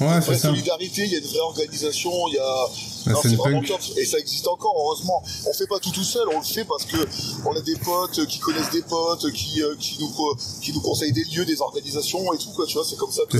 Il 0.00 0.06
y 0.06 0.08
a 0.08 0.12
Ouais, 0.12 0.16
une 0.16 0.22
c'est 0.22 0.26
vraie 0.28 0.38
ça. 0.38 0.48
solidarité, 0.48 1.02
il 1.04 1.12
y 1.12 1.14
a 1.16 1.18
une 1.18 1.26
vraie 1.26 1.40
organisation, 1.40 2.10
il 2.28 2.34
y 2.34 2.38
a. 2.38 2.66
La 3.06 3.12
Non, 3.12 3.22
scène 3.22 3.36
vraiment 3.36 3.62
top. 3.62 3.80
Et 3.96 4.04
ça 4.04 4.18
existe 4.18 4.46
encore, 4.48 4.74
heureusement. 4.76 5.22
On 5.46 5.52
fait 5.52 5.66
pas 5.66 5.78
tout 5.78 5.90
tout 5.90 6.04
seul, 6.04 6.26
on 6.34 6.38
le 6.38 6.44
fait 6.44 6.64
parce 6.64 6.84
que 6.84 6.96
on 7.46 7.54
a 7.56 7.60
des 7.60 7.76
potes 7.76 8.24
qui 8.26 8.38
connaissent 8.38 8.70
des 8.70 8.82
potes, 8.82 9.30
qui, 9.32 9.62
euh, 9.62 9.74
qui, 9.78 9.98
nous, 10.00 10.10
qui 10.62 10.72
nous 10.72 10.80
conseillent 10.80 11.12
des 11.12 11.24
lieux, 11.24 11.44
des 11.44 11.60
organisations 11.60 12.32
et 12.32 12.38
tout, 12.38 12.50
quoi, 12.54 12.64
tu 12.66 12.74
vois, 12.74 12.84
c'est 12.88 12.96
comme 12.96 13.12
ça 13.12 13.22
que, 13.28 13.38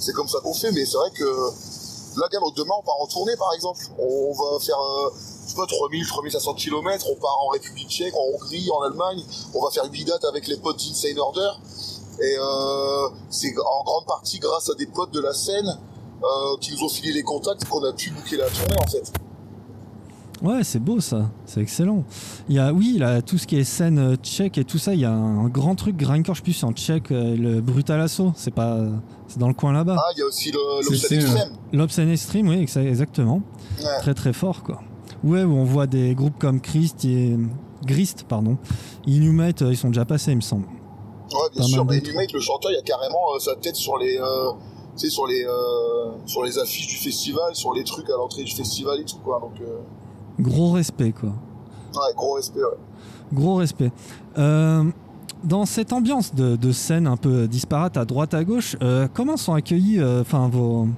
C'est 0.00 0.12
comme 0.12 0.28
ça 0.28 0.38
qu'on 0.42 0.54
fait, 0.54 0.70
mais 0.72 0.84
c'est 0.84 0.96
vrai 0.96 1.10
que, 1.14 1.24
là, 1.24 2.26
demain, 2.56 2.74
on 2.78 2.82
part 2.82 3.00
en 3.00 3.06
tournée, 3.06 3.36
par 3.36 3.52
exemple. 3.54 3.80
On 3.98 4.32
va 4.32 4.58
faire, 4.64 4.78
euh, 4.80 5.10
je 5.50 5.56
sais 5.56 5.60
pas, 5.60 5.66
3000, 5.66 6.06
3500 6.06 6.54
km, 6.54 7.06
on 7.10 7.20
part 7.20 7.36
en 7.46 7.48
République 7.50 7.88
tchèque, 7.88 8.14
en 8.14 8.34
Hongrie, 8.34 8.68
en 8.70 8.82
Allemagne, 8.82 9.20
on 9.54 9.62
va 9.64 9.70
faire 9.70 9.84
8 9.90 10.04
dates 10.04 10.24
avec 10.24 10.46
les 10.46 10.56
potes 10.58 10.78
d'Insane 10.78 11.18
Order. 11.18 11.50
Et 12.22 12.36
euh, 12.38 13.08
c'est 13.30 13.52
en 13.58 13.84
grande 13.84 14.06
partie 14.06 14.38
grâce 14.38 14.70
à 14.70 14.74
des 14.74 14.86
potes 14.86 15.12
de 15.12 15.20
la 15.20 15.32
scène 15.32 15.66
euh, 16.22 16.56
qui 16.60 16.72
nous 16.72 16.84
ont 16.84 16.88
filé 16.88 17.12
les 17.12 17.22
contacts 17.22 17.64
qu'on 17.64 17.82
a 17.82 17.92
pu 17.92 18.10
booker 18.10 18.36
la 18.36 18.48
tournée 18.50 18.76
en 18.78 18.86
fait. 18.86 19.12
Ouais, 20.42 20.64
c'est 20.64 20.78
beau 20.78 21.00
ça, 21.00 21.30
c'est 21.44 21.60
excellent. 21.60 22.02
Il 22.48 22.56
y 22.56 22.58
a, 22.58 22.72
oui, 22.72 22.96
là, 22.98 23.20
tout 23.20 23.36
ce 23.36 23.46
qui 23.46 23.56
est 23.58 23.64
scène 23.64 23.98
euh, 23.98 24.16
tchèque 24.16 24.56
et 24.56 24.64
tout 24.64 24.78
ça, 24.78 24.94
il 24.94 25.00
y 25.00 25.04
a 25.04 25.10
un 25.10 25.48
grand 25.48 25.74
truc 25.74 25.96
grindcore, 25.96 26.34
je 26.34 26.40
sais 26.40 26.44
plus, 26.44 26.64
en 26.64 26.72
tchèque, 26.72 27.10
le 27.10 27.60
Brutal 27.60 28.00
Assaut, 28.00 28.32
c'est 28.36 28.50
pas, 28.54 28.78
c'est 29.28 29.38
dans 29.38 29.48
le 29.48 29.54
coin 29.54 29.72
là-bas. 29.72 29.96
Ah, 29.98 30.12
il 30.16 30.20
y 30.20 30.22
a 30.22 30.26
aussi 30.26 30.50
l'Obscene 30.50 31.18
Extreme. 31.20 31.52
L'Obscene 31.72 32.08
Extreme, 32.10 32.48
oui, 32.48 32.64
exa- 32.64 32.86
exactement. 32.86 33.42
Ouais. 33.80 33.98
Très 34.00 34.14
très 34.14 34.32
fort 34.32 34.62
quoi. 34.62 34.80
Ouais, 35.22 35.44
où 35.44 35.52
on 35.52 35.64
voit 35.64 35.86
des 35.86 36.14
groupes 36.14 36.38
comme 36.38 36.60
Christ 36.60 37.04
et 37.04 37.36
Grist, 37.84 38.24
pardon. 38.28 38.56
Inhumate, 39.06 39.62
euh, 39.62 39.70
ils 39.72 39.76
sont 39.76 39.88
déjà 39.88 40.04
passés, 40.04 40.32
il 40.32 40.36
me 40.36 40.40
semble. 40.42 40.64
Ouais, 40.66 41.48
bien 41.52 41.62
Pas 41.62 41.68
sûr. 41.68 41.84
Mais. 41.84 41.98
Inhumate, 41.98 42.32
le 42.32 42.40
chanteur, 42.40 42.70
il 42.70 42.74
y 42.74 42.78
a 42.78 42.82
carrément 42.82 43.34
euh, 43.34 43.38
sa 43.38 43.54
tête 43.56 43.76
sur 43.76 43.96
les, 43.98 44.16
euh, 44.18 44.50
tu 44.96 45.06
sais, 45.06 45.10
sur 45.10 45.26
les, 45.26 45.44
euh, 45.44 46.10
sur 46.26 46.42
les 46.42 46.58
affiches 46.58 46.86
du 46.88 46.96
festival, 46.96 47.54
sur 47.54 47.72
les 47.74 47.84
trucs 47.84 48.08
à 48.10 48.16
l'entrée 48.16 48.44
du 48.44 48.52
festival 48.54 49.00
et 49.00 49.04
tout 49.04 49.18
quoi. 49.24 49.40
Donc, 49.40 49.54
Gros 50.40 50.72
respect 50.72 51.12
quoi. 51.12 51.28
ouais, 51.30 52.14
gros 52.16 52.34
respect. 52.34 52.60
Ouais. 52.60 52.78
Gros 53.32 53.54
respect. 53.56 53.92
Dans 55.42 55.64
cette 55.64 55.94
ambiance 55.94 56.34
de, 56.34 56.56
de 56.56 56.70
scène 56.72 57.06
un 57.06 57.16
peu 57.16 57.48
disparate 57.48 57.96
à 57.96 58.04
droite 58.04 58.34
à 58.34 58.44
gauche, 58.44 58.76
comment 59.14 59.36
sont 59.38 59.54
accueillis 59.54 60.02
enfin 60.02 60.48
vos, 60.48 60.88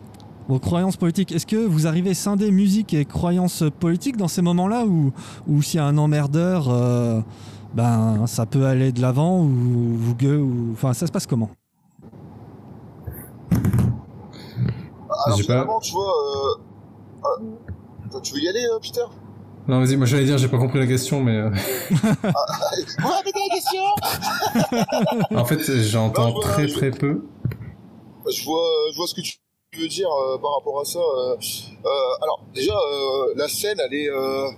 vos 0.49 0.59
croyances 0.59 0.97
politiques 0.97 1.33
Est-ce 1.33 1.47
que 1.47 1.57
vous 1.57 1.87
arrivez 1.87 2.11
à 2.11 2.15
scinder 2.15 2.51
musique 2.51 2.95
et 2.95 3.05
croyances 3.05 3.65
politiques 3.81 4.17
dans 4.17 4.29
ces 4.29 4.43
moments-là 4.43 4.85
ou, 4.87 5.13
ou 5.49 5.63
s'il 5.63 5.79
y 5.79 5.81
a 5.81 5.87
un 5.87 5.97
emmerdeur, 5.99 6.69
euh, 6.69 7.21
ben 7.75 8.27
ça 8.27 8.45
peut 8.47 8.67
aller 8.67 8.93
de 8.93 9.01
l'avant 9.01 9.41
ou 9.43 9.49
vous 9.97 10.15
gueux 10.15 10.39
ou 10.39 10.71
enfin 10.73 10.93
ça 10.93 11.07
se 11.07 11.13
passe 11.13 11.27
comment? 11.27 11.51
Alors 15.27 15.39
J'ai 15.39 15.45
pas- 15.47 15.67
tu 15.83 15.93
vois, 15.93 16.05
euh, 16.05 16.55
euh, 17.25 18.09
toi, 18.11 18.21
tu 18.21 18.35
veux 18.35 18.41
y 18.41 18.49
aller, 18.49 18.65
euh, 18.65 18.79
Peter? 18.81 19.03
Non, 19.69 19.79
vas-y, 19.81 19.97
moi 19.97 20.07
j'allais 20.07 20.25
dire, 20.25 20.39
j'ai 20.39 20.49
pas 20.49 20.59
compris 20.59 20.81
la 20.81 20.87
question, 20.89 21.23
mais 21.23 21.37
euh, 21.37 21.51
répétez 21.91 23.39
la 23.39 23.55
question! 23.55 23.83
En 25.37 25.45
fait, 25.45 25.61
j'entends 25.83 26.41
très 26.41 26.67
je- 26.67 26.75
très 26.75 26.91
peu. 26.91 27.23
je 28.29 28.45
vois, 28.45 28.65
je 28.91 28.97
vois 28.97 29.07
ce 29.07 29.15
que 29.15 29.21
tu 29.21 29.37
veux 29.81 29.89
dire 29.89 30.09
euh, 30.11 30.39
par 30.39 30.55
rapport 30.55 30.81
à 30.81 30.85
ça. 30.85 30.99
euh. 30.99 31.37
Euh, 31.85 31.89
alors 32.23 32.41
déjà, 32.55 32.75
euh, 32.75 33.33
la 33.37 33.49
scène, 33.49 33.81
elle 33.85 33.95
est, 33.95 34.09
euh, 34.09 34.49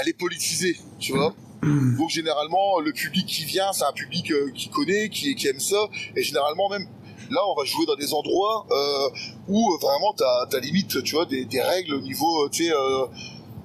elle 0.00 0.08
est 0.08 0.18
politisée, 0.18 0.76
tu 0.98 1.12
vois. 1.12 1.32
Donc 1.62 2.10
généralement, 2.10 2.78
le 2.80 2.92
public 2.92 3.24
qui 3.26 3.44
vient, 3.44 3.72
c'est 3.72 3.84
un 3.84 3.92
public 3.92 4.30
euh, 4.32 4.50
qui 4.54 4.68
connaît, 4.68 5.08
qui, 5.08 5.34
qui 5.34 5.48
aime 5.48 5.60
ça, 5.60 5.88
et 6.14 6.22
généralement 6.22 6.68
même. 6.68 6.86
Là, 7.30 7.40
on 7.48 7.54
va 7.58 7.64
jouer 7.64 7.86
dans 7.86 7.94
des 7.94 8.12
endroits 8.12 8.66
euh, 8.70 9.08
où 9.48 9.72
euh, 9.72 9.78
vraiment 9.80 10.12
t'as 10.12 10.46
as 10.52 10.60
limite, 10.60 11.02
tu 11.04 11.14
vois, 11.14 11.24
des, 11.24 11.46
des 11.46 11.60
règles 11.62 11.94
au 11.94 12.00
niveau, 12.00 12.48
tu 12.50 12.66
sais, 12.66 12.72
euh, 12.72 13.06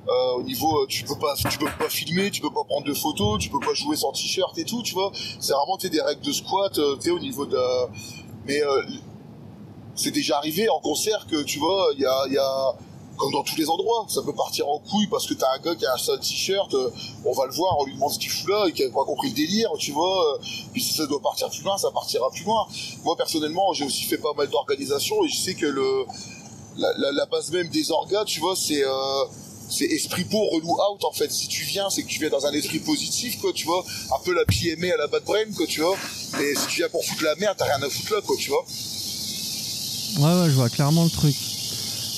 euh, 0.08 0.32
au 0.38 0.43
niveau, 0.43 0.86
tu 0.88 1.04
peux 1.04 1.17
pas, 1.19 1.36
tu 1.36 1.58
peux 1.58 1.65
pas 1.78 1.89
filmer, 1.89 2.32
tu 2.32 2.39
peux 2.39 2.54
pas 2.54 2.63
prendre 2.63 2.86
de 2.86 2.93
photos, 2.93 3.38
tu 3.39 3.50
peux 3.50 3.60
pas 3.60 3.74
jouer 3.74 3.98
sans 3.98 4.13
t-shirt 4.13 4.58
et 4.58 4.63
tout, 4.63 4.82
tu 4.82 4.93
vois. 4.93 5.12
C'est 5.41 5.52
vraiment, 5.52 5.76
des 5.76 6.02
règles 6.02 6.22
de 6.22 6.32
squat, 6.32 6.78
euh, 6.78 6.95
tu 6.95 7.02
sais, 7.02 7.10
au 7.10 7.19
niveau 7.19 7.45
de. 7.45 7.58
Mais 8.45 8.63
euh, 8.63 8.82
c'est 10.00 10.12
déjà 10.12 10.38
arrivé 10.38 10.70
en 10.70 10.80
concert 10.80 11.28
que 11.30 11.44
tu 11.44 11.60
vois, 11.60 11.90
il 11.96 12.02
y 12.02 12.06
a, 12.38 12.76
comme 13.18 13.34
dans 13.34 13.44
tous 13.44 13.58
les 13.58 13.70
endroits, 13.70 14.06
ça 14.08 14.22
peut 14.22 14.34
partir 14.34 14.70
en 14.70 14.80
couille 14.80 15.08
parce 15.08 15.28
que 15.28 15.34
t'as 15.34 15.54
un 15.54 15.60
gars 15.60 15.76
qui 15.76 15.86
a 15.86 15.94
un 15.94 15.98
sale 15.98 16.20
t-shirt, 16.22 16.74
euh, 16.74 16.90
on 17.26 17.34
va 17.34 17.46
le 17.48 17.52
voir, 17.52 17.78
on 17.80 17.86
lui 17.86 17.94
demande 17.96 18.14
ce 18.14 18.18
qu'il 18.18 18.30
fout 18.30 18.48
là 18.48 18.66
et 18.68 18.72
qui 18.72 18.84
a 18.84 18.90
pas 18.90 19.04
compris 19.04 19.30
le 19.30 19.36
délire, 19.36 19.70
tu 19.78 19.92
vois. 19.92 20.36
euh, 20.36 20.38
puis 20.72 20.82
si 20.82 20.94
ça 20.94 21.06
doit 21.06 21.20
partir 21.20 21.50
plus 21.50 21.64
loin, 21.64 21.78
ça 21.78 21.92
partira 21.92 22.30
plus 22.32 22.46
loin. 22.46 22.66
Moi 23.04 23.18
personnellement, 23.18 23.74
j'ai 23.74 23.84
aussi 23.84 24.04
fait 24.04 24.18
pas 24.18 24.34
mal 24.38 24.48
d'organisations 24.48 25.24
et 25.26 25.28
je 25.28 25.38
sais 25.38 25.54
que 25.54 25.66
le 25.66 26.06
la, 26.78 27.26
base 27.26 27.52
même 27.52 27.67
des 27.67 27.92
orgas, 27.92 28.23
tu 28.23 28.40
vois, 28.40 28.56
c'est 28.56 28.84
euh, 28.86 29.26
c'est 29.69 29.86
esprit 29.86 30.23
beau, 30.23 30.46
relou 30.46 30.71
out 30.71 31.04
en 31.04 31.12
fait. 31.12 31.30
Si 31.30 31.50
tu 31.50 31.63
viens, 31.63 31.90
c'est 31.90 32.04
que 32.04 32.08
tu 32.08 32.19
viens 32.19 32.30
dans 32.30 32.46
un 32.46 32.54
esprit 32.54 32.80
positif, 32.80 33.40
quoi, 33.42 33.52
tu 33.54 33.65
vois. 33.65 33.84
Un 34.15 34.23
peu 34.23 34.34
la 34.34 34.46
PMA 34.46 34.94
à 34.94 34.98
la 34.98 35.08
bad 35.08 35.23
brain, 35.26 35.52
quoi, 35.58 35.67
tu 35.67 35.82
vois. 35.82 35.96
Et 36.42 36.56
si 36.56 36.67
tu 36.67 36.78
viens 36.78 36.90
pour 36.90 37.04
foutre 37.04 37.23
la 37.23 37.36
merde, 37.36 37.56
t'as 37.58 37.65
rien 37.65 37.82
à 37.84 37.90
foutre 37.90 38.13
là, 38.13 38.21
quoi, 38.21 38.38
tu 38.38 38.50
vois. 38.50 38.65
Ouais, 40.18 40.42
ouais, 40.42 40.46
je 40.50 40.56
vois 40.56 40.70
clairement 40.70 41.04
le 41.04 41.10
truc. 41.10 41.36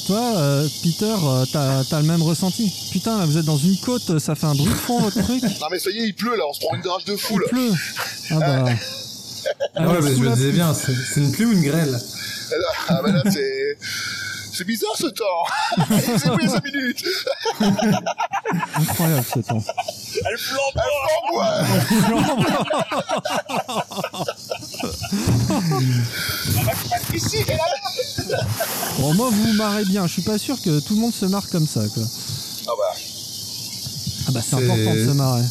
Toi, 0.07 0.33
euh, 0.37 0.67
Peter, 0.81 1.13
euh, 1.23 1.45
t'as 1.51 1.83
t'as 1.83 1.99
le 2.01 2.07
même 2.07 2.23
ressenti? 2.23 2.71
Putain, 2.91 3.19
là, 3.19 3.25
vous 3.25 3.37
êtes 3.37 3.45
dans 3.45 3.57
une 3.57 3.77
côte, 3.77 4.17
ça 4.19 4.33
fait 4.35 4.47
un 4.47 4.55
bruit 4.55 4.69
de 4.71 4.77
fond, 4.77 4.99
votre 4.99 5.21
truc. 5.21 5.43
Non 5.43 5.67
mais 5.71 5.77
ça 5.79 5.91
y 5.91 5.99
est, 5.99 6.07
il 6.07 6.15
pleut 6.15 6.35
là, 6.35 6.43
on 6.49 6.53
se 6.53 6.59
prend 6.59 6.75
une 6.75 6.81
drage 6.81 7.05
de 7.05 7.15
fou 7.15 7.35
Il 7.35 7.41
là. 7.41 7.47
pleut. 7.49 7.71
Ah 8.31 8.39
bah... 8.39 8.65
Ah 9.75 9.87
ouais, 9.87 9.99
mais 10.03 10.11
je 10.15 10.19
me 10.21 10.25
la 10.29 10.35
disais 10.35 10.51
bien, 10.51 10.73
c'est 10.73 10.93
c'est 10.93 11.19
une 11.19 11.31
pluie 11.31 11.45
ou 11.45 11.51
une 11.51 11.63
grêle? 11.63 11.99
Ah 12.89 13.01
bah 13.03 13.11
là 13.11 13.23
c'est... 13.31 13.77
C'est 14.53 14.65
bizarre 14.65 14.95
ce 14.97 15.07
temps 15.07 15.45
C'est 16.17 16.31
plus 16.31 16.43
les 16.45 16.49
5 16.49 16.63
minutes 16.65 17.03
Incroyable 18.75 19.25
ce 19.33 19.39
temps. 19.39 19.63
Elle 20.29 20.37
flambe 20.37 20.75
et 27.33 27.45
là 27.45 27.65
Bon, 28.99 29.13
moi, 29.13 29.29
vous 29.31 29.43
vous 29.43 29.53
marrez 29.53 29.85
bien. 29.85 30.07
Je 30.07 30.13
suis 30.13 30.21
pas 30.21 30.37
sûr 30.37 30.61
que 30.61 30.79
tout 30.79 30.95
le 30.95 31.01
monde 31.01 31.13
se 31.13 31.25
marre 31.25 31.47
comme 31.49 31.67
ça, 31.67 31.81
quoi. 31.93 32.03
Ah 32.67 32.71
bah... 32.77 32.95
Ah 34.27 34.31
bah, 34.31 34.39
c'est 34.41 34.49
C'est- 34.49 34.55
important 34.71 34.93
de 34.95 35.05
se 35.07 35.11
marrer. 35.13 35.43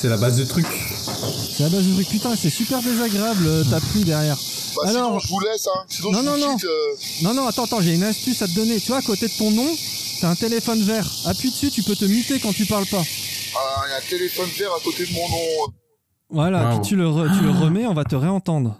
C'est 0.00 0.08
la 0.08 0.16
base 0.16 0.36
du 0.36 0.46
truc. 0.46 0.66
C'est 1.56 1.62
la 1.64 1.68
base 1.68 1.82
du 1.82 1.94
truc. 1.94 2.08
Putain, 2.08 2.34
c'est 2.40 2.50
super 2.50 2.80
désagréable, 2.82 3.46
euh, 3.46 3.64
ta 3.64 3.80
pluie 3.80 4.04
derrière. 4.04 4.38
Bah 4.82 4.88
sinon 4.90 5.06
Alors... 5.08 5.20
je 5.20 5.28
vous 5.28 5.40
laisse 5.40 5.66
hein. 5.66 5.80
Sinon 5.88 6.12
Non, 6.12 6.18
je 6.20 6.24
non, 6.26 6.32
vous 6.34 6.38
non. 6.40 6.54
quitte, 6.56 6.64
euh, 6.64 6.94
Non, 7.22 7.34
non, 7.34 7.46
attends, 7.46 7.64
attends, 7.64 7.80
j'ai 7.80 7.94
une 7.94 8.02
astuce 8.04 8.40
à 8.42 8.46
te 8.48 8.54
donner. 8.54 8.78
Tu 8.80 8.88
vois, 8.88 8.98
à 8.98 9.02
côté 9.02 9.26
de 9.26 9.32
ton 9.38 9.50
nom, 9.50 9.66
t'as 10.20 10.30
un 10.30 10.34
téléphone 10.34 10.80
vert. 10.82 11.06
Appuie 11.26 11.50
dessus, 11.50 11.70
tu 11.70 11.82
peux 11.82 11.96
te 11.96 12.04
muter 12.04 12.38
quand 12.40 12.52
tu 12.52 12.66
parles 12.66 12.86
pas. 12.86 13.02
ah, 13.56 13.82
Il 13.86 13.90
y 13.90 13.94
a 13.94 13.96
un 13.96 14.08
téléphone 14.08 14.48
vert 14.58 14.70
à 14.78 14.80
côté 14.84 15.06
de 15.06 15.12
mon 15.12 15.28
nom. 15.28 15.72
Voilà, 16.30 16.68
Wow. 16.70 16.80
puis 16.80 16.88
tu 16.90 16.96
le, 16.96 17.06
re- 17.06 17.36
tu 17.38 17.42
le 17.42 17.50
remets, 17.50 17.86
on 17.86 17.94
va 17.94 18.04
te 18.04 18.14
réentendre. 18.14 18.76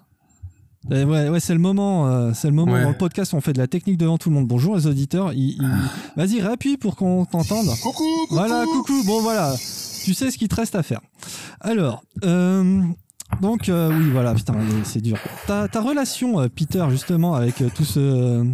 Et 0.90 1.02
ouais, 1.04 1.28
ouais 1.28 1.40
c'est 1.40 1.54
le 1.54 1.58
moment. 1.58 2.06
euh, 2.08 2.32
c'est 2.34 2.48
le 2.48 2.54
moment. 2.54 2.72
Ouais. 2.72 2.82
Dans 2.82 2.90
le 2.90 2.96
podcast, 2.96 3.34
on 3.34 3.40
fait 3.40 3.52
de 3.52 3.58
la 3.58 3.66
technique 3.66 3.96
devant 3.98 4.16
tout 4.18 4.28
le 4.30 4.34
monde. 4.36 4.46
Bonjour 4.46 4.76
les 4.76 4.86
auditeurs. 4.86 5.32
Il- 5.32 5.56
il- 5.60 5.78
Vas-y, 6.16 6.40
réappuie 6.40 6.76
pour 6.76 6.94
qu'on 6.96 7.24
t'entende. 7.24 7.66
Coucou, 7.82 7.92
coucou 8.04 8.34
Voilà, 8.34 8.64
coucou. 8.64 9.02
Bon, 9.04 9.20
voilà. 9.22 9.54
Tu 10.04 10.14
sais 10.14 10.30
ce 10.30 10.38
qu'il 10.38 10.48
te 10.48 10.54
reste 10.54 10.74
à 10.74 10.82
faire. 10.82 11.00
Alors, 11.60 12.02
euh, 12.24 12.82
Donc 13.40 13.68
euh, 13.68 13.90
oui, 13.96 14.10
voilà, 14.10 14.34
putain, 14.34 14.54
c'est 14.84 15.00
dur. 15.00 15.16
Ta, 15.46 15.68
ta 15.68 15.80
relation, 15.80 16.40
euh, 16.40 16.48
Peter, 16.48 16.84
justement, 16.90 17.34
avec 17.34 17.60
euh, 17.62 17.68
tout 17.74 17.84
ce 17.84 18.44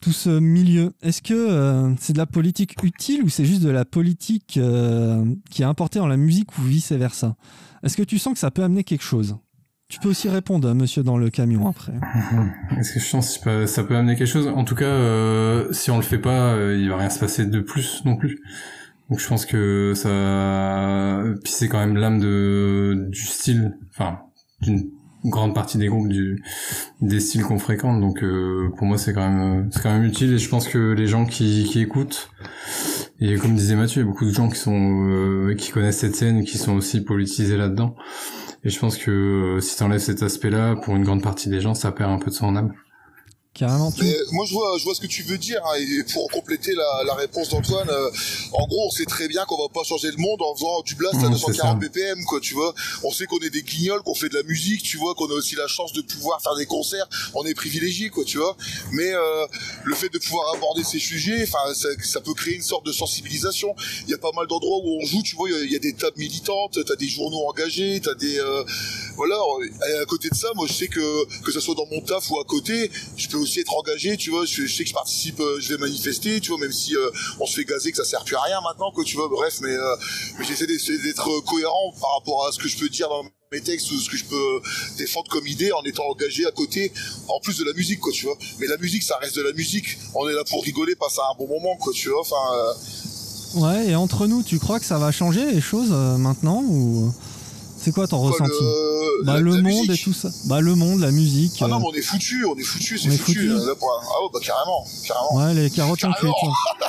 tout 0.00 0.12
ce 0.12 0.28
milieu, 0.38 0.92
est-ce 1.02 1.22
que 1.22 1.32
euh, 1.34 1.94
c'est 1.98 2.12
de 2.12 2.18
la 2.18 2.26
politique 2.26 2.74
utile 2.82 3.22
ou 3.22 3.28
c'est 3.30 3.46
juste 3.46 3.62
de 3.62 3.70
la 3.70 3.86
politique 3.86 4.58
euh, 4.58 5.24
qui 5.50 5.62
est 5.62 5.64
importée 5.66 5.98
dans 5.98 6.06
la 6.06 6.18
musique 6.18 6.58
ou 6.58 6.62
vice 6.62 6.92
versa 6.92 7.36
Est-ce 7.82 7.96
que 7.96 8.02
tu 8.02 8.18
sens 8.18 8.34
que 8.34 8.38
ça 8.38 8.50
peut 8.50 8.62
amener 8.62 8.84
quelque 8.84 9.02
chose? 9.04 9.36
Tu 9.88 10.00
peux 10.00 10.08
aussi 10.10 10.28
répondre, 10.28 10.68
euh, 10.68 10.74
monsieur 10.74 11.02
dans 11.02 11.16
le 11.16 11.30
camion 11.30 11.66
après. 11.68 11.92
Est-ce 12.78 12.92
que 12.94 13.00
je 13.00 13.10
pense 13.10 13.38
que 13.38 13.64
ça 13.66 13.82
peut- 13.84 13.96
amener 13.96 14.14
quelque 14.16 14.26
chose? 14.26 14.48
En 14.48 14.64
tout 14.64 14.74
cas, 14.74 15.64
si 15.72 15.90
on 15.90 15.96
le 15.96 16.02
fait 16.02 16.18
pas, 16.18 16.54
il 16.74 16.88
va 16.90 16.98
rien 16.98 17.10
se 17.10 17.18
passer 17.18 17.46
de 17.46 17.60
plus 17.60 18.02
non 18.04 18.16
plus. 18.16 18.40
Donc 19.10 19.18
je 19.18 19.28
pense 19.28 19.44
que 19.44 19.92
ça, 19.94 21.22
puis 21.42 21.52
c'est 21.52 21.68
quand 21.68 21.78
même 21.78 21.96
l'âme 21.96 22.20
de 22.20 23.06
du 23.10 23.20
style, 23.20 23.76
enfin 23.90 24.20
d'une 24.62 24.90
grande 25.24 25.54
partie 25.54 25.78
des 25.78 25.88
groupes 25.88 26.10
des 27.00 27.20
styles 27.20 27.42
qu'on 27.42 27.58
fréquente. 27.58 28.00
Donc 28.00 28.22
euh, 28.22 28.70
pour 28.76 28.86
moi 28.86 28.96
c'est 28.96 29.12
quand 29.12 29.28
même 29.28 29.68
c'est 29.70 29.82
quand 29.82 29.92
même 29.92 30.04
utile 30.04 30.32
et 30.32 30.38
je 30.38 30.48
pense 30.48 30.68
que 30.68 30.92
les 30.92 31.06
gens 31.06 31.26
qui 31.26 31.64
qui 31.64 31.80
écoutent 31.80 32.30
et 33.20 33.36
comme 33.36 33.54
disait 33.54 33.76
Mathieu, 33.76 34.02
il 34.02 34.04
y 34.04 34.08
a 34.08 34.10
beaucoup 34.10 34.24
de 34.24 34.32
gens 34.32 34.48
qui 34.48 34.58
sont 34.58 35.08
euh, 35.08 35.54
qui 35.54 35.70
connaissent 35.70 35.98
cette 35.98 36.16
scène, 36.16 36.44
qui 36.44 36.58
sont 36.58 36.74
aussi 36.74 37.02
politisés 37.02 37.56
là-dedans. 37.56 37.94
Et 38.64 38.70
je 38.70 38.78
pense 38.78 38.96
que 38.96 39.10
euh, 39.56 39.60
si 39.60 39.76
t'enlèves 39.76 40.00
cet 40.00 40.22
aspect-là, 40.22 40.76
pour 40.76 40.96
une 40.96 41.04
grande 41.04 41.22
partie 41.22 41.48
des 41.48 41.60
gens, 41.60 41.74
ça 41.74 41.92
perd 41.92 42.10
un 42.10 42.18
peu 42.18 42.30
de 42.30 42.34
son 42.34 42.56
âme. 42.56 42.72
Carrément. 43.54 43.92
Tu... 43.92 44.02
Mais 44.02 44.16
moi, 44.32 44.44
je 44.48 44.52
vois, 44.52 44.76
je 44.78 44.84
vois 44.84 44.94
ce 44.96 45.00
que 45.00 45.06
tu 45.06 45.22
veux 45.22 45.38
dire. 45.38 45.60
hein, 45.64 45.76
et 45.78 46.02
pour 46.12 46.28
compléter 46.30 46.74
la, 46.74 47.04
la 47.06 47.14
réponse 47.14 47.48
d'Antoine, 47.50 47.88
euh, 47.88 48.10
en 48.52 48.66
gros, 48.66 48.88
on 48.88 48.90
sait 48.90 49.04
très 49.04 49.28
bien 49.28 49.44
qu'on 49.44 49.56
va 49.62 49.68
pas 49.72 49.84
changer 49.84 50.10
le 50.10 50.16
monde 50.16 50.42
en 50.42 50.54
faisant 50.56 50.82
du 50.82 50.96
blast 50.96 51.14
à 51.16 51.18
Mmh, 51.28 51.34
c'est 51.38 51.46
240 51.52 51.80
ça. 51.82 51.88
BPM, 51.88 52.24
quoi. 52.24 52.40
Tu 52.40 52.54
vois, 52.54 52.74
on 53.04 53.12
sait 53.12 53.26
qu'on 53.26 53.38
est 53.38 53.50
des 53.50 53.62
guignols, 53.62 54.02
qu'on 54.02 54.14
fait 54.16 54.28
de 54.28 54.34
la 54.34 54.42
musique. 54.42 54.82
Tu 54.82 54.96
vois, 54.96 55.14
qu'on 55.14 55.26
a 55.30 55.34
aussi 55.34 55.54
la 55.54 55.68
chance 55.68 55.92
de 55.92 56.02
pouvoir 56.02 56.42
faire 56.42 56.56
des 56.56 56.66
concerts. 56.66 57.08
On 57.34 57.44
est 57.46 57.54
privilégiés, 57.54 58.10
quoi. 58.10 58.24
Tu 58.24 58.38
vois. 58.38 58.56
Mais 58.92 59.12
euh, 59.14 59.46
le 59.84 59.94
fait 59.94 60.08
de 60.12 60.18
pouvoir 60.18 60.52
aborder 60.56 60.82
ces 60.82 60.98
sujets, 60.98 61.44
enfin, 61.44 61.72
ça, 61.74 61.88
ça 62.02 62.20
peut 62.20 62.34
créer 62.34 62.54
une 62.56 62.62
sorte 62.62 62.84
de 62.84 62.92
sensibilisation. 62.92 63.74
Il 64.06 64.10
y 64.10 64.14
a 64.14 64.18
pas 64.18 64.32
mal 64.34 64.48
d'endroits 64.48 64.78
où 64.84 64.98
on 65.00 65.06
joue. 65.06 65.22
Tu 65.22 65.36
vois, 65.36 65.48
il 65.48 65.56
y 65.56 65.60
a- 65.60 65.64
il 65.64 65.72
y, 65.72 65.76
a 65.76 65.78
des 65.78 65.92
tables 65.94 66.18
militantes. 66.18 66.78
T'as 66.84 66.96
des 66.96 67.08
journaux 67.08 67.46
engagés. 67.48 68.00
T'as 68.02 68.14
des 68.14 68.38
euh, 68.40 68.64
voilà. 69.16 69.36
Et 69.90 69.98
à 70.00 70.04
côté 70.06 70.28
de 70.28 70.34
ça, 70.34 70.48
moi, 70.56 70.66
je 70.68 70.72
sais 70.72 70.88
que 70.88 71.40
que 71.44 71.52
ce 71.52 71.60
soit 71.60 71.74
dans 71.76 71.86
mon 71.86 72.00
taf 72.00 72.28
ou 72.30 72.38
à 72.40 72.44
côté, 72.44 72.90
je 73.16 73.28
peux 73.28 73.43
aussi 73.44 73.60
être 73.60 73.74
engagé. 73.74 74.16
Tu 74.16 74.30
vois, 74.30 74.44
je, 74.44 74.66
sais 74.66 74.82
que 74.82 74.88
je 74.88 74.94
participe, 74.94 75.40
euh, 75.40 75.60
je 75.60 75.72
vais 75.74 75.78
manifester. 75.78 76.40
Tu 76.40 76.50
vois, 76.50 76.58
même 76.58 76.72
si 76.72 76.96
euh, 76.96 77.10
on 77.40 77.46
se 77.46 77.54
fait 77.54 77.64
gazer, 77.64 77.90
que 77.90 77.96
ça 77.96 78.04
sert 78.04 78.24
plus 78.24 78.36
à 78.36 78.40
rien 78.42 78.60
maintenant, 78.62 78.90
quoi. 78.90 79.04
Tu 79.04 79.16
vois, 79.16 79.28
bref, 79.28 79.58
mais 79.60 79.70
euh, 79.70 79.96
mais 80.38 80.44
j'essaie 80.44 80.66
d'être 80.66 81.40
cohérent 81.44 81.94
par 82.00 82.14
rapport 82.18 82.46
à 82.46 82.52
ce 82.52 82.58
que 82.58 82.68
je 82.68 82.76
peux 82.76 82.88
dire 82.88 83.08
dans 83.08 83.24
mes 83.52 83.60
textes 83.60 83.90
ou 83.92 84.00
ce 84.00 84.10
que 84.10 84.16
je 84.16 84.24
peux 84.24 84.60
défendre 84.98 85.30
comme 85.30 85.46
idée 85.46 85.70
en 85.72 85.82
étant 85.82 86.04
engagé 86.10 86.44
à 86.46 86.50
côté, 86.50 86.92
en 87.28 87.38
plus 87.40 87.58
de 87.58 87.64
la 87.64 87.72
musique, 87.72 88.00
quoi, 88.00 88.12
tu 88.12 88.26
vois. 88.26 88.36
Mais 88.58 88.66
la 88.66 88.78
musique, 88.78 89.02
ça 89.02 89.16
reste 89.18 89.36
de 89.36 89.42
la 89.42 89.52
musique. 89.52 89.98
On 90.14 90.28
est 90.28 90.34
là 90.34 90.42
pour 90.48 90.64
rigoler, 90.64 90.96
passer 90.96 91.20
un 91.30 91.36
bon 91.38 91.46
moment, 91.46 91.76
quoi, 91.76 91.92
tu 91.92 92.08
vois. 92.08 92.20
Enfin, 92.20 92.74
Ouais, 93.54 93.90
et 93.90 93.94
entre 93.94 94.26
nous, 94.26 94.42
tu 94.42 94.58
crois 94.58 94.80
que 94.80 94.86
ça 94.86 94.98
va 94.98 95.12
changer 95.12 95.44
les 95.46 95.60
choses 95.60 95.90
maintenant 95.90 96.64
c'est 97.84 97.92
quoi 97.92 98.06
ton 98.08 98.18
ressenti 98.18 98.50
le, 98.60 99.24
Bah 99.24 99.34
la- 99.34 99.40
le 99.40 99.50
la 99.50 99.56
monde 99.62 99.64
musique. 99.64 99.90
et 99.90 99.98
tout 100.02 100.12
ça. 100.12 100.28
Bah 100.46 100.60
le 100.60 100.74
monde, 100.74 101.00
la 101.00 101.10
musique. 101.10 101.52
Ah 101.60 101.68
non, 101.68 101.76
euh, 101.76 101.78
mais 101.80 101.86
on 101.90 101.94
est 101.94 102.02
foutu, 102.02 102.44
on 102.46 102.56
est 102.56 102.62
foutu, 102.62 102.98
c'est 102.98 103.08
On 103.08 103.12
est 103.12 103.16
foutu. 103.16 103.48
foutu. 103.50 103.66
là, 103.66 103.74
pour- 103.78 103.90
Ah 104.02 104.22
ouais, 104.22 104.28
bah 104.32 104.38
carrément, 104.42 104.84
carrément. 105.06 105.36
Ouais, 105.46 105.54
les 105.54 105.70
carottes 105.70 106.04
en 106.04 106.12
cuite. 106.12 106.30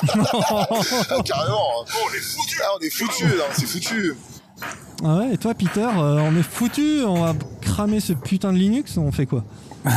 Carrément. 0.02 0.26
Ah, 1.10 1.22
carrément. 1.24 1.58
on 1.86 2.14
est 2.14 2.20
foutu. 2.20 2.60
Ah, 2.62 2.68
on 2.76 2.80
est 2.84 2.90
foutu, 2.90 3.26
là, 3.28 3.44
c'est 3.56 3.66
foutu. 3.66 4.14
Ah 5.04 5.16
ouais, 5.18 5.34
et 5.34 5.36
toi, 5.36 5.52
Peter, 5.54 5.80
euh, 5.98 6.18
on 6.20 6.34
est 6.36 6.42
foutu, 6.42 7.02
on 7.04 7.20
va 7.22 7.34
cramer 7.60 8.00
ce 8.00 8.14
putain 8.14 8.52
de 8.54 8.58
Linux, 8.58 8.96
on 8.96 9.12
fait 9.12 9.26
quoi 9.26 9.44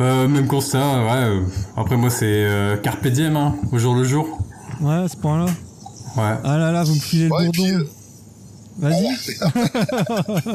Euh, 0.00 0.26
même 0.26 0.46
constat, 0.48 0.78
ouais. 1.04 1.10
euh, 1.12 1.40
après 1.76 1.96
moi 1.96 2.10
c'est 2.10 2.24
euh, 2.26 2.76
carpe 2.76 3.06
diem, 3.06 3.36
hein, 3.36 3.54
au 3.70 3.78
jour 3.78 3.94
le 3.94 4.02
jour. 4.02 4.26
Ouais, 4.80 4.94
à 5.04 5.08
ce 5.08 5.16
point-là. 5.16 5.44
Ouais. 6.16 6.36
Ah 6.44 6.58
là 6.58 6.72
là, 6.72 6.82
vous 6.82 6.94
me 6.94 7.00
filez 7.00 7.26
le 7.26 7.30
Ouais, 7.32 7.46
et 7.46 7.50
puis, 7.50 7.70
bourdon. 7.72 7.86
Euh, 8.82 8.88
Vas-y. 8.88 10.48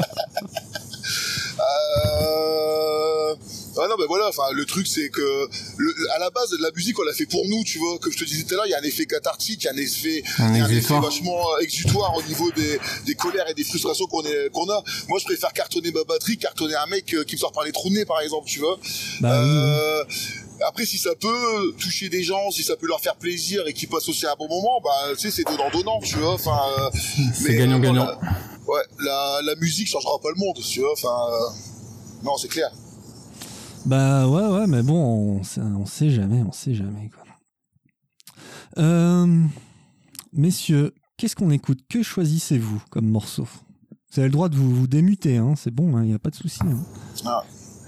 Euh... 1.60 3.34
Ah 3.82 3.86
non, 3.88 3.94
mais 3.98 4.06
voilà, 4.06 4.28
enfin, 4.28 4.42
le 4.52 4.64
truc, 4.66 4.86
c'est 4.86 5.08
que, 5.08 5.48
le, 5.78 5.94
à 6.14 6.18
la 6.18 6.30
base, 6.30 6.54
la 6.60 6.70
musique, 6.74 6.98
on 6.98 7.02
l'a 7.02 7.12
fait 7.14 7.26
pour 7.26 7.46
nous, 7.46 7.62
tu 7.64 7.78
vois. 7.78 7.98
Comme 7.98 8.12
je 8.12 8.18
te 8.18 8.24
disais 8.24 8.44
tout 8.44 8.54
à 8.54 8.56
l'heure, 8.56 8.66
il 8.66 8.70
y 8.70 8.74
a 8.74 8.78
un 8.78 8.82
effet 8.82 9.06
cathartique, 9.06 9.62
il 9.62 9.66
y 9.66 9.68
a 9.68 9.72
un 9.72 9.76
effet, 9.76 10.22
Un 10.38 10.54
effet 10.68 11.00
vachement 11.00 11.40
euh, 11.54 11.60
exutoire 11.62 12.14
au 12.16 12.22
niveau 12.22 12.50
des, 12.52 12.78
des 13.06 13.14
colères 13.14 13.48
et 13.48 13.54
des 13.54 13.64
frustrations 13.64 14.06
qu'on 14.06 14.22
est, 14.22 14.50
qu'on 14.52 14.68
a. 14.68 14.82
Moi, 15.08 15.18
je 15.18 15.24
préfère 15.24 15.52
cartonner 15.52 15.92
ma 15.92 16.04
batterie, 16.04 16.36
cartonner 16.36 16.74
un 16.74 16.86
mec 16.86 17.14
euh, 17.14 17.24
qui 17.24 17.36
me 17.36 17.40
sort 17.40 17.52
par 17.52 17.64
les 17.64 17.72
trous 17.72 17.88
de 17.88 17.94
nez, 17.94 18.04
par 18.04 18.20
exemple, 18.20 18.48
tu 18.48 18.58
vois. 18.60 18.78
Bah 19.20 19.40
oui, 19.42 19.48
oui. 19.48 20.49
Euh, 20.60 20.64
Après, 20.68 20.84
si 20.86 20.98
ça 20.98 21.10
peut 21.20 21.72
toucher 21.78 22.08
des 22.08 22.22
gens, 22.22 22.50
si 22.50 22.62
ça 22.62 22.76
peut 22.76 22.86
leur 22.86 23.00
faire 23.00 23.16
plaisir 23.16 23.66
et 23.66 23.72
qu'ils 23.72 23.88
passent 23.88 24.08
aussi 24.08 24.26
un 24.26 24.34
bon 24.38 24.48
moment, 24.48 24.80
bah, 24.82 24.90
tu 25.14 25.18
sais, 25.18 25.30
c'est 25.30 25.44
donnant-donnant, 25.44 26.00
tu 26.00 26.16
vois. 26.16 26.34
Enfin, 26.34 26.58
euh, 26.78 26.90
C'est 27.34 27.50
mais, 27.50 27.56
gagnant-gagnant. 27.56 28.06
euh, 28.08 28.12
la- 28.22 28.66
ouais, 28.68 28.82
la, 29.04 29.40
la 29.44 29.54
musique 29.56 29.88
changera 29.88 30.18
pas 30.22 30.28
le 30.34 30.38
monde, 30.38 30.56
tu 30.62 30.80
vois. 30.80 30.92
Enfin, 30.92 31.08
euh, 31.32 32.24
non, 32.24 32.36
c'est 32.36 32.48
clair. 32.48 32.70
Bah 33.86 34.28
ouais, 34.28 34.46
ouais, 34.46 34.66
mais 34.66 34.82
bon, 34.82 35.38
on 35.38 35.42
sait, 35.42 35.60
on 35.62 35.86
sait 35.86 36.10
jamais, 36.10 36.42
on 36.46 36.52
sait 36.52 36.74
jamais, 36.74 37.08
quoi. 37.08 37.24
Euh, 38.78 39.26
messieurs, 40.32 40.92
qu'est-ce 41.16 41.34
qu'on 41.34 41.50
écoute? 41.50 41.80
Que 41.88 42.02
choisissez-vous 42.02 42.82
comme 42.90 43.06
morceau? 43.08 43.48
Vous 44.12 44.18
avez 44.20 44.28
le 44.28 44.32
droit 44.32 44.48
de 44.50 44.56
vous, 44.56 44.74
vous 44.74 44.86
démuter, 44.86 45.38
hein, 45.38 45.54
c'est 45.56 45.70
bon, 45.72 45.98
il 46.02 46.08
n'y 46.08 46.14
a 46.14 46.18
pas 46.18 46.30
de 46.30 46.34
souci. 46.36 46.58
hein. 46.62 47.42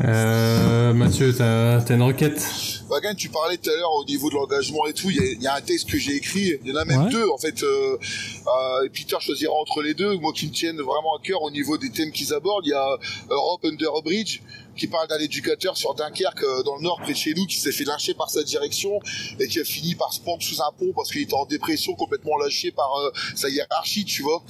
Euh, 0.04 0.92
Mathieu, 0.92 1.32
t'as 1.36 1.80
t'as 1.80 1.94
une 1.94 2.02
requête 2.02 2.44
Bagan, 2.90 3.14
tu 3.14 3.28
parlais 3.28 3.56
tout 3.56 3.70
à 3.70 3.76
l'heure 3.76 3.92
au 4.00 4.04
niveau 4.04 4.28
de 4.28 4.34
l'engagement 4.34 4.84
et 4.86 4.92
tout. 4.92 5.08
Il 5.10 5.16
y, 5.16 5.20
a- 5.20 5.32
il 5.32 5.40
y 5.42 5.46
a 5.46 5.54
un 5.54 5.60
texte 5.62 5.88
que 5.88 5.96
j'ai 5.96 6.14
écrit. 6.16 6.52
Il 6.64 6.70
y 6.70 6.72
en 6.72 6.76
a 6.76 6.84
même 6.84 7.04
Ouais. 7.04 7.10
deux, 7.10 7.26
en 7.30 7.38
fait. 7.38 7.62
Euh, 7.62 7.96
euh, 7.96 8.84
et 8.84 8.90
Peter 8.90 9.16
choisira 9.20 9.52
entre 9.54 9.80
les 9.80 9.94
deux. 9.94 10.16
Moi, 10.18 10.32
qui 10.34 10.46
me 10.46 10.52
tiennent 10.52 10.76
vraiment 10.76 11.16
à 11.16 11.22
cœur 11.22 11.40
au 11.42 11.50
niveau 11.50 11.78
des 11.78 11.90
thèmes 11.90 12.10
qu'ils 12.10 12.34
abordent. 12.34 12.66
Il 12.66 12.70
y 12.70 12.74
a 12.74 12.98
Europe 13.30 13.64
Under 13.64 13.88
a 13.96 14.02
Bridge 14.02 14.40
qui 14.76 14.88
parle 14.88 15.06
d'un 15.08 15.18
éducateur 15.20 15.76
sur 15.76 15.94
Dunkerque 15.94 16.42
euh, 16.42 16.62
dans 16.64 16.76
le 16.76 16.82
nord 16.82 16.98
près 17.02 17.12
de 17.12 17.16
chez 17.18 17.32
nous 17.34 17.46
qui 17.46 17.58
s'est 17.58 17.72
fait 17.72 17.84
lyncher 17.84 18.12
par 18.14 18.28
sa 18.28 18.42
direction 18.42 18.98
et 19.38 19.46
qui 19.46 19.60
a 19.60 19.64
fini 19.64 19.94
par 19.94 20.12
se 20.12 20.20
pendre 20.20 20.42
sous 20.42 20.60
un 20.60 20.70
pont 20.78 20.92
parce 20.94 21.10
qu'il 21.12 21.22
était 21.22 21.34
en 21.34 21.46
dépression 21.46 21.94
complètement 21.94 22.36
lâché 22.38 22.72
par 22.72 22.90
euh, 22.98 23.10
sa 23.36 23.48
hiérarchie 23.50 24.04
tu 24.04 24.22
vois 24.22 24.42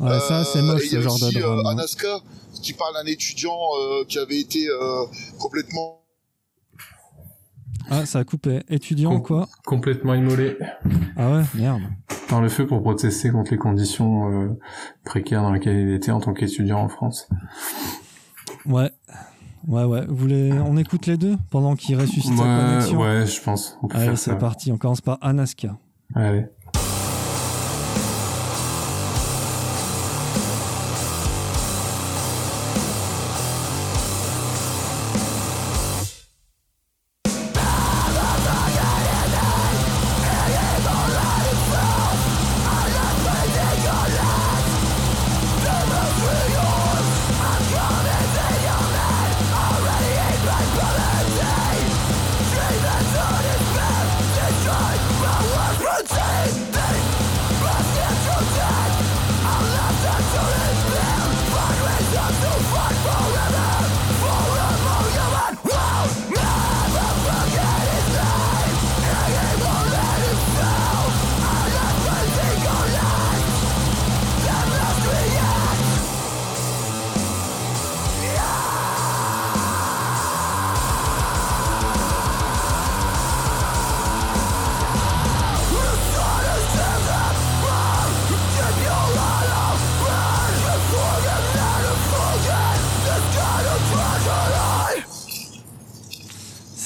Ouais, 0.00 0.18
ça, 0.20 0.44
c'est 0.44 0.62
moche, 0.62 0.82
il 0.84 0.86
y 0.86 0.90
ce 0.90 1.00
genre 1.00 1.18
de 1.18 1.24
aussi, 1.26 1.38
drame. 1.38 1.58
euh, 1.66 1.70
hein. 1.70 1.74
Qui 2.62 2.72
parle 2.74 2.94
d'un 2.94 3.06
étudiant 3.10 3.56
euh, 3.80 4.04
qui 4.08 4.18
avait 4.18 4.38
été 4.40 4.68
euh, 4.68 5.04
complètement 5.38 6.02
Ah, 7.90 8.06
ça 8.06 8.20
a 8.20 8.24
coupé. 8.24 8.60
Étudiant, 8.68 9.10
Com- 9.12 9.22
quoi 9.22 9.48
Complètement 9.64 10.14
immolé 10.14 10.56
Ah 11.16 11.30
ouais, 11.32 11.42
merde. 11.54 11.82
dans 12.28 12.40
le 12.40 12.48
feu 12.48 12.66
pour 12.66 12.82
protester 12.82 13.30
contre 13.30 13.50
les 13.52 13.58
conditions 13.58 14.30
euh, 14.30 14.58
précaires 15.04 15.42
dans 15.42 15.52
lesquelles 15.52 15.78
il 15.88 15.94
était 15.94 16.10
en 16.12 16.20
tant 16.20 16.32
qu'étudiant 16.34 16.80
en 16.80 16.88
France. 16.88 17.28
Ouais. 18.66 18.90
Ouais, 19.66 19.84
ouais. 19.84 20.06
Vous 20.06 20.16
voulez... 20.16 20.52
On 20.52 20.76
écoute 20.76 21.06
les 21.06 21.16
deux 21.16 21.36
pendant 21.50 21.74
qu'il 21.76 21.96
ressuscite 22.00 22.36
sa 22.36 22.42
Ouais, 22.42 22.60
connexion 22.60 23.00
ouais, 23.00 23.26
je 23.26 23.40
pense. 23.42 23.76
On 23.82 23.88
peut 23.88 23.96
Allez, 23.98 24.16
c'est 24.16 24.38
parti. 24.38 24.70
On 24.72 24.78
commence 24.78 25.00
par 25.00 25.18
Anaska. 25.20 25.76
Allez. 26.14 26.46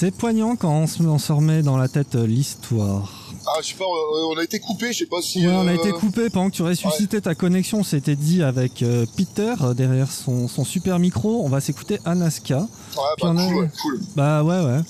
C'est 0.04 0.10
poignant 0.10 0.54
quand 0.54 0.70
on 0.70 0.86
se, 0.86 1.02
on 1.02 1.18
se 1.18 1.32
remet 1.32 1.62
dans 1.62 1.78
la 1.78 1.88
tête 1.88 2.14
euh, 2.14 2.26
l'histoire. 2.26 3.10
Ah, 3.46 3.60
je 3.62 3.68
sais 3.68 3.74
pas, 3.74 3.86
on 3.86 4.36
a 4.38 4.44
été 4.44 4.58
coupé, 4.58 4.92
je 4.92 4.98
sais 4.98 5.06
pas 5.06 5.22
si. 5.22 5.46
Ouais, 5.46 5.50
on 5.54 5.66
a 5.66 5.70
euh, 5.72 5.76
été 5.76 5.92
coupé 5.92 6.28
pendant 6.28 6.50
que 6.50 6.56
tu 6.56 6.62
ressuscitais 6.62 7.22
ta 7.22 7.34
connexion. 7.34 7.82
C'était 7.82 8.14
dit 8.14 8.42
avec 8.42 8.82
euh, 8.82 9.06
Peter 9.16 9.54
derrière 9.74 10.12
son, 10.12 10.46
son 10.46 10.62
super 10.62 10.98
micro. 10.98 11.42
On 11.42 11.48
va 11.48 11.62
s'écouter 11.62 12.00
Anaska. 12.04 12.58
Ouais, 12.58 12.66
bah, 12.96 13.06
on 13.22 13.36
a- 13.38 13.46
cool, 13.46 13.56
ouais, 13.62 13.70
cool. 13.80 14.00
Bah 14.14 14.42
ouais, 14.44 14.60
ouais. 14.62 14.80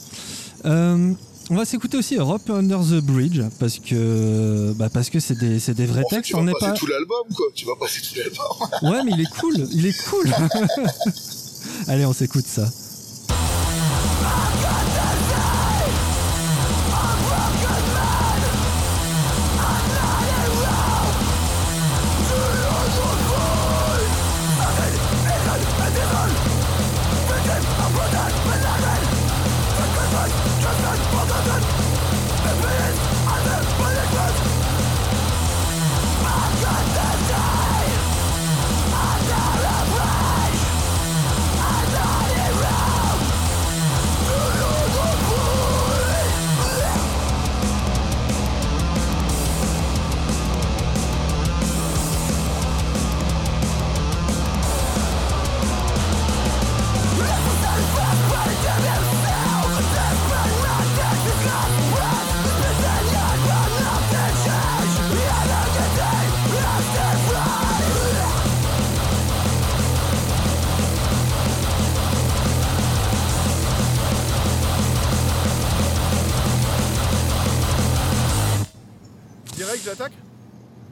Euh, 0.64 1.12
on 1.48 1.54
va 1.54 1.64
s'écouter 1.64 1.96
aussi 1.96 2.16
Europe 2.16 2.50
Under 2.50 2.80
the 2.80 3.00
Bridge 3.00 3.40
parce 3.60 3.78
que 3.78 4.72
bah 4.76 4.88
parce 4.92 5.10
que 5.10 5.20
c'est 5.20 5.38
des, 5.38 5.60
des 5.60 5.86
vrais 5.86 6.02
En 6.04 6.08
fait, 6.08 6.16
textes. 6.16 6.30
tu 6.30 6.34
on 6.34 6.38
vas 6.40 6.46
n'est 6.46 6.52
passer 6.58 6.72
pas. 6.72 6.76
tout 6.78 6.86
l'album, 6.88 7.22
quoi. 7.36 7.46
Tu 7.54 7.66
vas 7.66 7.76
passer 7.78 8.00
tout 8.00 8.18
l'album. 8.18 8.92
Ouais, 8.92 9.04
mais 9.04 9.12
il 9.12 9.20
est 9.20 9.40
cool. 9.40 9.54
Il 9.74 9.86
est 9.86 10.04
cool. 10.10 10.28
Allez, 11.86 12.04
on 12.04 12.12
s'écoute 12.12 12.46
ça. 12.48 12.68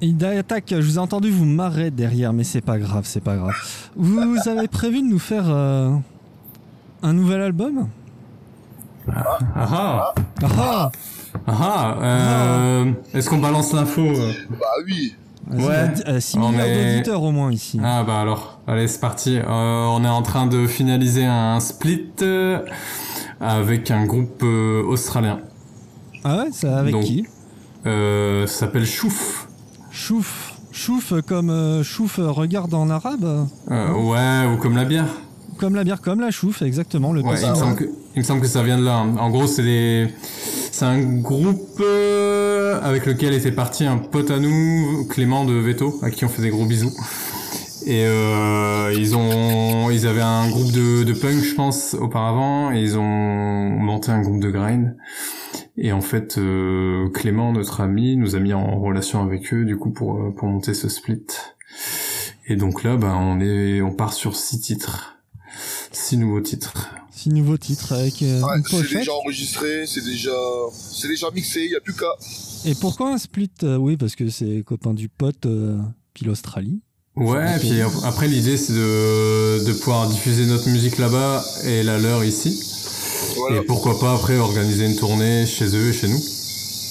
Il 0.05 0.24
attaque, 0.24 0.66
je 0.70 0.82
vous 0.82 0.96
ai 0.96 0.98
entendu 0.98 1.30
vous 1.30 1.44
marrer 1.44 1.92
derrière, 1.92 2.32
mais 2.32 2.42
c'est 2.42 2.61
pas 2.61 2.76
grave, 2.78 3.05
c'est 3.07 3.22
pas 3.22 3.36
grave. 3.36 3.55
Vous 3.96 4.36
avez 4.48 4.66
prévu 4.66 5.00
de 5.00 5.07
nous 5.07 5.20
faire 5.20 5.44
euh, 5.46 5.94
un 7.05 7.12
nouvel 7.12 7.40
album? 7.40 7.88
Ah 9.09 9.38
ah 9.55 10.14
Ah 10.42 10.46
ah 10.50 10.90
ah 11.46 11.96
euh, 12.03 12.92
Est-ce 13.14 13.30
qu'on 13.30 13.38
balance 13.38 13.72
l'info 13.72 14.00
euh? 14.03 14.32
Bah 14.50 14.66
oui. 14.86 15.14
Ouais. 15.53 15.59
bah, 15.88 16.03
euh, 16.09 16.20
six 16.20 16.36
On 16.36 16.50
milliards 16.50 16.66
est- 16.66 16.92
d'auditeurs 16.94 17.22
au 17.22 17.30
moins 17.30 17.53
ici. 17.53 17.80
Ah 17.82 18.03
bah 18.05 18.20
alors, 18.20 18.61
allez 18.66 18.88
c'est 18.88 19.00
parti. 19.00 19.38
Euh, 19.38 19.44
on 19.48 20.05
est 20.05 20.09
en 20.09 20.22
train 20.22 20.46
de 20.46 20.66
finaliser 20.66 21.24
un 21.26 21.61
split 21.61 22.11
avec 23.40 23.90
un 23.92 24.05
groupe 24.05 24.42
australien. 24.42 25.38
Ah 26.24 26.38
ouais, 26.38 26.50
ça 26.53 26.78
avec 26.78 26.92
Donc, 26.92 27.05
qui? 27.05 27.24
Euh, 27.86 28.46
ça 28.48 28.61
s'appelle 28.61 28.86
Chouf. 28.86 29.48
Chouf. 29.93 30.55
Chouf 30.72 31.12
comme 31.26 31.51
euh, 31.51 31.82
chouf 31.82 32.18
euh, 32.18 32.30
regarde 32.30 32.72
en 32.72 32.88
arabe 32.88 33.47
Euh, 33.70 33.93
ouais, 33.93 34.53
ou 34.53 34.57
comme 34.57 34.74
la 34.74 34.84
bière. 34.86 35.07
Comme 35.59 35.74
la 35.74 35.84
bière, 35.84 36.01
comme 36.01 36.20
la 36.20 36.30
chouf, 36.30 36.62
exactement. 36.62 37.12
Le 37.12 37.20
Ouais, 37.20 37.36
il 37.40 37.51
me, 37.51 37.55
semble 37.55 37.76
que, 37.76 37.84
il 38.16 38.18
me 38.20 38.24
semble 38.24 38.40
que 38.40 38.47
ça 38.47 38.62
vient 38.62 38.78
de 38.78 38.84
là. 38.84 38.97
En 38.97 39.30
gros, 39.30 39.47
c'est 39.47 39.62
des, 39.62 40.09
c'est 40.72 40.86
un 40.86 40.99
groupe 41.20 41.78
euh, 41.80 42.80
avec 42.82 43.05
lequel 43.07 43.34
était 43.34 43.53
parti 43.53 43.84
un 43.84 43.99
pote 43.99 44.30
à 44.30 44.38
nous, 44.40 45.07
Clément 45.11 45.45
de 45.45 45.53
Veto, 45.53 46.01
à 46.03 46.11
qui 46.11 46.24
on 46.24 46.28
fait 46.28 46.43
des 46.43 46.51
gros 46.51 46.64
bisous. 46.64 46.90
Et 47.84 48.05
euh, 48.07 48.95
ils 48.97 49.14
ont, 49.14 49.90
ils 49.90 50.07
avaient 50.07 50.22
un 50.22 50.49
groupe 50.49 50.72
de, 50.72 51.03
de 51.05 51.12
punk, 51.12 51.43
je 51.45 51.55
pense, 51.55 51.95
auparavant, 52.01 52.72
et 52.72 52.80
ils 52.80 52.97
ont 52.97 53.03
monté 53.03 54.11
un 54.11 54.22
groupe 54.22 54.40
de 54.40 54.51
grind. 54.51 54.97
Et 55.77 55.93
en 55.93 56.01
fait, 56.01 56.37
euh, 56.39 57.09
Clément, 57.11 57.53
notre 57.53 57.81
ami, 57.81 58.16
nous 58.16 58.37
a 58.37 58.41
mis 58.41 58.53
en 58.53 58.79
relation 58.79 59.23
avec 59.23 59.53
eux, 59.55 59.64
du 59.64 59.77
coup, 59.77 59.91
pour 59.91 60.20
euh, 60.20 60.31
pour 60.31 60.49
monter 60.49 60.75
ce 60.75 60.89
split. 60.89 61.25
Et 62.47 62.57
donc 62.57 62.83
là, 62.83 62.97
bah, 62.97 63.14
on 63.16 63.41
est, 63.41 63.81
on 63.81 63.93
part 63.93 64.12
sur 64.12 64.37
six 64.37 64.61
titres, 64.61 65.16
six 65.91 66.16
nouveaux 66.18 66.41
titres. 66.41 66.91
Six 67.11 67.31
nouveaux 67.31 67.57
titres 67.57 67.93
avec 67.93 68.23
euh, 68.23 68.41
Ouais, 68.41 68.61
c'est 68.66 68.99
déjà 68.99 69.12
enregistré, 69.12 69.87
c'est 69.87 70.05
déjà, 70.05 70.33
c'est 70.73 71.09
déjà 71.09 71.31
mixé, 71.31 71.64
il 71.64 71.70
y 71.70 71.77
a 71.77 71.81
plus 71.81 71.95
qu'à. 71.95 72.07
Et 72.64 72.75
pourquoi 72.75 73.12
un 73.12 73.18
split 73.18 73.51
euh, 73.62 73.77
Oui, 73.77 73.97
parce 73.97 74.16
que 74.16 74.29
c'est 74.29 74.62
copain 74.66 74.93
du 74.95 75.09
pote, 75.09 75.47
euh, 75.47 75.79
puis 76.14 76.25
l'Australie. 76.25 76.81
Ouais, 77.14 77.47
C'est 77.61 77.68
puis 77.68 77.81
après 78.05 78.27
l'idée 78.27 78.57
c'est 78.57 78.73
de, 78.73 79.66
de 79.66 79.73
pouvoir 79.75 80.09
diffuser 80.09 80.47
notre 80.47 80.68
musique 80.70 80.97
là-bas 80.97 81.45
et 81.64 81.83
la 81.83 81.99
leur 81.99 82.25
ici. 82.25 82.82
Voilà, 83.37 83.59
Et 83.59 83.64
pourquoi 83.64 83.99
pas 83.99 84.14
après 84.14 84.37
organiser 84.39 84.87
une 84.87 84.97
tournée 84.97 85.47
chez 85.47 85.66
eux 85.76 85.89
et 85.89 85.93
chez 85.93 86.09
nous. 86.09 86.20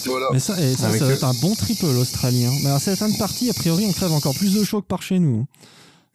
voilà. 0.05 0.27
Mais 0.33 0.39
ça, 0.39 0.59
et 0.61 0.73
ça, 0.75 0.87
Avec 0.87 0.99
ça 0.99 1.05
va 1.05 1.13
être 1.13 1.23
un 1.23 1.33
bon 1.41 1.53
triple 1.55 1.85
l'Australien. 1.85 2.51
Mais 2.61 2.67
alors, 2.67 2.79
cette 2.81 2.99
partie, 3.17 3.49
a 3.49 3.53
priori, 3.53 3.85
on 3.87 3.91
crève 3.93 4.11
encore 4.11 4.33
plus 4.35 4.53
de 4.53 4.63
chaud 4.63 4.81
que 4.81 4.87
par 4.87 5.01
chez 5.01 5.19
nous. 5.19 5.45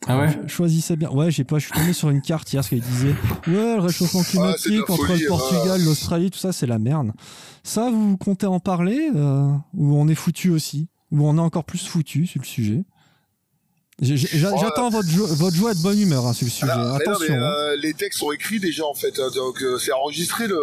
Ah 0.05 0.19
ouais 0.19 0.27
Ch- 0.31 0.47
Choisissez 0.47 0.95
bien. 0.95 1.09
Ouais, 1.09 1.31
j'ai 1.31 1.43
pas, 1.43 1.57
je 1.57 1.65
suis 1.65 1.73
tombé 1.73 1.91
sur 1.93 2.09
une 2.09 2.21
carte 2.21 2.51
hier, 2.53 2.63
ce 2.63 2.69
qu'il 2.69 2.81
disait. 2.81 3.15
Ouais, 3.47 3.75
le 3.75 3.79
réchauffement 3.79 4.21
Ah, 4.23 4.29
climatique 4.29 4.89
entre 4.89 5.05
folie, 5.07 5.21
le 5.23 5.27
Portugal, 5.27 5.83
l'Australie, 5.83 6.29
tout 6.29 6.37
ça, 6.39 6.51
c'est 6.51 6.67
la 6.67 6.77
merde. 6.79 7.11
Ça, 7.63 7.89
vous 7.89 8.15
comptez 8.17 8.45
en 8.45 8.59
parler 8.59 9.09
euh, 9.15 9.49
Ou 9.75 9.95
on 9.97 10.07
est 10.07 10.15
foutu 10.15 10.49
aussi? 10.51 10.87
Ou 11.11 11.27
on 11.27 11.37
est 11.37 11.41
encore 11.41 11.63
plus 11.63 11.85
foutu 11.87 12.27
sur 12.27 12.41
le 12.41 12.45
sujet? 12.47 12.83
Oh, 13.99 14.05
J'attends 14.35 14.91
votre, 14.91 15.09
jo- 15.09 15.25
votre 15.25 15.55
joie 15.55 15.73
de 15.73 15.79
bonne 15.81 15.99
humeur 15.99 16.27
hein, 16.27 16.33
sur 16.33 16.45
le 16.45 16.51
sujet. 16.51 16.69
Alors, 16.71 16.85
mais 16.99 17.05
non, 17.05 17.13
Attention. 17.13 17.25
mais, 17.33 17.35
hein. 17.43 17.51
euh, 17.57 17.75
les 17.81 17.95
textes 17.95 18.19
sont 18.19 18.31
écrits 18.31 18.59
déjà 18.59 18.85
en 18.85 18.93
fait, 18.93 19.17
hein, 19.17 19.29
donc 19.33 19.59
euh, 19.63 19.79
c'est 19.79 19.91
enregistré 19.91 20.45
le. 20.47 20.59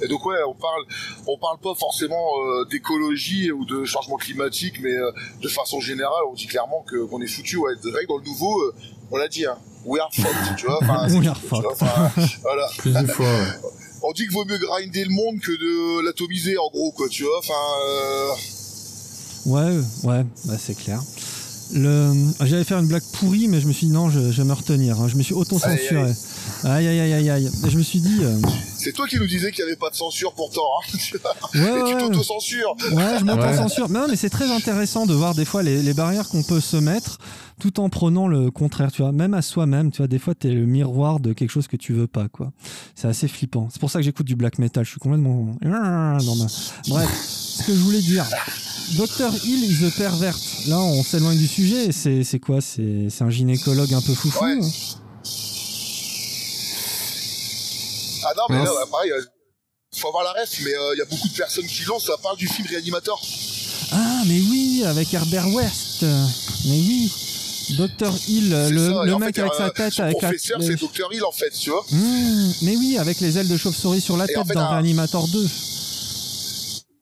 Et 0.00 0.08
donc 0.08 0.24
ouais, 0.24 0.38
on 0.48 0.54
parle, 0.54 0.82
on 1.26 1.36
parle 1.36 1.58
pas 1.58 1.74
forcément 1.78 2.24
euh, 2.38 2.64
d'écologie 2.70 3.52
ou 3.52 3.66
de 3.66 3.84
changement 3.84 4.16
climatique, 4.16 4.76
mais 4.80 4.94
euh, 4.94 5.10
de 5.42 5.48
façon 5.48 5.78
générale, 5.80 6.22
on 6.30 6.32
dit 6.32 6.46
clairement 6.46 6.82
que 6.88 7.04
qu'on 7.04 7.20
est 7.20 7.26
foutu. 7.26 7.58
Ouais, 7.58 7.72
c'est 7.82 7.90
vrai 7.90 8.04
que 8.04 8.08
dans 8.08 8.16
le 8.16 8.24
nouveau, 8.24 8.58
euh, 8.62 8.74
on 9.10 9.18
l'a 9.18 9.28
dit, 9.28 9.44
hein, 9.44 9.58
we 9.84 10.00
are 10.00 10.08
fucked, 10.14 10.56
tu 10.56 10.64
vois. 10.64 10.78
enfin, 10.82 11.06
We 11.10 11.22
c'est- 11.22 11.28
are 11.28 11.38
tu 11.38 11.46
vois, 11.48 11.60
fucked. 11.74 11.82
enfin, 11.86 12.10
voilà. 12.42 12.66
Plus 12.78 12.92
d'une 12.94 13.06
fois, 13.08 13.26
ouais. 13.26 13.70
On 14.04 14.12
dit 14.12 14.22
qu'il 14.22 14.32
vaut 14.32 14.46
mieux 14.46 14.56
grinder 14.58 15.04
le 15.04 15.10
monde 15.14 15.38
que 15.40 15.52
de 15.52 16.02
l'atomiser 16.06 16.56
en 16.56 16.70
gros, 16.70 16.92
quoi, 16.92 17.08
tu 17.10 17.24
vois. 17.24 17.38
Enfin, 17.40 17.52
euh, 17.90 18.28
Ouais, 19.44 19.76
ouais, 20.04 20.24
bah 20.46 20.54
c'est 20.58 20.74
clair. 20.74 21.02
J'allais 21.74 22.64
faire 22.64 22.78
une 22.78 22.86
blague 22.86 23.02
pourrie, 23.12 23.48
mais 23.48 23.60
je 23.60 23.66
me 23.66 23.72
suis 23.72 23.86
dit 23.88 23.92
non, 23.92 24.08
je, 24.10 24.30
je 24.30 24.42
vais 24.42 24.48
me 24.48 24.52
retenir. 24.52 25.00
hein. 25.00 25.08
Je 25.08 25.16
me 25.16 25.22
suis 25.22 25.34
auto-censuré. 25.34 26.12
Aïe, 26.64 26.88
aïe, 26.88 26.98
aïe, 27.00 27.12
aïe, 27.12 27.30
aïe. 27.30 27.50
Je 27.68 27.76
me 27.76 27.82
suis 27.82 28.00
dit. 28.00 28.18
euh, 28.22 28.38
c'est 28.78 28.92
toi 28.92 29.06
qui 29.06 29.16
nous 29.18 29.26
disais 29.26 29.50
qu'il 29.50 29.60
y 29.60 29.66
avait 29.66 29.76
pas 29.76 29.90
de 29.90 29.94
censure 29.94 30.32
pourtant, 30.34 30.62
hein, 30.80 30.98
tu. 30.98 31.14
Ouais, 31.16 31.20
Et 31.80 31.84
tu 31.88 31.94
ouais, 31.94 31.98
t'auto-censures. 31.98 32.74
ouais, 32.92 33.18
je 33.18 33.24
m'auto-censure. 33.24 33.88
Non, 33.90 34.06
mais 34.08 34.16
c'est 34.16 34.30
très 34.30 34.50
intéressant 34.50 35.04
de 35.06 35.12
voir 35.14 35.34
des 35.34 35.44
fois 35.44 35.62
les, 35.62 35.82
les 35.82 35.92
barrières 35.94 36.28
qu'on 36.28 36.42
peut 36.42 36.60
se 36.60 36.76
mettre 36.78 37.18
tout 37.60 37.80
en 37.80 37.88
prenant 37.90 38.26
le 38.28 38.50
contraire, 38.50 38.90
tu 38.90 39.02
vois. 39.02 39.12
Même 39.12 39.34
à 39.34 39.42
soi-même, 39.42 39.90
tu 39.90 39.98
vois, 39.98 40.06
des 40.08 40.18
fois, 40.18 40.34
t'es 40.34 40.48
le 40.50 40.64
miroir 40.66 41.20
de 41.20 41.32
quelque 41.34 41.50
chose 41.50 41.68
que 41.68 41.76
tu 41.76 41.92
veux 41.92 42.06
pas, 42.06 42.28
quoi. 42.28 42.50
C'est 42.94 43.08
assez 43.08 43.28
flippant. 43.28 43.68
C'est 43.70 43.78
pour 43.80 43.90
ça 43.90 43.98
que 43.98 44.04
j'écoute 44.04 44.26
du 44.26 44.34
black 44.36 44.58
metal. 44.58 44.84
Je 44.84 44.90
suis 44.90 45.00
complètement. 45.00 45.54
dans 45.62 45.70
ma- 46.36 46.46
Bref, 46.88 47.10
ce 47.26 47.62
que 47.66 47.72
je 47.74 47.78
voulais 47.80 48.00
dire. 48.00 48.24
Docteur 48.96 49.32
Hill 49.44 49.64
is 49.70 49.84
a 49.84 49.90
pervert. 49.90 50.36
Là, 50.68 50.78
on 50.80 51.02
s'éloigne 51.02 51.38
du 51.38 51.46
sujet. 51.46 51.92
C'est 51.92 52.22
c'est 52.24 52.38
quoi? 52.38 52.60
C'est 52.60 53.08
c'est 53.10 53.24
un 53.24 53.30
gynécologue 53.30 53.92
un 53.94 54.00
peu 54.02 54.14
foufou 54.14 54.44
Ouais. 54.44 54.58
hein 54.62 54.68
Ah 58.24 58.32
non, 58.36 58.42
mais 58.50 58.64
là, 58.64 58.72
ouais, 58.74 58.90
pareil, 58.90 59.10
euh, 59.12 59.22
faut 59.96 60.08
avoir 60.08 60.24
la 60.24 60.32
ref, 60.32 60.50
mais 60.64 60.74
euh, 60.74 60.94
il 60.94 60.98
y 60.98 61.02
a 61.02 61.04
beaucoup 61.04 61.28
de 61.28 61.34
personnes 61.34 61.66
qui 61.66 61.84
lancent, 61.84 62.06
ça 62.06 62.16
parle 62.22 62.36
du 62.36 62.48
film 62.48 62.66
Réanimator. 62.68 63.20
Ah, 63.92 64.22
mais 64.26 64.40
oui, 64.50 64.82
avec 64.86 65.12
Herbert 65.12 65.48
West. 65.48 66.02
Mais 66.02 66.78
oui. 66.78 67.12
Docteur 67.78 68.12
Hill, 68.28 68.50
le, 68.70 68.90
ça, 68.92 69.18
mec 69.18 69.34
fait, 69.34 69.40
avec 69.40 69.52
euh, 69.52 69.56
sa 69.58 69.70
tête, 69.70 69.92
son 69.94 70.02
avec 70.02 70.20
la. 70.20 70.28
professeur, 70.28 70.62
c'est 70.62 70.76
Dr. 70.76 71.12
Hill, 71.12 71.24
en 71.24 71.32
fait, 71.32 71.50
tu 71.50 71.70
vois. 71.70 71.84
Mmh, 71.90 72.52
mais 72.62 72.76
oui, 72.76 72.98
avec 72.98 73.20
les 73.20 73.38
ailes 73.38 73.48
de 73.48 73.56
chauve-souris 73.56 74.02
sur 74.02 74.18
la 74.18 74.24
Et 74.24 74.28
tête 74.28 74.36
en 74.38 74.44
fait, 74.44 74.52
dans 74.54 74.60
un- 74.60 74.68
Reanimator 74.76 75.26
2. 75.28 75.48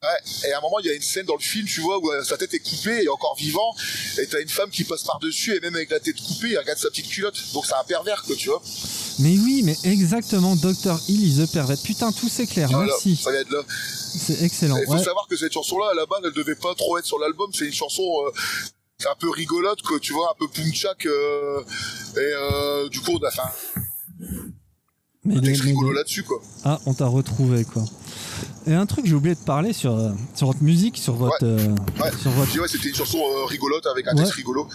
Ouais, 0.02 0.08
et 0.48 0.52
à 0.52 0.58
un 0.58 0.60
moment, 0.60 0.78
il 0.80 0.86
y 0.86 0.90
a 0.90 0.94
une 0.94 1.02
scène 1.02 1.26
dans 1.26 1.34
le 1.36 1.40
film, 1.42 1.66
tu 1.66 1.80
vois, 1.80 1.98
où 1.98 2.10
euh, 2.12 2.22
sa 2.24 2.36
tête 2.36 2.52
est 2.54 2.58
coupée 2.60 3.02
et 3.04 3.08
encore 3.08 3.36
vivant, 3.36 3.74
et 4.18 4.26
t'as 4.26 4.40
une 4.40 4.48
femme 4.48 4.70
qui 4.70 4.82
passe 4.84 5.02
par-dessus, 5.04 5.56
et 5.56 5.60
même 5.60 5.74
avec 5.76 5.90
la 5.90 6.00
tête 6.00 6.20
coupée, 6.20 6.50
il 6.50 6.58
regarde 6.58 6.78
sa 6.78 6.90
petite 6.90 7.08
culotte. 7.08 7.36
Donc 7.54 7.66
c'est 7.66 7.74
un 7.74 7.84
pervers, 7.84 8.22
quoi, 8.24 8.34
tu 8.36 8.48
vois. 8.48 8.62
Mais 9.18 9.38
oui, 9.38 9.62
mais 9.64 9.76
exactement, 9.84 10.56
Dr. 10.56 10.98
Hill 11.08 11.22
is 11.26 11.44
the 11.46 11.50
pervert. 11.52 11.76
Putain, 11.82 12.12
tout 12.12 12.28
c'est 12.28 12.46
clair, 12.46 12.68
Voilà, 12.70 12.86
merci. 12.86 13.16
ça 13.16 13.30
vient 13.30 13.42
de 13.44 13.52
là. 13.54 13.62
C'est 13.68 14.42
excellent. 14.42 14.76
Il 14.78 14.86
faut 14.86 14.92
Ouais. 14.92 15.02
savoir 15.04 15.26
que 15.28 15.36
cette 15.36 15.52
chanson-là, 15.52 15.90
à 15.92 15.94
la 15.94 16.06
base, 16.06 16.20
elle 16.24 16.32
devait 16.32 16.54
pas 16.56 16.74
trop 16.74 16.98
être 16.98 17.06
sur 17.06 17.18
l'album. 17.18 17.50
C'est 17.52 17.66
une 17.66 17.72
chanson 17.72 18.02
euh, 18.26 18.30
un 19.10 19.14
peu 19.18 19.30
rigolote, 19.30 19.82
quoi, 19.82 19.98
tu 20.00 20.12
vois, 20.12 20.30
un 20.30 20.34
peu 20.38 20.48
punchak. 20.48 21.06
Euh, 21.06 21.60
et 22.16 22.18
euh, 22.20 22.88
du 22.88 23.00
coup, 23.00 23.12
on 23.12 23.26
a 23.26 23.30
fait 23.30 23.40
un 23.40 24.32
Mais 25.24 25.34
les- 25.36 25.40
texte 25.42 25.62
rigolo 25.62 25.90
les- 25.90 25.96
là-dessus, 25.98 26.24
quoi. 26.24 26.40
Ah, 26.64 26.80
on 26.86 26.94
t'a 26.94 27.06
retrouvé 27.06 27.64
quoi. 27.64 27.84
Et 28.66 28.74
un 28.74 28.86
truc, 28.86 29.06
j'ai 29.06 29.14
oublié 29.14 29.34
de 29.34 29.40
parler 29.40 29.72
sur, 29.72 29.96
sur 30.34 30.48
votre 30.48 30.62
musique, 30.62 30.96
sur 30.98 31.14
votre, 31.14 31.36
euh, 31.44 31.68
Ouais. 32.00 32.10
sur 32.20 32.30
votre 32.32 32.60
ouais, 32.60 32.68
c'était 32.68 32.88
une 32.88 32.94
chanson 32.94 33.18
euh, 33.18 33.44
rigolote 33.44 33.86
avec 33.86 34.06
un 34.08 34.12
Ouais. 34.16 34.22
texte 34.22 34.34
rigolo. 34.34 34.66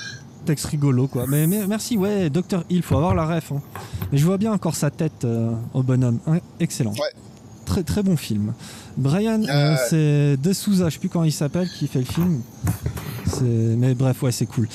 Texte 0.47 0.65
rigolo 0.65 1.07
quoi. 1.07 1.25
Mais, 1.27 1.45
mais 1.47 1.67
merci, 1.67 1.97
ouais, 1.97 2.29
Dr. 2.29 2.63
Hill, 2.69 2.81
faut 2.83 2.95
avoir 2.95 3.13
la 3.15 3.25
ref. 3.25 3.51
hein. 3.51 3.61
Mais 4.11 4.17
je 4.17 4.25
vois 4.25 4.37
bien 4.37 4.51
encore 4.53 4.75
sa 4.75 4.89
tête 4.89 5.23
euh, 5.25 5.51
au 5.73 5.83
bonhomme. 5.83 6.19
Hein, 6.27 6.39
excellent. 6.59 6.91
Ouais. 6.93 7.13
Très 7.65 7.83
très 7.83 8.01
bon 8.01 8.15
film. 8.17 8.53
Brian, 8.97 9.41
euh, 9.43 9.73
Ouais. 9.73 9.79
c'est 9.89 10.37
De 10.41 10.53
Souza, 10.53 10.87
je 10.89 10.93
sais 10.93 10.99
plus 10.99 11.09
comment 11.09 11.25
il 11.25 11.31
s'appelle, 11.33 11.67
qui 11.77 11.87
fait 11.87 11.99
le 11.99 12.05
film. 12.05 12.41
Mais 13.77 13.93
bref, 13.93 14.23
ouais, 14.23 14.31
c'est 14.31 14.45
cool. 14.45 14.67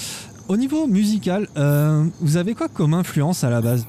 Au 0.48 0.56
niveau 0.56 0.86
musical, 0.86 1.48
euh, 1.56 2.04
vous 2.20 2.36
avez 2.36 2.54
quoi 2.54 2.68
comme 2.68 2.92
influence 2.94 3.42
à 3.44 3.50
la 3.50 3.60
base? 3.62 3.86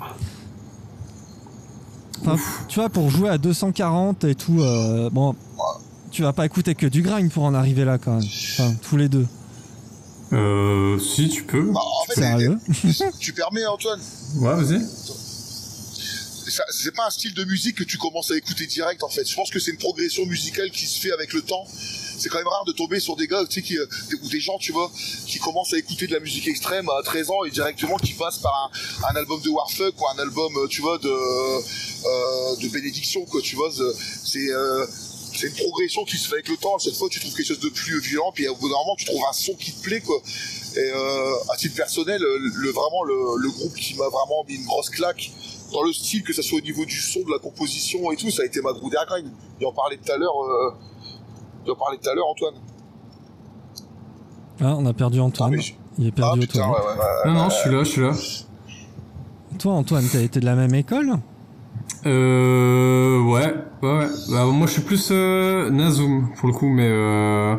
Enfin, 2.21 2.37
tu 2.69 2.79
vois, 2.79 2.89
pour 2.89 3.09
jouer 3.09 3.29
à 3.29 3.37
240 3.37 4.23
et 4.23 4.35
tout, 4.35 4.61
euh, 4.61 5.09
bon, 5.09 5.35
tu 6.11 6.21
vas 6.21 6.31
pas 6.31 6.45
écouter 6.45 6.73
que 6.75 6.85
du 6.87 7.01
grind 7.01 7.29
pour 7.29 7.43
en 7.43 7.53
arriver 7.53 7.83
là 7.83 7.97
quand 7.97 8.13
même. 8.13 8.23
Enfin, 8.23 8.71
tous 8.81 8.95
les 8.97 9.09
deux. 9.09 9.27
Euh, 10.33 10.99
si, 10.99 11.29
tu 11.29 11.43
peux. 11.43 11.71
Bah, 11.71 11.79
en 11.83 12.05
fait, 12.05 12.15
Sérieux 12.21 12.57
tu 13.19 13.33
permets, 13.33 13.65
Antoine 13.65 14.01
Ouais, 14.37 14.55
vas-y. 14.55 14.81
c'est 16.71 16.93
pas 16.95 17.07
un 17.07 17.09
style 17.09 17.33
de 17.33 17.43
musique 17.45 17.75
que 17.77 17.83
tu 17.83 17.97
commences 17.97 18.31
à 18.31 18.37
écouter 18.37 18.65
direct 18.67 19.03
en 19.03 19.09
fait. 19.09 19.27
Je 19.27 19.35
pense 19.35 19.49
que 19.49 19.59
c'est 19.59 19.71
une 19.71 19.77
progression 19.77 20.25
musicale 20.25 20.69
qui 20.71 20.85
se 20.87 20.99
fait 20.99 21.11
avec 21.11 21.33
le 21.33 21.41
temps. 21.41 21.65
C'est 22.17 22.29
quand 22.29 22.37
même 22.37 22.47
rare 22.47 22.63
de 22.65 22.71
tomber 22.73 22.99
sur 22.99 23.15
des 23.15 23.27
gars, 23.27 23.43
tu 23.49 23.55
sais, 23.55 23.61
qui, 23.61 23.77
euh, 23.77 23.85
ou 24.23 24.29
des 24.29 24.39
gens, 24.39 24.57
tu 24.59 24.71
vois, 24.71 24.91
qui 25.27 25.39
commencent 25.39 25.73
à 25.73 25.77
écouter 25.77 26.07
de 26.07 26.13
la 26.13 26.19
musique 26.19 26.47
extrême 26.47 26.87
à 26.89 27.01
13 27.03 27.29
ans 27.31 27.43
et 27.43 27.51
directement 27.51 27.97
qui 27.97 28.13
passent 28.13 28.37
par 28.37 28.71
un, 28.71 29.13
un 29.13 29.15
album 29.17 29.41
de 29.41 29.49
Warfuck 29.49 29.99
ou 29.99 30.07
un 30.07 30.19
album, 30.21 30.53
euh, 30.57 30.67
tu 30.67 30.81
vois, 30.81 30.97
de, 30.99 31.09
euh, 31.09 32.55
de 32.61 32.67
bénédiction, 32.69 33.25
quoi, 33.25 33.41
tu 33.41 33.55
vois. 33.55 33.69
C'est, 34.23 34.49
euh, 34.51 34.85
c'est 35.35 35.47
une 35.47 35.53
progression 35.55 36.03
qui 36.05 36.17
se 36.17 36.27
fait 36.27 36.35
avec 36.35 36.49
le 36.49 36.57
temps. 36.57 36.77
Cette 36.79 36.95
fois, 36.95 37.07
tu 37.09 37.19
trouves 37.19 37.33
quelque 37.33 37.47
chose 37.47 37.59
de 37.59 37.69
plus 37.69 37.99
violent, 38.01 38.31
puis 38.33 38.47
au 38.47 38.55
bout 38.55 38.69
d'un 38.69 38.75
moment, 38.75 38.95
tu 38.97 39.05
trouves 39.05 39.21
un 39.29 39.33
son 39.33 39.53
qui 39.55 39.71
te 39.73 39.81
plaît, 39.83 40.01
quoi. 40.01 40.17
Et 40.75 40.79
euh, 40.79 41.51
à 41.53 41.55
titre 41.57 41.75
personnel, 41.75 42.19
le, 42.21 42.37
le- 42.37 42.71
vraiment 42.71 43.03
le, 43.03 43.15
le 43.41 43.49
groupe 43.49 43.73
qui 43.75 43.95
m'a 43.95 44.07
vraiment 44.09 44.43
mis 44.47 44.55
une 44.55 44.65
grosse 44.65 44.89
claque 44.89 45.31
dans 45.71 45.83
le 45.83 45.91
style, 45.93 46.23
que 46.23 46.33
ce 46.33 46.41
soit 46.41 46.59
au 46.59 46.61
niveau 46.61 46.85
du 46.85 46.99
son, 46.99 47.19
de 47.21 47.31
la 47.31 47.39
composition 47.39 48.11
et 48.11 48.15
tout, 48.15 48.29
ça 48.31 48.43
a 48.43 48.45
été 48.45 48.61
Magruder 48.61 48.97
Grind. 49.07 49.31
Il 49.59 49.65
en 49.65 49.71
parlait 49.73 49.97
tout 49.97 50.11
à 50.11 50.17
l'heure, 50.17 50.35
euh, 50.43 50.71
il 51.65 51.71
en 51.71 51.75
parlait 51.75 51.97
tout 51.97 52.09
à 52.09 52.13
l'heure, 52.15 52.27
Antoine. 52.27 52.55
Ah, 54.61 54.75
on 54.77 54.85
a 54.85 54.93
perdu 54.93 55.19
Antoine. 55.19 55.55
Ah, 55.57 55.61
je- 55.61 55.73
Il 55.99 56.07
est 56.07 56.13
Ah 56.17 56.21
perdu 56.21 56.39
putain, 56.41 56.63
Antoine. 56.65 56.81
ouais, 56.83 56.91
ouais, 56.93 56.99
ouais. 57.25 57.31
Non, 57.33 57.33
non, 57.43 57.49
je 57.49 57.55
suis 57.55 57.69
là, 57.69 57.83
je 57.83 57.89
suis 57.89 58.01
là. 58.01 58.13
Toi, 59.59 59.73
Antoine, 59.73 60.07
t'as 60.11 60.21
été 60.21 60.39
de 60.39 60.45
la 60.45 60.55
même 60.55 60.73
école? 60.73 61.13
Euh, 62.05 63.21
ouais, 63.21 63.53
ouais, 63.81 63.97
ouais. 63.97 64.07
Bah, 64.29 64.45
moi, 64.45 64.67
je 64.67 64.73
suis 64.73 64.81
plus 64.81 65.09
euh, 65.11 65.69
Nazum 65.69 66.29
pour 66.37 66.49
le 66.49 66.53
coup, 66.53 66.67
mais 66.67 66.89
euh, 66.89 67.55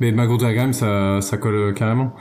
mais 0.00 0.12
Magro 0.12 0.36
Diagram, 0.36 0.72
ça, 0.72 1.20
ça 1.22 1.38
colle 1.38 1.54
euh, 1.54 1.72
carrément. 1.72 2.12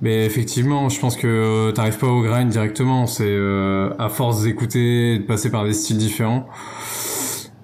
Mais 0.00 0.26
effectivement, 0.26 0.88
je 0.88 0.98
pense 1.00 1.16
que 1.16 1.26
euh, 1.26 1.72
t'arrives 1.72 1.98
pas 1.98 2.08
au 2.08 2.22
grind 2.22 2.48
directement. 2.48 3.06
C'est 3.06 3.24
euh, 3.24 3.90
à 3.98 4.08
force 4.08 4.42
d'écouter, 4.42 5.14
et 5.14 5.18
de 5.20 5.24
passer 5.24 5.50
par 5.50 5.64
des 5.64 5.72
styles 5.72 5.98
différents, 5.98 6.48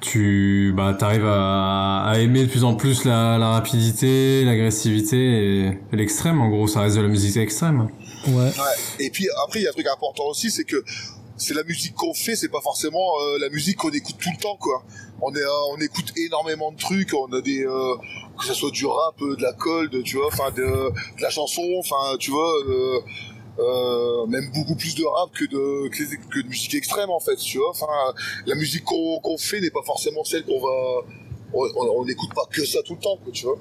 tu 0.01 0.73
bah 0.77 0.95
t'arrives 0.97 1.27
à, 1.27 2.05
à 2.05 2.19
aimer 2.19 2.45
de 2.45 2.51
plus 2.51 2.63
en 2.63 2.75
plus 2.75 3.05
la, 3.05 3.39
la 3.39 3.49
rapidité, 3.51 4.45
l'agressivité 4.45 5.17
et, 5.17 5.67
et 5.93 5.97
l'extrême. 5.97 6.41
En 6.41 6.49
gros, 6.49 6.69
ça 6.69 6.81
reste 6.81 6.97
de 6.97 7.03
la 7.03 7.09
musique 7.09 7.37
extrême. 7.37 7.89
Ouais. 8.29 8.35
Ouais. 8.35 8.51
Et 9.01 9.11
puis 9.11 9.27
après, 9.45 9.61
il 9.61 9.63
y 9.63 9.67
a 9.67 9.71
un 9.71 9.73
truc 9.73 9.87
important 9.93 10.25
aussi, 10.31 10.51
c'est 10.51 10.65
que 10.65 10.85
c'est 11.37 11.55
la 11.55 11.65
musique 11.65 11.95
qu'on 11.95 12.15
fait, 12.15 12.37
c'est 12.37 12.49
pas 12.49 12.61
forcément 12.61 12.99
euh, 13.21 13.39
la 13.41 13.49
musique 13.49 13.77
qu'on 13.77 13.91
écoute 13.91 14.17
tout 14.21 14.31
le 14.37 14.41
temps, 14.41 14.57
quoi. 14.57 14.85
On 15.21 15.35
euh, 15.35 15.85
écoute 15.85 16.13
énormément 16.17 16.71
de 16.73 16.77
trucs, 16.77 17.13
on 17.15 17.33
a 17.33 17.41
des, 17.41 17.65
euh, 17.65 17.95
que 18.39 18.45
ce 18.45 18.55
soit 18.55 18.71
du 18.71 18.87
rap, 18.87 19.19
de 19.21 19.43
la 19.43 19.53
cold, 19.53 20.03
tu 20.05 20.17
vois, 20.17 20.29
enfin 20.29 20.51
de, 20.57 20.91
la 21.21 21.31
chanson, 21.31 21.63
enfin, 21.79 22.17
tu 22.19 22.31
vois, 22.31 22.53
même 24.29 24.51
beaucoup 24.55 24.77
plus 24.77 24.95
de 24.95 25.05
rap 25.05 25.31
que 25.33 25.45
de, 25.45 25.89
que, 25.89 26.43
de 26.43 26.49
musique 26.49 26.75
extrême 26.75 27.11
en 27.11 27.21
fait, 27.21 27.37
tu 27.37 27.59
vois. 27.59 27.71
Enfin, 27.71 27.87
la 28.47 28.55
musique 28.55 28.85
qu'on 28.85 29.39
fait 29.39 29.61
n'est 29.61 29.71
pas 29.71 29.83
forcément 29.85 30.25
celle 30.25 30.45
qu'on 30.45 30.61
va, 30.61 31.07
on- 31.53 32.05
n'écoute 32.05 32.33
pas 32.35 32.47
que 32.51 32.65
ça 32.65 32.81
tout 32.85 32.95
le 32.95 33.01
temps, 33.01 33.19
quoi, 33.23 33.33
tu 33.33 33.47
vois. 33.47 33.59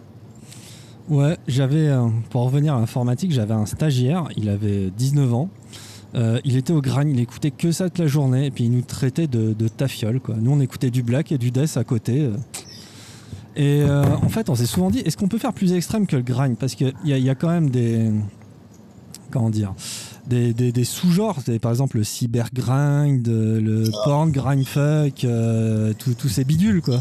Ouais, 1.09 1.37
j'avais, 1.47 1.89
pour 2.29 2.43
revenir 2.45 2.75
à 2.75 2.79
l'informatique, 2.79 3.31
j'avais 3.31 3.53
un 3.53 3.65
stagiaire, 3.65 4.29
il 4.37 4.49
avait 4.49 4.89
19 4.89 5.33
ans. 5.33 5.49
Euh, 6.15 6.39
il 6.43 6.55
était 6.57 6.73
au 6.73 6.81
grain, 6.81 7.07
il 7.07 7.19
écoutait 7.19 7.51
que 7.51 7.71
ça 7.71 7.89
toute 7.89 7.99
la 7.99 8.07
journée, 8.07 8.45
et 8.47 8.51
puis 8.51 8.65
il 8.65 8.71
nous 8.71 8.81
traitait 8.81 9.27
de, 9.27 9.53
de 9.53 9.67
tafiole, 9.67 10.19
quoi. 10.19 10.35
Nous, 10.39 10.51
on 10.51 10.59
écoutait 10.59 10.91
du 10.91 11.01
black 11.03 11.31
et 11.31 11.37
du 11.37 11.49
death 11.51 11.77
à 11.77 11.83
côté. 11.83 12.21
euh. 12.21 12.31
Et 13.55 13.81
euh, 13.83 14.03
en 14.21 14.29
fait, 14.29 14.49
on 14.49 14.55
s'est 14.55 14.65
souvent 14.65 14.89
dit, 14.89 14.99
est-ce 14.99 15.15
qu'on 15.17 15.27
peut 15.27 15.37
faire 15.37 15.53
plus 15.53 15.73
extrême 15.73 16.07
que 16.07 16.15
le 16.15 16.23
grind 16.23 16.57
Parce 16.57 16.75
qu'il 16.75 16.93
y 17.03 17.09
y 17.09 17.29
a 17.29 17.35
quand 17.35 17.49
même 17.49 17.69
des. 17.69 18.11
Comment 19.31 19.49
dire 19.49 19.73
Des, 20.27 20.53
des- 20.53 20.71
des 20.71 20.85
sous-genres, 20.85 21.39
par 21.61 21.71
exemple 21.71 21.97
le 21.97 22.05
cyber 22.05 22.47
grind, 22.53 23.27
euh, 23.27 23.59
le 23.59 23.91
porn 24.05 24.31
grind 24.31 24.65
fuck, 24.65 25.25
euh, 25.25 25.91
tout- 25.99 26.13
tous 26.13 26.29
ces 26.29 26.45
bidules, 26.45 26.81
quoi. 26.81 26.95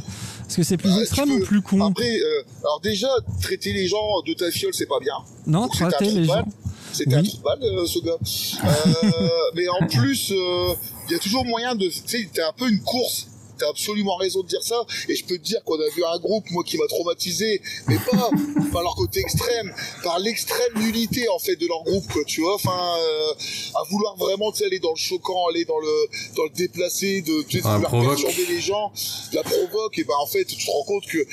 Est-ce 0.48 0.56
que 0.56 0.62
c'est 0.64 0.76
plus 0.76 0.90
Ah, 0.90 0.96
tu 0.96 1.00
extrême 1.02 1.28
peux- 1.28 1.34
ou 1.42 1.46
plus 1.46 1.62
con 1.62 1.86
Après, 1.86 2.18
euh, 2.18 2.42
alors 2.62 2.80
déjà, 2.82 3.06
traiter 3.40 3.72
les 3.72 3.86
gens 3.86 4.20
de 4.26 4.32
ta 4.34 4.50
fiole, 4.50 4.74
c'est 4.74 4.86
pas 4.88 4.98
bien. 5.00 5.14
Non, 5.46 5.62
Donc, 5.62 5.80
un 5.80 5.88
traiter 5.90 6.06
trou 6.10 6.18
les 6.18 6.24
gens. 6.24 6.44
C'était 6.92 7.14
un 7.14 7.20
Oui. 7.22 7.28
trou 7.28 7.38
de 7.38 7.42
balle, 7.44 7.58
euh, 7.62 7.86
ce 7.86 7.98
gars. 8.00 8.18
Euh, 8.64 9.28
mais 9.54 9.68
en 9.68 9.86
plus, 9.86 10.32
euh, 10.32 10.74
il 11.08 11.12
y 11.12 11.14
a 11.14 11.18
toujours 11.20 11.44
moyen 11.44 11.76
de... 11.76 11.86
Tu 11.86 12.02
sais, 12.04 12.28
t'es 12.32 12.42
un 12.42 12.52
peu 12.56 12.68
une 12.68 12.80
course. 12.80 13.28
T'as 13.62 13.68
absolument 13.68 14.16
raison 14.16 14.42
de 14.42 14.48
dire 14.48 14.62
ça. 14.62 14.84
Et 15.08 15.14
je 15.14 15.24
peux 15.24 15.38
te 15.38 15.44
dire 15.44 15.62
qu'on 15.62 15.80
a 15.80 15.88
vu 15.94 16.02
un 16.04 16.18
groupe, 16.18 16.50
moi, 16.50 16.64
qui 16.64 16.76
m'a 16.78 16.86
traumatisé, 16.88 17.62
mais 17.86 17.96
pas 18.10 18.28
par 18.72 18.82
leur 18.82 18.96
côté 18.96 19.20
extrême, 19.20 19.72
par 20.02 20.18
l'extrême 20.18 20.82
nullité, 20.82 21.28
en 21.28 21.38
fait, 21.38 21.54
de 21.54 21.68
leur 21.68 21.84
groupe, 21.84 22.10
quoi, 22.12 22.24
tu 22.24 22.40
vois. 22.40 22.56
Enfin, 22.56 22.96
euh, 22.98 23.32
à 23.76 23.84
vouloir 23.88 24.16
vraiment, 24.16 24.50
tu 24.50 24.58
sais, 24.58 24.64
aller 24.64 24.80
dans 24.80 24.90
le 24.90 24.96
choquant, 24.98 25.46
aller 25.48 25.64
dans 25.64 25.78
le, 25.78 26.08
dans 26.34 26.42
le 26.42 26.50
déplacé, 26.50 27.22
de, 27.22 27.44
sais, 27.48 27.60
Ah, 27.64 27.78
vouloir 27.78 28.16
perturber 28.16 28.46
les 28.48 28.60
gens, 28.60 28.90
la 29.32 29.44
provoque, 29.44 29.96
et 29.98 30.04
ben, 30.04 30.14
en 30.20 30.26
fait, 30.26 30.44
tu 30.44 30.56
te 30.56 30.68
rends 30.68 30.82
compte 30.84 31.06
que, 31.06 31.24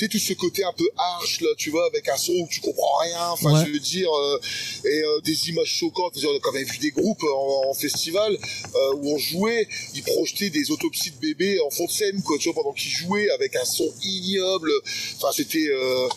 sais, 0.00 0.08
tout 0.08 0.18
ce 0.18 0.32
côté 0.34 0.64
un 0.64 0.72
peu 0.72 0.88
harsh, 0.96 1.40
là, 1.40 1.48
tu 1.56 1.70
vois, 1.70 1.86
avec 1.86 2.08
un 2.08 2.16
son 2.16 2.32
où 2.32 2.48
tu 2.50 2.60
comprends 2.60 2.96
rien, 3.02 3.28
enfin, 3.30 3.52
Ouais. 3.52 3.64
je 3.66 3.72
veux 3.72 3.78
dire, 3.78 4.10
euh, 4.12 4.40
et 4.84 5.02
euh, 5.02 5.20
des 5.22 5.48
images 5.50 5.68
choquantes. 5.68 6.14
On 6.24 6.36
a 6.36 6.40
quand 6.40 6.52
même 6.52 6.64
vu 6.64 6.78
des 6.78 6.90
groupes 6.90 7.22
en, 7.22 7.70
en 7.70 7.74
festival 7.74 8.32
euh, 8.74 8.94
où 8.96 9.14
on 9.14 9.18
jouait, 9.18 9.68
ils 9.94 10.02
projetaient 10.02 10.50
des 10.50 10.70
autopsies 10.70 11.10
de 11.10 11.18
bébés 11.18 11.60
en 11.60 11.70
fond 11.70 11.86
de 11.86 11.90
scène, 11.90 12.22
quoi, 12.22 12.36
tu 12.38 12.50
vois, 12.50 12.62
pendant 12.62 12.72
qu'ils 12.74 12.90
jouaient 12.90 13.30
avec 13.30 13.54
un 13.56 13.64
son 13.64 13.88
ignoble. 14.02 14.70
Enfin, 15.16 15.28
c'était. 15.34 15.68
Euh... 15.70 16.08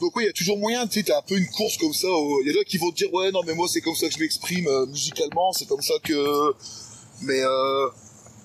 Donc 0.00 0.14
oui, 0.14 0.22
il 0.22 0.26
y 0.26 0.30
a 0.30 0.32
toujours 0.32 0.56
moyen, 0.58 0.86
tu 0.86 1.00
sais, 1.00 1.02
t'as 1.02 1.18
un 1.18 1.22
peu 1.22 1.36
une 1.36 1.48
course 1.48 1.76
comme 1.76 1.92
ça. 1.92 2.06
où 2.08 2.40
Il 2.42 2.46
y 2.46 2.50
a 2.50 2.52
des 2.52 2.58
gens 2.60 2.64
qui 2.64 2.78
vont 2.78 2.90
te 2.92 2.96
dire, 2.96 3.12
ouais, 3.12 3.32
non, 3.32 3.40
mais 3.44 3.54
moi, 3.54 3.66
c'est 3.68 3.80
comme 3.80 3.96
ça 3.96 4.06
que 4.08 4.14
je 4.14 4.20
m'exprime 4.20 4.68
euh, 4.68 4.86
musicalement, 4.86 5.52
c'est 5.52 5.66
comme 5.66 5.82
ça 5.82 5.94
que. 6.04 6.54
Mais 7.22 7.40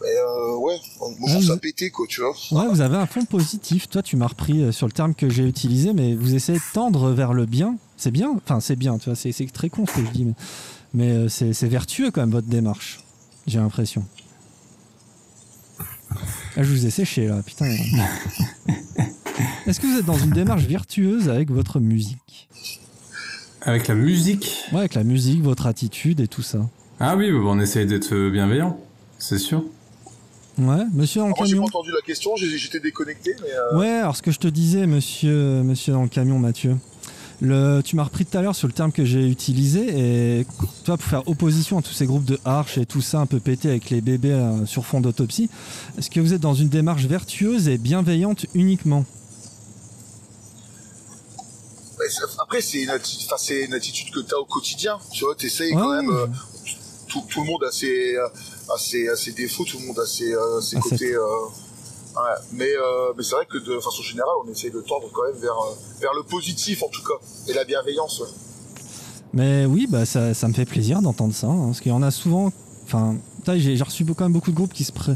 euh... 0.03 0.07
Mais 0.07 0.17
euh, 0.17 1.51
ouais, 1.51 1.57
pété 1.61 1.89
quoi, 1.89 2.05
tu 2.07 2.21
vois. 2.21 2.33
Ouais, 2.51 2.69
vous 2.69 2.81
avez 2.81 2.97
un 2.97 3.05
fond 3.05 3.25
positif. 3.25 3.89
Toi, 3.89 4.01
tu 4.01 4.15
m'as 4.15 4.27
repris 4.27 4.61
euh, 4.61 4.71
sur 4.71 4.87
le 4.87 4.91
terme 4.91 5.13
que 5.13 5.29
j'ai 5.29 5.47
utilisé, 5.47 5.93
mais 5.93 6.15
vous 6.15 6.35
essayez 6.35 6.59
de 6.59 6.73
tendre 6.73 7.11
vers 7.11 7.33
le 7.33 7.45
bien. 7.45 7.77
C'est 7.97 8.11
bien. 8.11 8.31
Enfin, 8.35 8.59
c'est 8.59 8.75
bien, 8.75 8.97
tu 8.97 9.05
vois. 9.05 9.15
C'est 9.15 9.31
c'est 9.31 9.45
très 9.51 9.69
con 9.69 9.85
ce 9.85 9.93
que 9.93 10.05
je 10.05 10.11
dis, 10.11 10.25
mais, 10.25 10.33
mais 10.93 11.11
euh, 11.11 11.29
c'est 11.29 11.53
c'est 11.53 11.67
vertueux 11.67 12.11
quand 12.11 12.21
même 12.21 12.31
votre 12.31 12.47
démarche. 12.47 12.99
J'ai 13.47 13.59
l'impression. 13.59 14.05
Ah, 16.55 16.61
je 16.61 16.69
vous 16.69 16.85
ai 16.85 16.91
séché 16.91 17.27
là, 17.27 17.41
putain. 17.41 17.65
Est-ce 19.65 19.79
que 19.79 19.87
vous 19.87 19.97
êtes 19.97 20.05
dans 20.05 20.17
une 20.17 20.31
démarche 20.31 20.65
vertueuse 20.65 21.27
avec 21.29 21.49
votre 21.49 21.79
musique? 21.79 22.47
Avec 23.61 23.87
la 23.87 23.95
musique? 23.95 24.65
Ouais, 24.71 24.79
avec 24.79 24.93
la 24.93 25.03
musique, 25.03 25.41
votre 25.41 25.65
attitude 25.65 26.19
et 26.19 26.27
tout 26.27 26.43
ça. 26.43 26.69
Ah 26.99 27.15
oui, 27.15 27.31
bah, 27.31 27.39
on 27.45 27.59
essaye 27.59 27.87
d'être 27.87 28.29
bienveillant, 28.29 28.77
c'est 29.17 29.39
sûr. 29.39 29.63
Ouais, 30.59 30.83
monsieur 30.93 31.21
dans 31.21 31.27
le 31.27 31.33
moi 31.35 31.45
j'ai 31.45 31.53
pas 31.53 31.55
camion. 31.55 31.63
entendu 31.65 31.91
la 31.91 32.01
question, 32.01 32.35
j'étais 32.35 32.79
déconnecté, 32.79 33.35
mais 33.41 33.51
euh, 33.51 33.77
Ouais, 33.79 33.89
alors 33.89 34.15
ce 34.15 34.21
que 34.21 34.31
je 34.31 34.37
te 34.39 34.47
disais, 34.47 34.85
monsieur, 34.85 35.63
monsieur 35.63 35.93
dans 35.93 36.03
le 36.03 36.09
camion, 36.09 36.37
Mathieu, 36.37 36.77
le, 37.41 37.81
tu 37.81 37.95
m'as 37.95 38.03
repris 38.03 38.23
tout 38.25 38.37
à 38.37 38.41
l'heure 38.43 38.55
sur 38.55 38.67
le 38.67 38.73
terme 38.73 38.91
que 38.91 39.03
j'ai 39.03 39.27
utilisé, 39.27 40.39
et 40.39 40.45
toi, 40.85 40.95
pour 40.97 41.07
faire 41.07 41.27
opposition 41.27 41.79
à 41.79 41.81
tous 41.81 41.93
ces 41.93 42.05
groupes 42.05 42.25
de 42.25 42.39
arches 42.45 42.77
et 42.77 42.85
tout 42.85 43.01
ça 43.01 43.19
un 43.19 43.25
peu 43.25 43.39
pété 43.39 43.67
avec 43.69 43.89
les 43.89 43.99
bébés 44.01 44.31
euh, 44.31 44.65
sur 44.67 44.85
fond 44.85 45.01
d'autopsie, 45.01 45.49
est-ce 45.97 46.11
que 46.11 46.19
vous 46.19 46.33
êtes 46.33 46.41
dans 46.41 46.53
une 46.53 46.69
démarche 46.69 47.05
vertueuse 47.05 47.67
et 47.67 47.79
bienveillante 47.79 48.45
uniquement? 48.53 49.05
Après 52.41 52.61
c'est 52.61 52.81
une, 52.83 52.89
attitude 53.73 54.13
que 54.13 54.19
t'as 54.19 54.35
au 54.35 54.45
quotidien, 54.45 54.99
tu 55.11 55.23
vois, 55.23 55.35
t'essayes 55.35 55.73
Ouais, 55.73 55.81
quand 55.81 55.95
même. 55.95 56.09
euh, 56.09 56.27
tout, 57.13 57.23
tout 57.29 57.41
le 57.43 57.47
monde 57.51 57.63
a 57.63 57.71
ses, 57.71 58.17
a 58.17 58.77
ses, 58.77 59.07
a 59.09 59.15
ses 59.15 59.31
défauts, 59.33 59.63
tout 59.63 59.77
le 59.79 59.85
monde 59.87 59.99
a 59.99 60.05
ses, 60.05 60.33
euh, 60.33 60.59
ses 60.61 60.77
Ah, 60.77 60.81
côtés. 60.81 61.13
euh, 61.13 61.19
ouais. 62.15 62.21
Mais, 62.53 62.71
euh, 62.75 63.13
mais 63.15 63.23
c'est 63.23 63.35
vrai 63.35 63.45
que 63.49 63.57
de 63.59 63.79
façon 63.79 64.01
générale, 64.01 64.33
on 64.45 64.49
essaye 64.51 64.71
de 64.71 64.81
tendre 64.81 65.07
quand 65.13 65.23
même 65.31 65.39
vers, 65.41 65.55
vers 66.01 66.13
le 66.15 66.23
positif 66.23 66.81
en 66.83 66.89
tout 66.89 67.03
cas, 67.03 67.19
et 67.47 67.53
la 67.53 67.63
bienveillance. 67.63 68.19
ouais. 68.21 68.27
Mais 69.33 69.65
oui, 69.65 69.87
bah 69.89 70.05
ça, 70.05 70.33
ça 70.33 70.47
me 70.47 70.53
fait 70.53 70.65
plaisir 70.65 71.01
d'entendre 71.01 71.33
ça, 71.33 71.47
hein, 71.47 71.65
parce 71.67 71.79
qu'il 71.81 71.91
y 71.91 71.95
en 71.95 72.03
a 72.03 72.11
souvent. 72.11 72.51
Enfin, 72.85 73.15
j'ai 73.55 73.81
reçu 73.81 74.05
quand 74.05 74.25
même 74.25 74.33
beaucoup 74.33 74.51
de 74.51 74.55
groupes 74.55 74.73
qui 74.73 74.83
se 74.83 74.91
pré- 74.91 75.15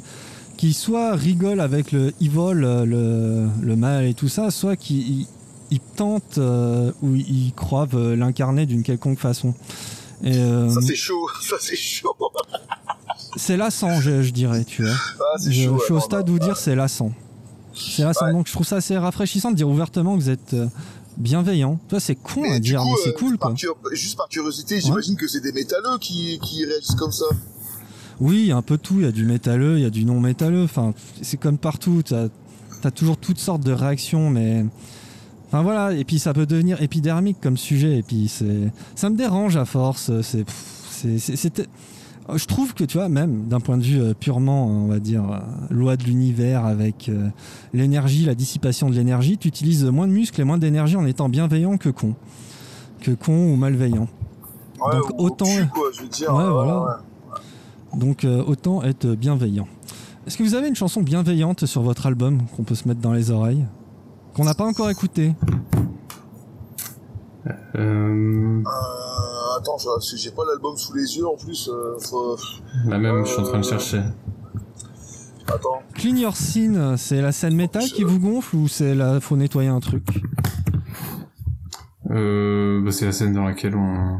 qui 0.58 0.74
soit 0.74 1.14
rigolent 1.16 1.60
avec 1.62 1.92
le 1.92 2.14
evil, 2.20 2.54
le, 2.54 3.48
le 3.62 3.76
mal 3.76 4.06
et 4.06 4.16
tout 4.16 4.28
ça, 4.28 4.50
soit 4.50 4.76
qui 4.76 4.98
ils, 5.02 5.28
ils 5.70 5.80
tentent 5.80 6.40
euh, 6.40 6.92
ou 7.04 7.14
ils 7.16 7.54
croient 7.56 7.88
euh, 7.94 8.16
l'incarner 8.16 8.66
d'une 8.66 8.82
quelconque 8.82 9.20
façon. 9.20 9.54
Et 10.24 10.36
euh, 10.38 10.70
Ça 10.70 10.82
c'est 10.82 10.96
chaud, 10.96 11.28
ça 11.42 11.56
c'est 11.60 11.76
chaud. 11.76 12.16
c'est 13.36 13.58
lassant, 13.58 14.00
je, 14.02 14.22
je 14.24 14.32
dirais, 14.32 14.64
tu 14.66 14.84
vois. 14.84 14.94
Ah, 15.20 15.38
Je, 15.40 15.52
chaud. 15.52 15.78
je 15.80 15.84
suis 15.84 15.94
au 15.94 16.00
stade 16.00 16.30
où 16.30 16.40
dire 16.40 16.58
c'est 16.58 16.76
lassant. 16.76 17.12
C'est 17.76 18.04
lassant. 18.04 18.26
Ouais. 18.26 18.32
Donc 18.34 18.48
je 18.48 18.54
trouve 18.54 18.66
ça 18.66 18.78
assez 18.78 18.98
rafraîchissant 18.98 19.52
de 19.52 19.56
dire 19.56 19.70
ouvertement 19.70 20.18
que 20.18 20.22
vous 20.24 20.30
êtes 20.30 20.54
euh, 20.56 20.68
bienveillant. 21.18 21.80
Toi, 21.90 22.00
c'est 22.00 22.16
con 22.16 22.42
Mais 22.42 22.54
à 22.54 22.60
dire, 22.60 22.82
coup, 22.82 22.88
mais 22.90 22.96
c'est 23.04 23.10
euh, 23.10 23.14
cool 23.20 23.38
par 23.38 23.54
quoi. 23.54 23.58
juste 23.94 24.18
par 24.18 24.28
curiosité, 24.30 24.82
j'imagine 24.82 25.16
que 25.16 25.28
c'est 25.28 25.42
des 25.42 25.52
métalleux 25.52 25.98
qui, 26.00 26.40
qui 26.44 26.66
réagissent 26.66 26.96
comme 26.96 27.12
ça. 27.12 27.26
Oui, 28.20 28.38
il 28.40 28.46
y 28.48 28.52
a 28.52 28.58
un 28.58 28.64
peu 28.64 28.80
tout. 28.80 28.96
Il 28.96 29.04
y 29.04 29.08
a 29.08 29.12
du 29.12 29.26
métalleux, 29.26 29.78
il 29.78 29.84
y 29.84 29.86
a 29.86 29.92
du 29.92 30.04
non 30.04 30.20
métalleux. 30.20 30.64
Enfin, 30.64 30.94
c'est 31.22 31.38
comme 31.38 31.60
partout. 31.60 32.02
T'as 32.04 32.28
as 32.84 32.92
toujours 32.92 33.18
toutes 33.18 33.38
sortes 33.40 33.62
de 33.62 33.72
réactions, 33.72 34.30
mais. 34.32 34.66
Enfin 35.48 35.62
voilà, 35.64 35.94
et 35.94 36.04
puis 36.04 36.20
ça 36.20 36.34
peut 36.34 36.46
devenir 36.46 36.82
épidermique 36.82 37.38
comme 37.42 37.56
sujet, 37.58 37.98
et 38.00 38.04
puis 38.04 38.28
c'est, 38.28 38.72
ça 38.96 39.10
me 39.10 39.16
dérange 39.16 39.56
à 39.58 39.64
force. 39.66 40.12
C'est, 40.22 40.46
je 42.36 42.46
trouve 42.46 42.74
que 42.74 42.84
tu 42.84 42.98
vois, 42.98 43.08
même 43.08 43.46
d'un 43.48 43.62
point 43.62 43.78
de 43.78 43.84
vue 43.84 44.02
euh, 44.02 44.14
purement, 44.14 44.68
on 44.68 44.88
va 44.88 45.00
dire, 45.00 45.24
euh, 45.32 45.38
loi 45.70 45.96
de 45.96 46.04
l'univers 46.04 46.66
avec 46.66 47.08
euh, 47.08 47.30
l'énergie, 47.74 48.26
la 48.26 48.36
dissipation 48.36 48.90
de 48.90 48.96
l'énergie, 48.96 49.38
tu 49.38 49.48
utilises 49.48 49.86
moins 49.86 50.08
de 50.08 50.12
muscles 50.12 50.42
et 50.42 50.44
moins 50.44 50.58
d'énergie 50.58 50.98
en 50.98 51.06
étant 51.06 51.30
bienveillant 51.30 51.78
que 51.78 51.88
con, 51.90 52.16
que 53.02 53.12
con 53.12 53.52
ou 53.54 53.56
malveillant. 53.56 54.10
Ouais, 54.86 54.98
Donc, 54.98 55.10
ou 55.18 55.24
autant- 55.28 55.46
cul, 55.46 55.68
quoi, 55.74 55.84
je 55.96 56.02
veux 56.02 56.10
dire. 56.10 56.34
Ouais, 56.34 56.44
euh, 56.44 56.52
voilà. 56.52 56.82
ouais. 56.82 57.98
Donc 57.98 58.26
euh, 58.26 58.44
autant 58.46 58.84
être 58.84 59.08
bienveillant. 59.16 59.68
Est-ce 60.28 60.36
que 60.38 60.44
vous 60.44 60.56
avez 60.56 60.68
une 60.68 60.76
chanson 60.76 61.02
bienveillante 61.02 61.66
sur 61.66 61.82
votre 61.82 62.06
album 62.06 62.42
qu'on 62.58 62.64
peut 62.64 62.76
se 62.76 62.86
mettre 62.90 63.00
dans 63.00 63.14
les 63.14 63.32
oreilles? 63.32 63.64
Qu'on 64.38 64.44
n'a 64.46 64.54
pas 64.54 64.66
encore 64.66 64.90
écouté 64.92 65.34
Euh, 67.76 68.62
Euh, 68.64 69.58
attends, 69.58 69.78
j'ai 70.16 70.32
pas 70.32 70.44
l'album 70.46 70.78
sous 70.78 70.94
les 70.94 71.18
yeux 71.18 71.28
en 71.28 71.36
plus. 71.36 71.70
euh, 71.70 71.98
faut- 72.00 72.38
la 72.86 72.98
même, 73.00 73.26
je 73.26 73.32
suis 73.32 73.40
en 73.42 73.44
train 73.46 73.60
de 73.60 73.66
chercher. 73.66 74.02
Attends. 75.48 75.82
Clean 75.96 76.16
Your 76.16 76.36
Scene, 76.38 76.98
c'est 76.98 77.22
la 77.22 77.32
scène 77.32 77.56
métal 77.56 77.84
qui 77.84 78.04
vous 78.04 78.20
gonfle 78.20 78.56
ou 78.58 78.68
c'est 78.68 78.94
la 78.94 79.20
faut 79.20 79.36
nettoyer 79.38 79.70
un 79.70 79.80
truc? 79.80 80.06
Euh, 82.12 82.82
bah, 82.84 82.92
c'est 82.92 83.06
la 83.06 83.12
scène 83.12 83.34
dans 83.34 83.46
laquelle 83.46 83.76
on, 83.76 84.20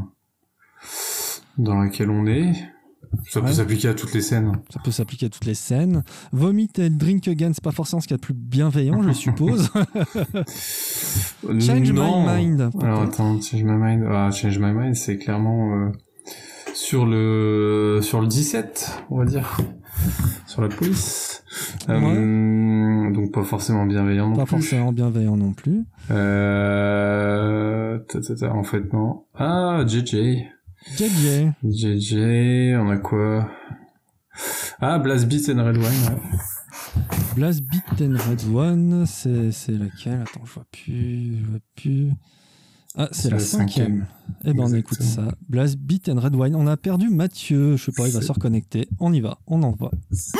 dans 1.58 1.78
laquelle 1.80 2.10
on 2.10 2.26
est. 2.26 2.52
Ça 3.28 3.40
Ouais. 3.40 3.46
peut 3.46 3.52
s'appliquer 3.52 3.88
à 3.88 3.94
toutes 3.94 4.12
les 4.14 4.20
scènes. 4.22 4.52
Ça 4.72 4.80
peut 4.84 4.90
s'appliquer 4.90 5.26
à 5.26 5.28
toutes 5.28 5.44
les 5.44 5.54
scènes. 5.54 6.02
Vomit 6.32 6.70
et 6.78 6.90
Drink 6.90 7.26
Again, 7.28 7.50
c'est 7.54 7.62
pas 7.64 7.72
forcément 7.72 8.00
ce 8.00 8.06
qu'il 8.08 8.14
y 8.14 8.16
a 8.16 8.18
de 8.18 8.22
plus 8.22 8.34
bienveillant, 8.34 9.02
je 9.02 9.12
suppose. 9.12 9.70
Change 11.60 11.92
Non. 11.92 12.26
My 12.26 12.46
Mind. 12.46 12.70
Alors 12.80 13.02
attends, 13.02 13.40
Change 13.40 13.62
My 13.64 13.76
Mind. 13.76 14.04
Ah, 14.10 14.30
Change 14.30 14.58
My 14.58 14.72
Mind, 14.72 14.94
c'est 14.94 15.16
clairement 15.18 15.74
euh, 15.74 15.92
sur 16.74 17.06
le 17.06 18.00
sur 18.02 18.20
le 18.20 18.26
17, 18.26 19.02
on 19.10 19.18
va 19.18 19.24
dire, 19.24 19.56
sur 20.46 20.62
la 20.62 20.68
police. 20.68 21.42
Euh, 21.88 23.10
donc 23.12 23.32
pas 23.32 23.42
forcément 23.42 23.86
bienveillant 23.86 24.28
non 24.28 24.36
Pas 24.36 24.44
plus. 24.44 24.50
forcément 24.56 24.92
bienveillant 24.92 25.36
non 25.36 25.52
plus. 25.52 25.84
Euh, 26.10 27.98
en 28.50 28.62
fait 28.64 28.92
non. 28.92 29.24
Ah, 29.34 29.84
JJ. 29.86 30.44
JJ. 30.86 31.52
JJ, 31.64 32.76
on 32.76 32.90
a 32.90 32.96
quoi? 32.98 33.48
Ah, 34.80 34.98
Blast 34.98 35.26
Beat 35.26 35.48
and 35.48 35.62
Red 35.64 35.76
Wine. 35.76 35.84
ouais. 35.84 36.20
Blast 37.36 37.62
Beat 37.62 38.02
and 38.02 38.16
Red 38.28 38.44
One, 38.52 39.04
c'est 39.06 39.50
c'est 39.52 39.72
laquelle 39.72 40.22
Attends, 40.22 40.44
je 40.44 40.52
vois 40.54 40.64
plus, 40.70 41.36
je 41.38 41.50
vois 41.50 41.58
plus. 41.76 42.12
Ah, 42.96 43.08
c'est 43.12 43.22
C'est 43.22 43.30
la 43.30 43.38
cinquième. 43.38 44.06
Eh 44.44 44.52
ben, 44.54 44.64
on 44.64 44.74
écoute 44.74 45.02
ça. 45.02 45.28
Blast 45.48 45.76
Beat 45.76 46.08
and 46.08 46.20
Red 46.20 46.34
Wine. 46.34 46.54
On 46.56 46.66
a 46.66 46.76
perdu 46.76 47.10
Mathieu. 47.10 47.76
Je 47.76 47.84
sais 47.84 47.92
pas, 47.92 48.06
il 48.08 48.12
va 48.12 48.20
C'est- 48.20 48.26
se 48.26 48.32
reconnecter. 48.32 48.88
On 48.98 49.12
y 49.12 49.20
va, 49.20 49.38
on 49.46 49.62
envoie. 49.62 49.90
Blast 50.10 50.36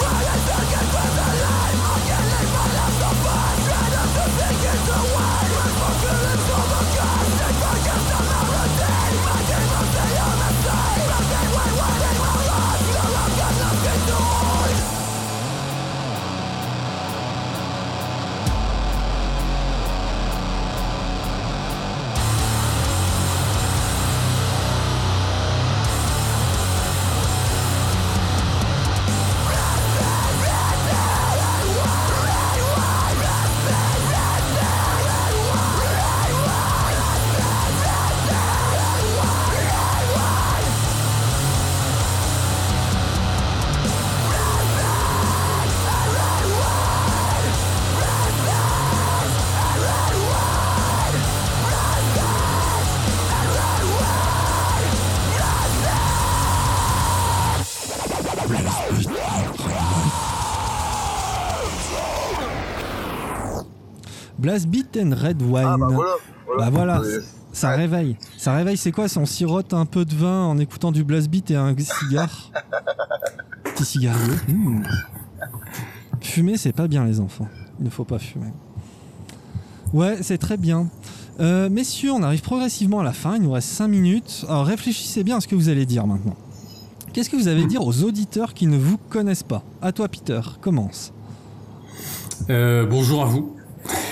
Red 64.96 65.42
Wine. 65.42 65.64
Ah 65.66 65.76
bah 65.78 65.88
voilà. 65.90 66.14
Bah 66.56 66.70
voilà. 66.70 67.02
Ça 67.52 67.70
réveille. 67.70 68.16
Ça 68.36 68.54
réveille, 68.54 68.76
c'est 68.76 68.92
quoi? 68.92 69.08
Si 69.08 69.18
on 69.18 69.26
sirote 69.26 69.74
un 69.74 69.86
peu 69.86 70.04
de 70.04 70.14
vin 70.14 70.44
en 70.44 70.58
écoutant 70.58 70.92
du 70.92 71.04
Blast 71.04 71.28
Beat 71.28 71.50
et 71.50 71.56
un 71.56 71.74
cigare? 71.76 72.50
Petit 73.64 73.84
cigarier. 73.84 74.34
Mmh. 74.48 74.82
Fumer, 76.20 76.56
c'est 76.56 76.72
pas 76.72 76.88
bien, 76.88 77.04
les 77.04 77.20
enfants. 77.20 77.48
Il 77.78 77.84
ne 77.84 77.90
faut 77.90 78.04
pas 78.04 78.18
fumer. 78.18 78.52
Ouais, 79.92 80.18
c'est 80.22 80.38
très 80.38 80.56
bien. 80.56 80.88
Euh, 81.40 81.68
messieurs, 81.70 82.12
on 82.12 82.22
arrive 82.22 82.42
progressivement 82.42 83.00
à 83.00 83.04
la 83.04 83.12
fin. 83.12 83.36
Il 83.36 83.42
nous 83.42 83.52
reste 83.52 83.68
5 83.68 83.88
minutes. 83.88 84.44
Alors 84.48 84.66
réfléchissez 84.66 85.24
bien 85.24 85.36
à 85.38 85.40
ce 85.40 85.48
que 85.48 85.54
vous 85.54 85.68
allez 85.68 85.86
dire 85.86 86.06
maintenant. 86.06 86.36
Qu'est-ce 87.12 87.30
que 87.30 87.36
vous 87.36 87.48
allez 87.48 87.66
dire 87.66 87.86
aux 87.86 88.04
auditeurs 88.04 88.54
qui 88.54 88.66
ne 88.66 88.76
vous 88.76 88.98
connaissent 88.98 89.42
pas? 89.42 89.62
À 89.80 89.92
toi, 89.92 90.08
Peter, 90.08 90.40
commence. 90.60 91.12
Euh, 92.50 92.86
bonjour 92.86 93.22
à 93.22 93.26
vous. 93.26 93.57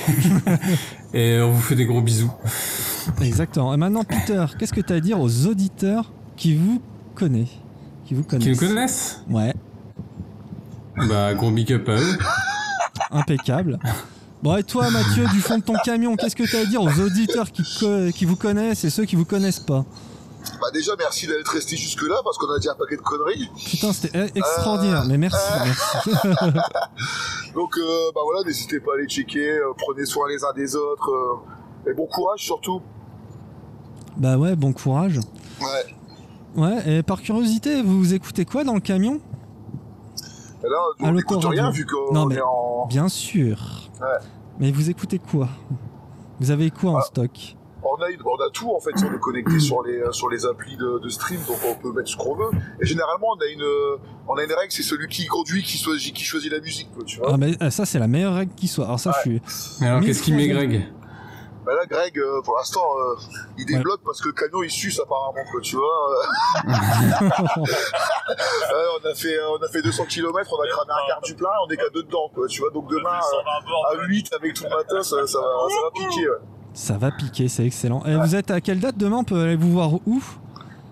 Et 1.15 1.41
on 1.41 1.53
vous 1.53 1.61
fait 1.61 1.75
des 1.75 1.87
gros 1.87 2.01
bisous. 2.03 2.31
Exactement. 3.21 3.73
Et 3.75 3.77
maintenant, 3.77 4.05
Peter, 4.05 4.45
qu'est-ce 4.59 4.73
que 4.73 4.81
tu 4.81 4.93
as 4.93 4.97
à 4.97 5.01
dire 5.01 5.21
aux 5.21 5.47
auditeurs 5.47 6.11
qui 6.37 6.55
vous 6.55 6.81
connaissent 7.15 7.49
Qui 8.07 8.15
vous 8.15 8.23
connaissent? 8.23 8.59
Qui 8.59 8.65
nous 8.65 8.69
connaissent? 8.69 9.21
Ouais, 9.31 9.55
Bah, 11.09 11.35
gros 11.35 11.51
big 11.51 11.73
up 11.73 11.89
à 11.89 11.93
eux. 11.97 12.19
impeccable. 13.11 13.79
Bon, 14.43 14.57
et 14.57 14.63
toi, 14.65 14.91
Mathieu, 14.91 15.27
du 15.29 15.41
fond 15.41 15.59
de 15.59 15.63
ton 15.63 15.75
camion, 15.85 16.15
qu'est-ce 16.17 16.37
que 16.37 16.43
tu 16.45 16.57
as 16.57 16.61
à 16.61 16.65
dire 16.67 16.83
aux 16.83 17.01
auditeurs 17.01 17.51
qui, 17.51 17.63
qui 18.15 18.25
vous 18.25 18.37
connaissent 18.37 18.85
et 18.85 18.91
ceux 18.91 19.05
qui 19.05 19.17
vous 19.17 19.25
connaissent 19.25 19.61
pas? 19.61 19.85
Bah 20.61 20.71
déjà, 20.73 20.93
merci 20.99 21.27
d'être 21.27 21.49
resté 21.53 21.77
jusque-là 21.77 22.17
parce 22.25 22.39
qu'on 22.39 22.51
a 22.51 22.59
dit 22.59 22.69
un 22.69 22.75
paquet 22.75 22.97
de 22.97 23.03
conneries. 23.03 23.51
Putain, 23.65 23.93
c'était 23.93 24.19
e- 24.19 24.31
extraordinaire, 24.35 25.05
mais 25.07 25.19
merci, 25.19 25.39
merci. 25.65 26.11
Donc 27.55 27.77
euh, 27.79 28.11
bah 28.15 28.21
voilà, 28.25 28.43
n'hésitez 28.47 28.81
pas 28.81 28.93
à 28.93 28.95
aller 28.99 29.07
checker, 29.09 29.47
euh, 29.59 29.73
prenez 29.77 30.05
soin 30.07 30.29
les 30.29 30.45
uns 30.45 30.53
des 30.55 30.77
autres. 30.77 31.11
euh, 31.11 31.91
et 31.91 31.95
bon 31.95 32.07
courage 32.07 32.41
surtout. 32.41 32.81
Bah 34.17 34.37
ouais, 34.39 34.57
bon 34.57 34.73
courage. 34.73 35.21
Ouais. 35.61 35.95
Ouais, 36.57 36.91
et 36.99 37.03
par 37.03 37.21
curiosité, 37.21 37.83
vous 37.83 38.15
écoutez 38.15 38.45
quoi 38.47 38.65
dans 38.65 38.75
le 38.75 38.81
camion? 38.81 39.21
Et 40.65 40.69
là, 40.69 40.77
on 41.01 41.13
n'écoute 41.13 41.45
rien 41.45 41.71
vu 41.71 41.85
qu'on 41.87 42.31
est 42.31 42.41
en, 42.41 42.87
Bien 42.87 43.09
sûr. 43.09 43.59
Ouais. 44.01 44.07
Mais 44.59 44.73
vous 44.73 44.89
écoutez 44.89 45.19
quoi? 45.19 45.49
Vous 46.41 46.51
avez 46.51 46.71
quoi 46.71 46.93
en 46.93 47.01
stock? 47.03 47.31
en 47.31 47.56
on 47.99 48.03
a, 48.03 48.11
une- 48.11 48.21
on 48.25 48.37
a 48.37 48.51
tout 48.51 48.73
en 48.75 48.81
fait, 48.81 48.91
on 49.05 49.15
est 49.15 49.19
connecté 49.21 49.59
sur 49.61 49.83
les 49.83 50.03
sur 50.13 50.29
les 50.29 50.47
applis 50.47 50.77
de, 50.77 50.99
de 50.99 51.09
stream, 51.09 51.41
donc 51.47 51.59
on 51.69 51.75
peut 51.75 51.93
mettre 51.93 52.09
ce 52.09 52.17
qu'on 52.17 52.35
veut. 52.35 52.51
Et 52.81 52.87
généralement, 52.87 53.29
on 53.37 53.41
a 53.41 53.47
une 53.47 53.63
euh, 53.63 53.97
on 54.29 54.35
a 54.37 54.45
une 54.45 54.53
règle, 54.53 54.71
c'est 54.73 54.83
celui 54.83 55.09
qui 55.09 55.27
conduit 55.27 55.63
qui 55.63 55.79
choisit 55.79 56.15
qui 56.15 56.25
choisit 56.25 56.51
la 56.53 56.61
musique, 56.61 56.91
quoi, 56.95 57.05
tu 57.05 57.19
vois. 57.19 57.31
Ah, 57.33 57.37
mais 57.37 57.53
euh, 57.63 57.71
ça, 57.71 57.85
c'est 57.87 57.99
la 57.99 58.09
meilleure 58.09 58.35
règle 58.35 58.55
qui 58.55 58.69
soit. 58.69 58.85
Alors, 58.87 59.01
ça, 59.01 59.13
je 59.17 59.21
suis. 59.31 59.43
Mais 59.81 59.89
alors, 59.89 60.01
qu'est-ce 60.03 60.23
qu'il 60.23 60.35
met, 60.37 60.49
Greg 60.49 60.87
Bah 61.65 61.75
là, 61.75 61.85
Greg, 61.87 62.17
euh, 62.19 62.41
pour 62.45 62.57
l'instant, 62.57 62.85
euh, 62.99 63.15
il 63.59 63.67
débloque 63.67 64.01
parce 64.05 64.21
que 64.21 64.29
le 64.29 64.35
camion 64.35 64.63
il 64.63 64.71
suce 64.71 65.01
apparemment, 65.01 65.45
quoi, 65.51 65.61
tu 65.61 65.77
vois. 65.77 66.15
Euh, 68.29 68.85
on 69.01 69.09
a 69.09 69.15
fait 69.15 69.37
euh, 69.39 69.51
on 69.59 69.63
a 69.65 69.69
fait 69.69 69.83
200 69.83 70.05
km, 70.07 70.51
on 70.53 70.63
a 70.63 70.67
cramé 70.69 70.91
un 70.93 71.07
quart 71.09 71.21
du 71.23 71.35
plein, 71.35 71.49
on 71.67 71.71
est 71.71 71.77
qu'à 71.77 71.89
deux 71.95 72.03
dedans, 72.03 72.29
quoi, 72.35 72.47
tu 72.49 72.61
vois. 72.61 72.71
Donc 72.71 72.89
demain 72.91 73.19
euh, 73.21 73.93
à 74.03 74.07
8 74.09 74.33
avec 74.35 74.55
tout 74.55 74.65
le 74.65 74.71
matos, 74.71 75.09
ça, 75.09 75.27
ça 75.27 75.39
va 75.39 75.69
ça 75.69 75.81
va 75.83 75.91
piquer. 75.95 76.29
Ouais. 76.29 76.37
Ça 76.79 76.99
va 76.99 77.11
piquer, 77.11 77.49
c'est 77.49 77.65
excellent. 77.65 78.05
Et 78.05 78.15
vous 78.17 78.35
êtes 78.37 78.51
à 78.51 78.61
quelle 78.61 78.81
date 78.81 78.99
demain 78.99 79.17
On 79.21 79.25
peut 79.25 79.41
aller 79.41 79.57
vous 79.57 79.73
voir 79.73 79.95
où? 80.07 80.23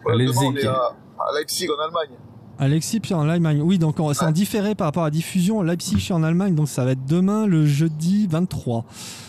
Voilà, 0.03 0.25
À 0.25 0.27
demain, 0.27 0.41
on 0.47 0.51
Leipzig. 0.53 0.65
est 0.67 0.69
à, 0.69 0.73
à 0.73 1.39
Leipzig 1.39 1.69
en 1.69 1.85
Allemagne. 1.85 2.17
Alexis, 2.59 3.01
puis 3.01 3.13
en 3.15 3.29
Allemagne. 3.29 3.61
Oui, 3.63 3.79
donc 3.79 4.01
on- 4.01 4.15
c'est 4.15 4.25
en 4.25 4.31
différé 4.31 4.75
par 4.75 4.87
rapport 4.87 5.03
à 5.03 5.07
la 5.09 5.11
diffusion. 5.11 5.61
Leipzig, 5.61 5.97
je 5.99 6.05
suis 6.05 6.15
en 6.15 6.23
Allemagne, 6.23 6.55
donc 6.55 6.69
ça 6.69 6.85
va 6.87 6.93
être 6.93 7.05
demain, 7.05 7.47
le 7.47 7.67
jeudi 7.67 8.27
23. 8.29 8.87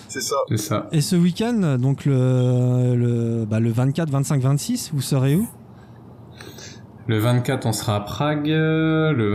C'est 0.08 0.22
ça. 0.22 0.36
C'est 0.48 0.58
ça. 0.58 0.88
Et 0.94 1.02
ce 1.02 1.16
week-end, 1.18 1.78
donc 1.78 2.06
le, 2.06 2.96
le, 2.96 3.46
bah, 3.46 3.60
le 3.60 3.72
24, 3.72 4.10
25, 4.10 4.42
26, 4.42 4.92
vous 4.94 5.02
serez 5.02 5.36
où? 5.36 5.48
Le 7.08 7.20
24, 7.20 7.66
on 7.66 7.74
sera 7.74 7.96
à 7.98 8.00
Prague. 8.00 8.48
Le 8.48 9.30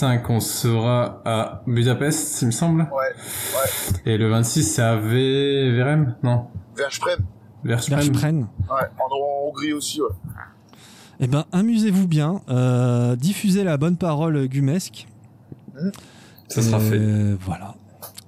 25, 0.00 0.30
on 0.30 0.40
sera 0.40 1.20
à 1.26 1.62
Budapest, 1.66 2.40
il 2.40 2.46
me 2.46 2.50
semble. 2.52 2.82
Ouais, 2.90 3.12
Et 4.06 4.16
le 4.16 4.30
26, 4.30 4.62
c'est 4.64 4.80
à 4.82 4.96
Ve- 4.96 5.74
Verem 5.76 6.16
Non? 6.22 6.46
Verspren. 6.74 7.18
Verspren. 7.64 7.96
Verspren. 8.00 8.38
Ouais, 8.70 8.86
en, 8.98 9.14
en 9.14 9.48
Hongrie 9.48 9.74
aussi, 9.74 10.00
ouais. 10.00 10.08
Eh 11.20 11.26
ben, 11.26 11.44
amusez-vous 11.52 12.08
bien. 12.08 12.40
euh, 12.48 13.14
diffusez 13.14 13.62
la 13.62 13.76
bonne 13.76 13.96
parole 13.98 14.46
gumesque. 14.48 15.06
Ça 16.48 16.62
sera 16.62 16.80
fait. 16.80 17.34
Voilà. 17.40 17.74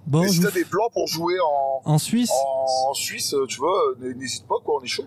Bon, 0.07 0.25
Et 0.25 0.29
si 0.29 0.41
t'as 0.41 0.51
des 0.51 0.65
plans 0.67 0.89
pour 0.93 1.07
jouer 1.07 1.37
en, 1.41 1.91
en 1.93 1.99
Suisse 1.99 2.31
en 2.91 2.93
Suisse, 2.93 3.33
euh, 3.35 3.47
tu 3.47 3.59
vois, 3.61 3.79
euh, 4.03 4.13
n'hésite 4.15 4.47
pas, 4.47 4.57
quoi, 4.63 4.75
on 4.81 4.85
est 4.85 4.89
chaud. 4.89 5.05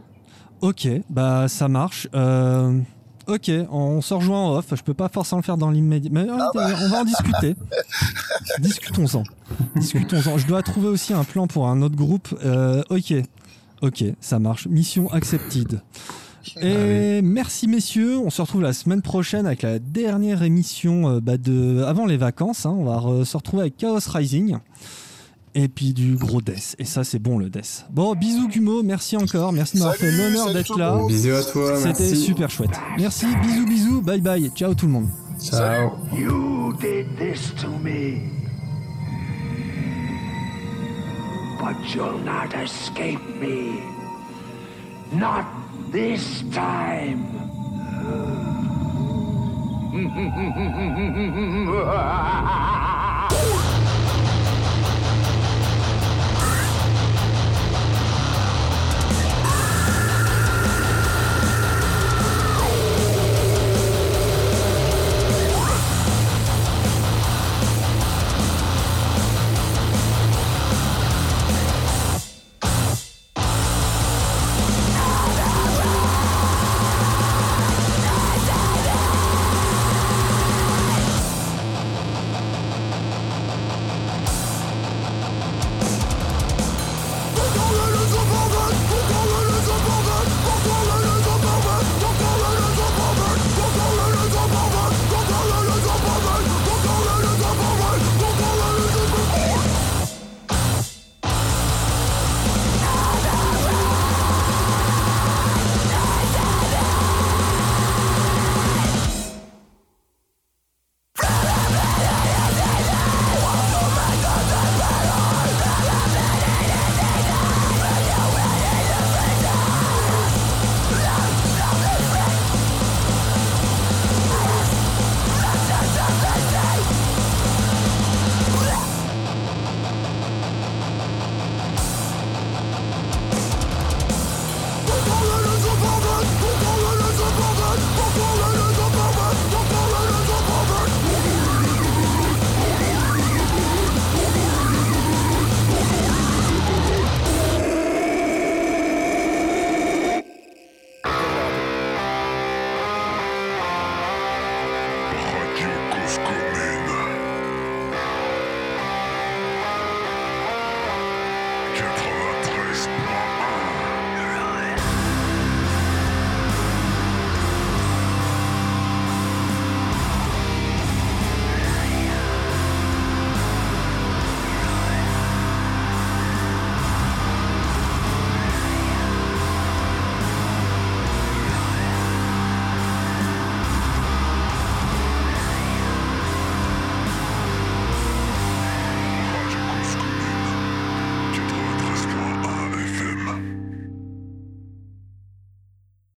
Ok, 0.62 0.88
bah 1.10 1.48
ça 1.48 1.68
marche. 1.68 2.08
Euh, 2.16 2.80
ok, 3.28 3.52
on 3.72 4.02
se 4.02 4.14
rejoint 4.14 4.40
en 4.40 4.56
off. 4.58 4.66
Je 4.74 4.82
peux 4.84 4.94
pas 4.94 5.10
forcément 5.10 5.40
le 5.40 5.46
faire 5.46 5.58
dans 5.58 5.70
l'immédiat. 5.72 6.10
Mais 6.14 6.22
euh, 6.30 6.76
on 6.84 6.90
va 6.90 7.02
en 7.02 7.06
discuter. 7.06 7.56
Discutons-en. 8.60 9.24
Discutons-en. 9.76 10.38
Je 10.38 10.48
dois 10.48 10.62
trouver 10.64 10.88
aussi 10.88 11.14
un 11.14 11.24
plan 11.24 11.48
pour 11.48 11.68
un 11.68 11.82
autre 11.82 11.96
groupe. 11.96 12.28
Euh, 12.44 12.84
ok, 12.90 13.14
ok, 13.82 14.04
ça 14.22 14.40
marche. 14.40 14.68
Mission 14.68 15.12
accepted. 15.12 15.82
Et 16.62 17.22
merci 17.24 17.68
messieurs, 17.68 18.20
on 18.20 18.30
se 18.30 18.40
retrouve 18.40 18.62
la 18.62 18.74
semaine 18.74 19.02
prochaine 19.02 19.48
avec 19.48 19.64
la 19.64 19.80
dernière 19.80 20.44
émission 20.44 21.10
euh, 21.10 21.20
bah, 21.20 21.38
de 21.38 21.84
avant 21.88 22.06
les 22.06 22.18
vacances. 22.18 22.68
hein. 22.68 22.76
On 22.78 22.84
va 22.84 23.26
se 23.26 23.36
retrouver 23.36 23.62
avec 23.64 23.78
Chaos 23.78 23.98
Rising 24.08 24.58
et 25.56 25.70
puis 25.70 25.94
du 25.94 26.16
gros 26.16 26.42
death. 26.42 26.76
Et 26.78 26.86
ça 26.86 27.04
c'est 27.04 27.18
bon 27.18 27.40
le 27.40 27.50
death. 27.50 27.86
Bon 27.90 28.14
bisous 28.14 28.48
Gumo, 28.48 28.84
merci 28.84 29.18
encore, 29.18 29.54
merci 29.54 29.78
de 29.78 29.80
m'avoir 29.80 29.96
fait 29.96 30.12
l'honneur 30.12 30.54
d'être 30.54 30.78
là. 30.78 31.00
Bisous 31.08 31.34
à 31.34 31.44
toi, 31.44 31.78
C'était 31.78 32.14
super 32.14 32.50
chouette. 32.52 32.78
Merci, 33.00 33.26
bisous 33.42 33.66
bisous, 33.66 34.02
bye 34.02 34.22
bye, 34.22 34.52
ciao 34.54 34.76
tout 34.76 34.86
le 34.86 34.92
monde. 34.92 35.10
Ciao. 35.42 35.92
You 36.14 36.74
did 36.80 37.18
this 37.18 37.54
to 37.62 37.68
me. 37.68 38.22
But 41.60 41.76
you'll 41.94 42.20
not 42.20 42.54
escape 42.54 43.20
me. 43.42 43.80
Not 45.14 45.46
this 45.92 46.44
time. 46.52 47.26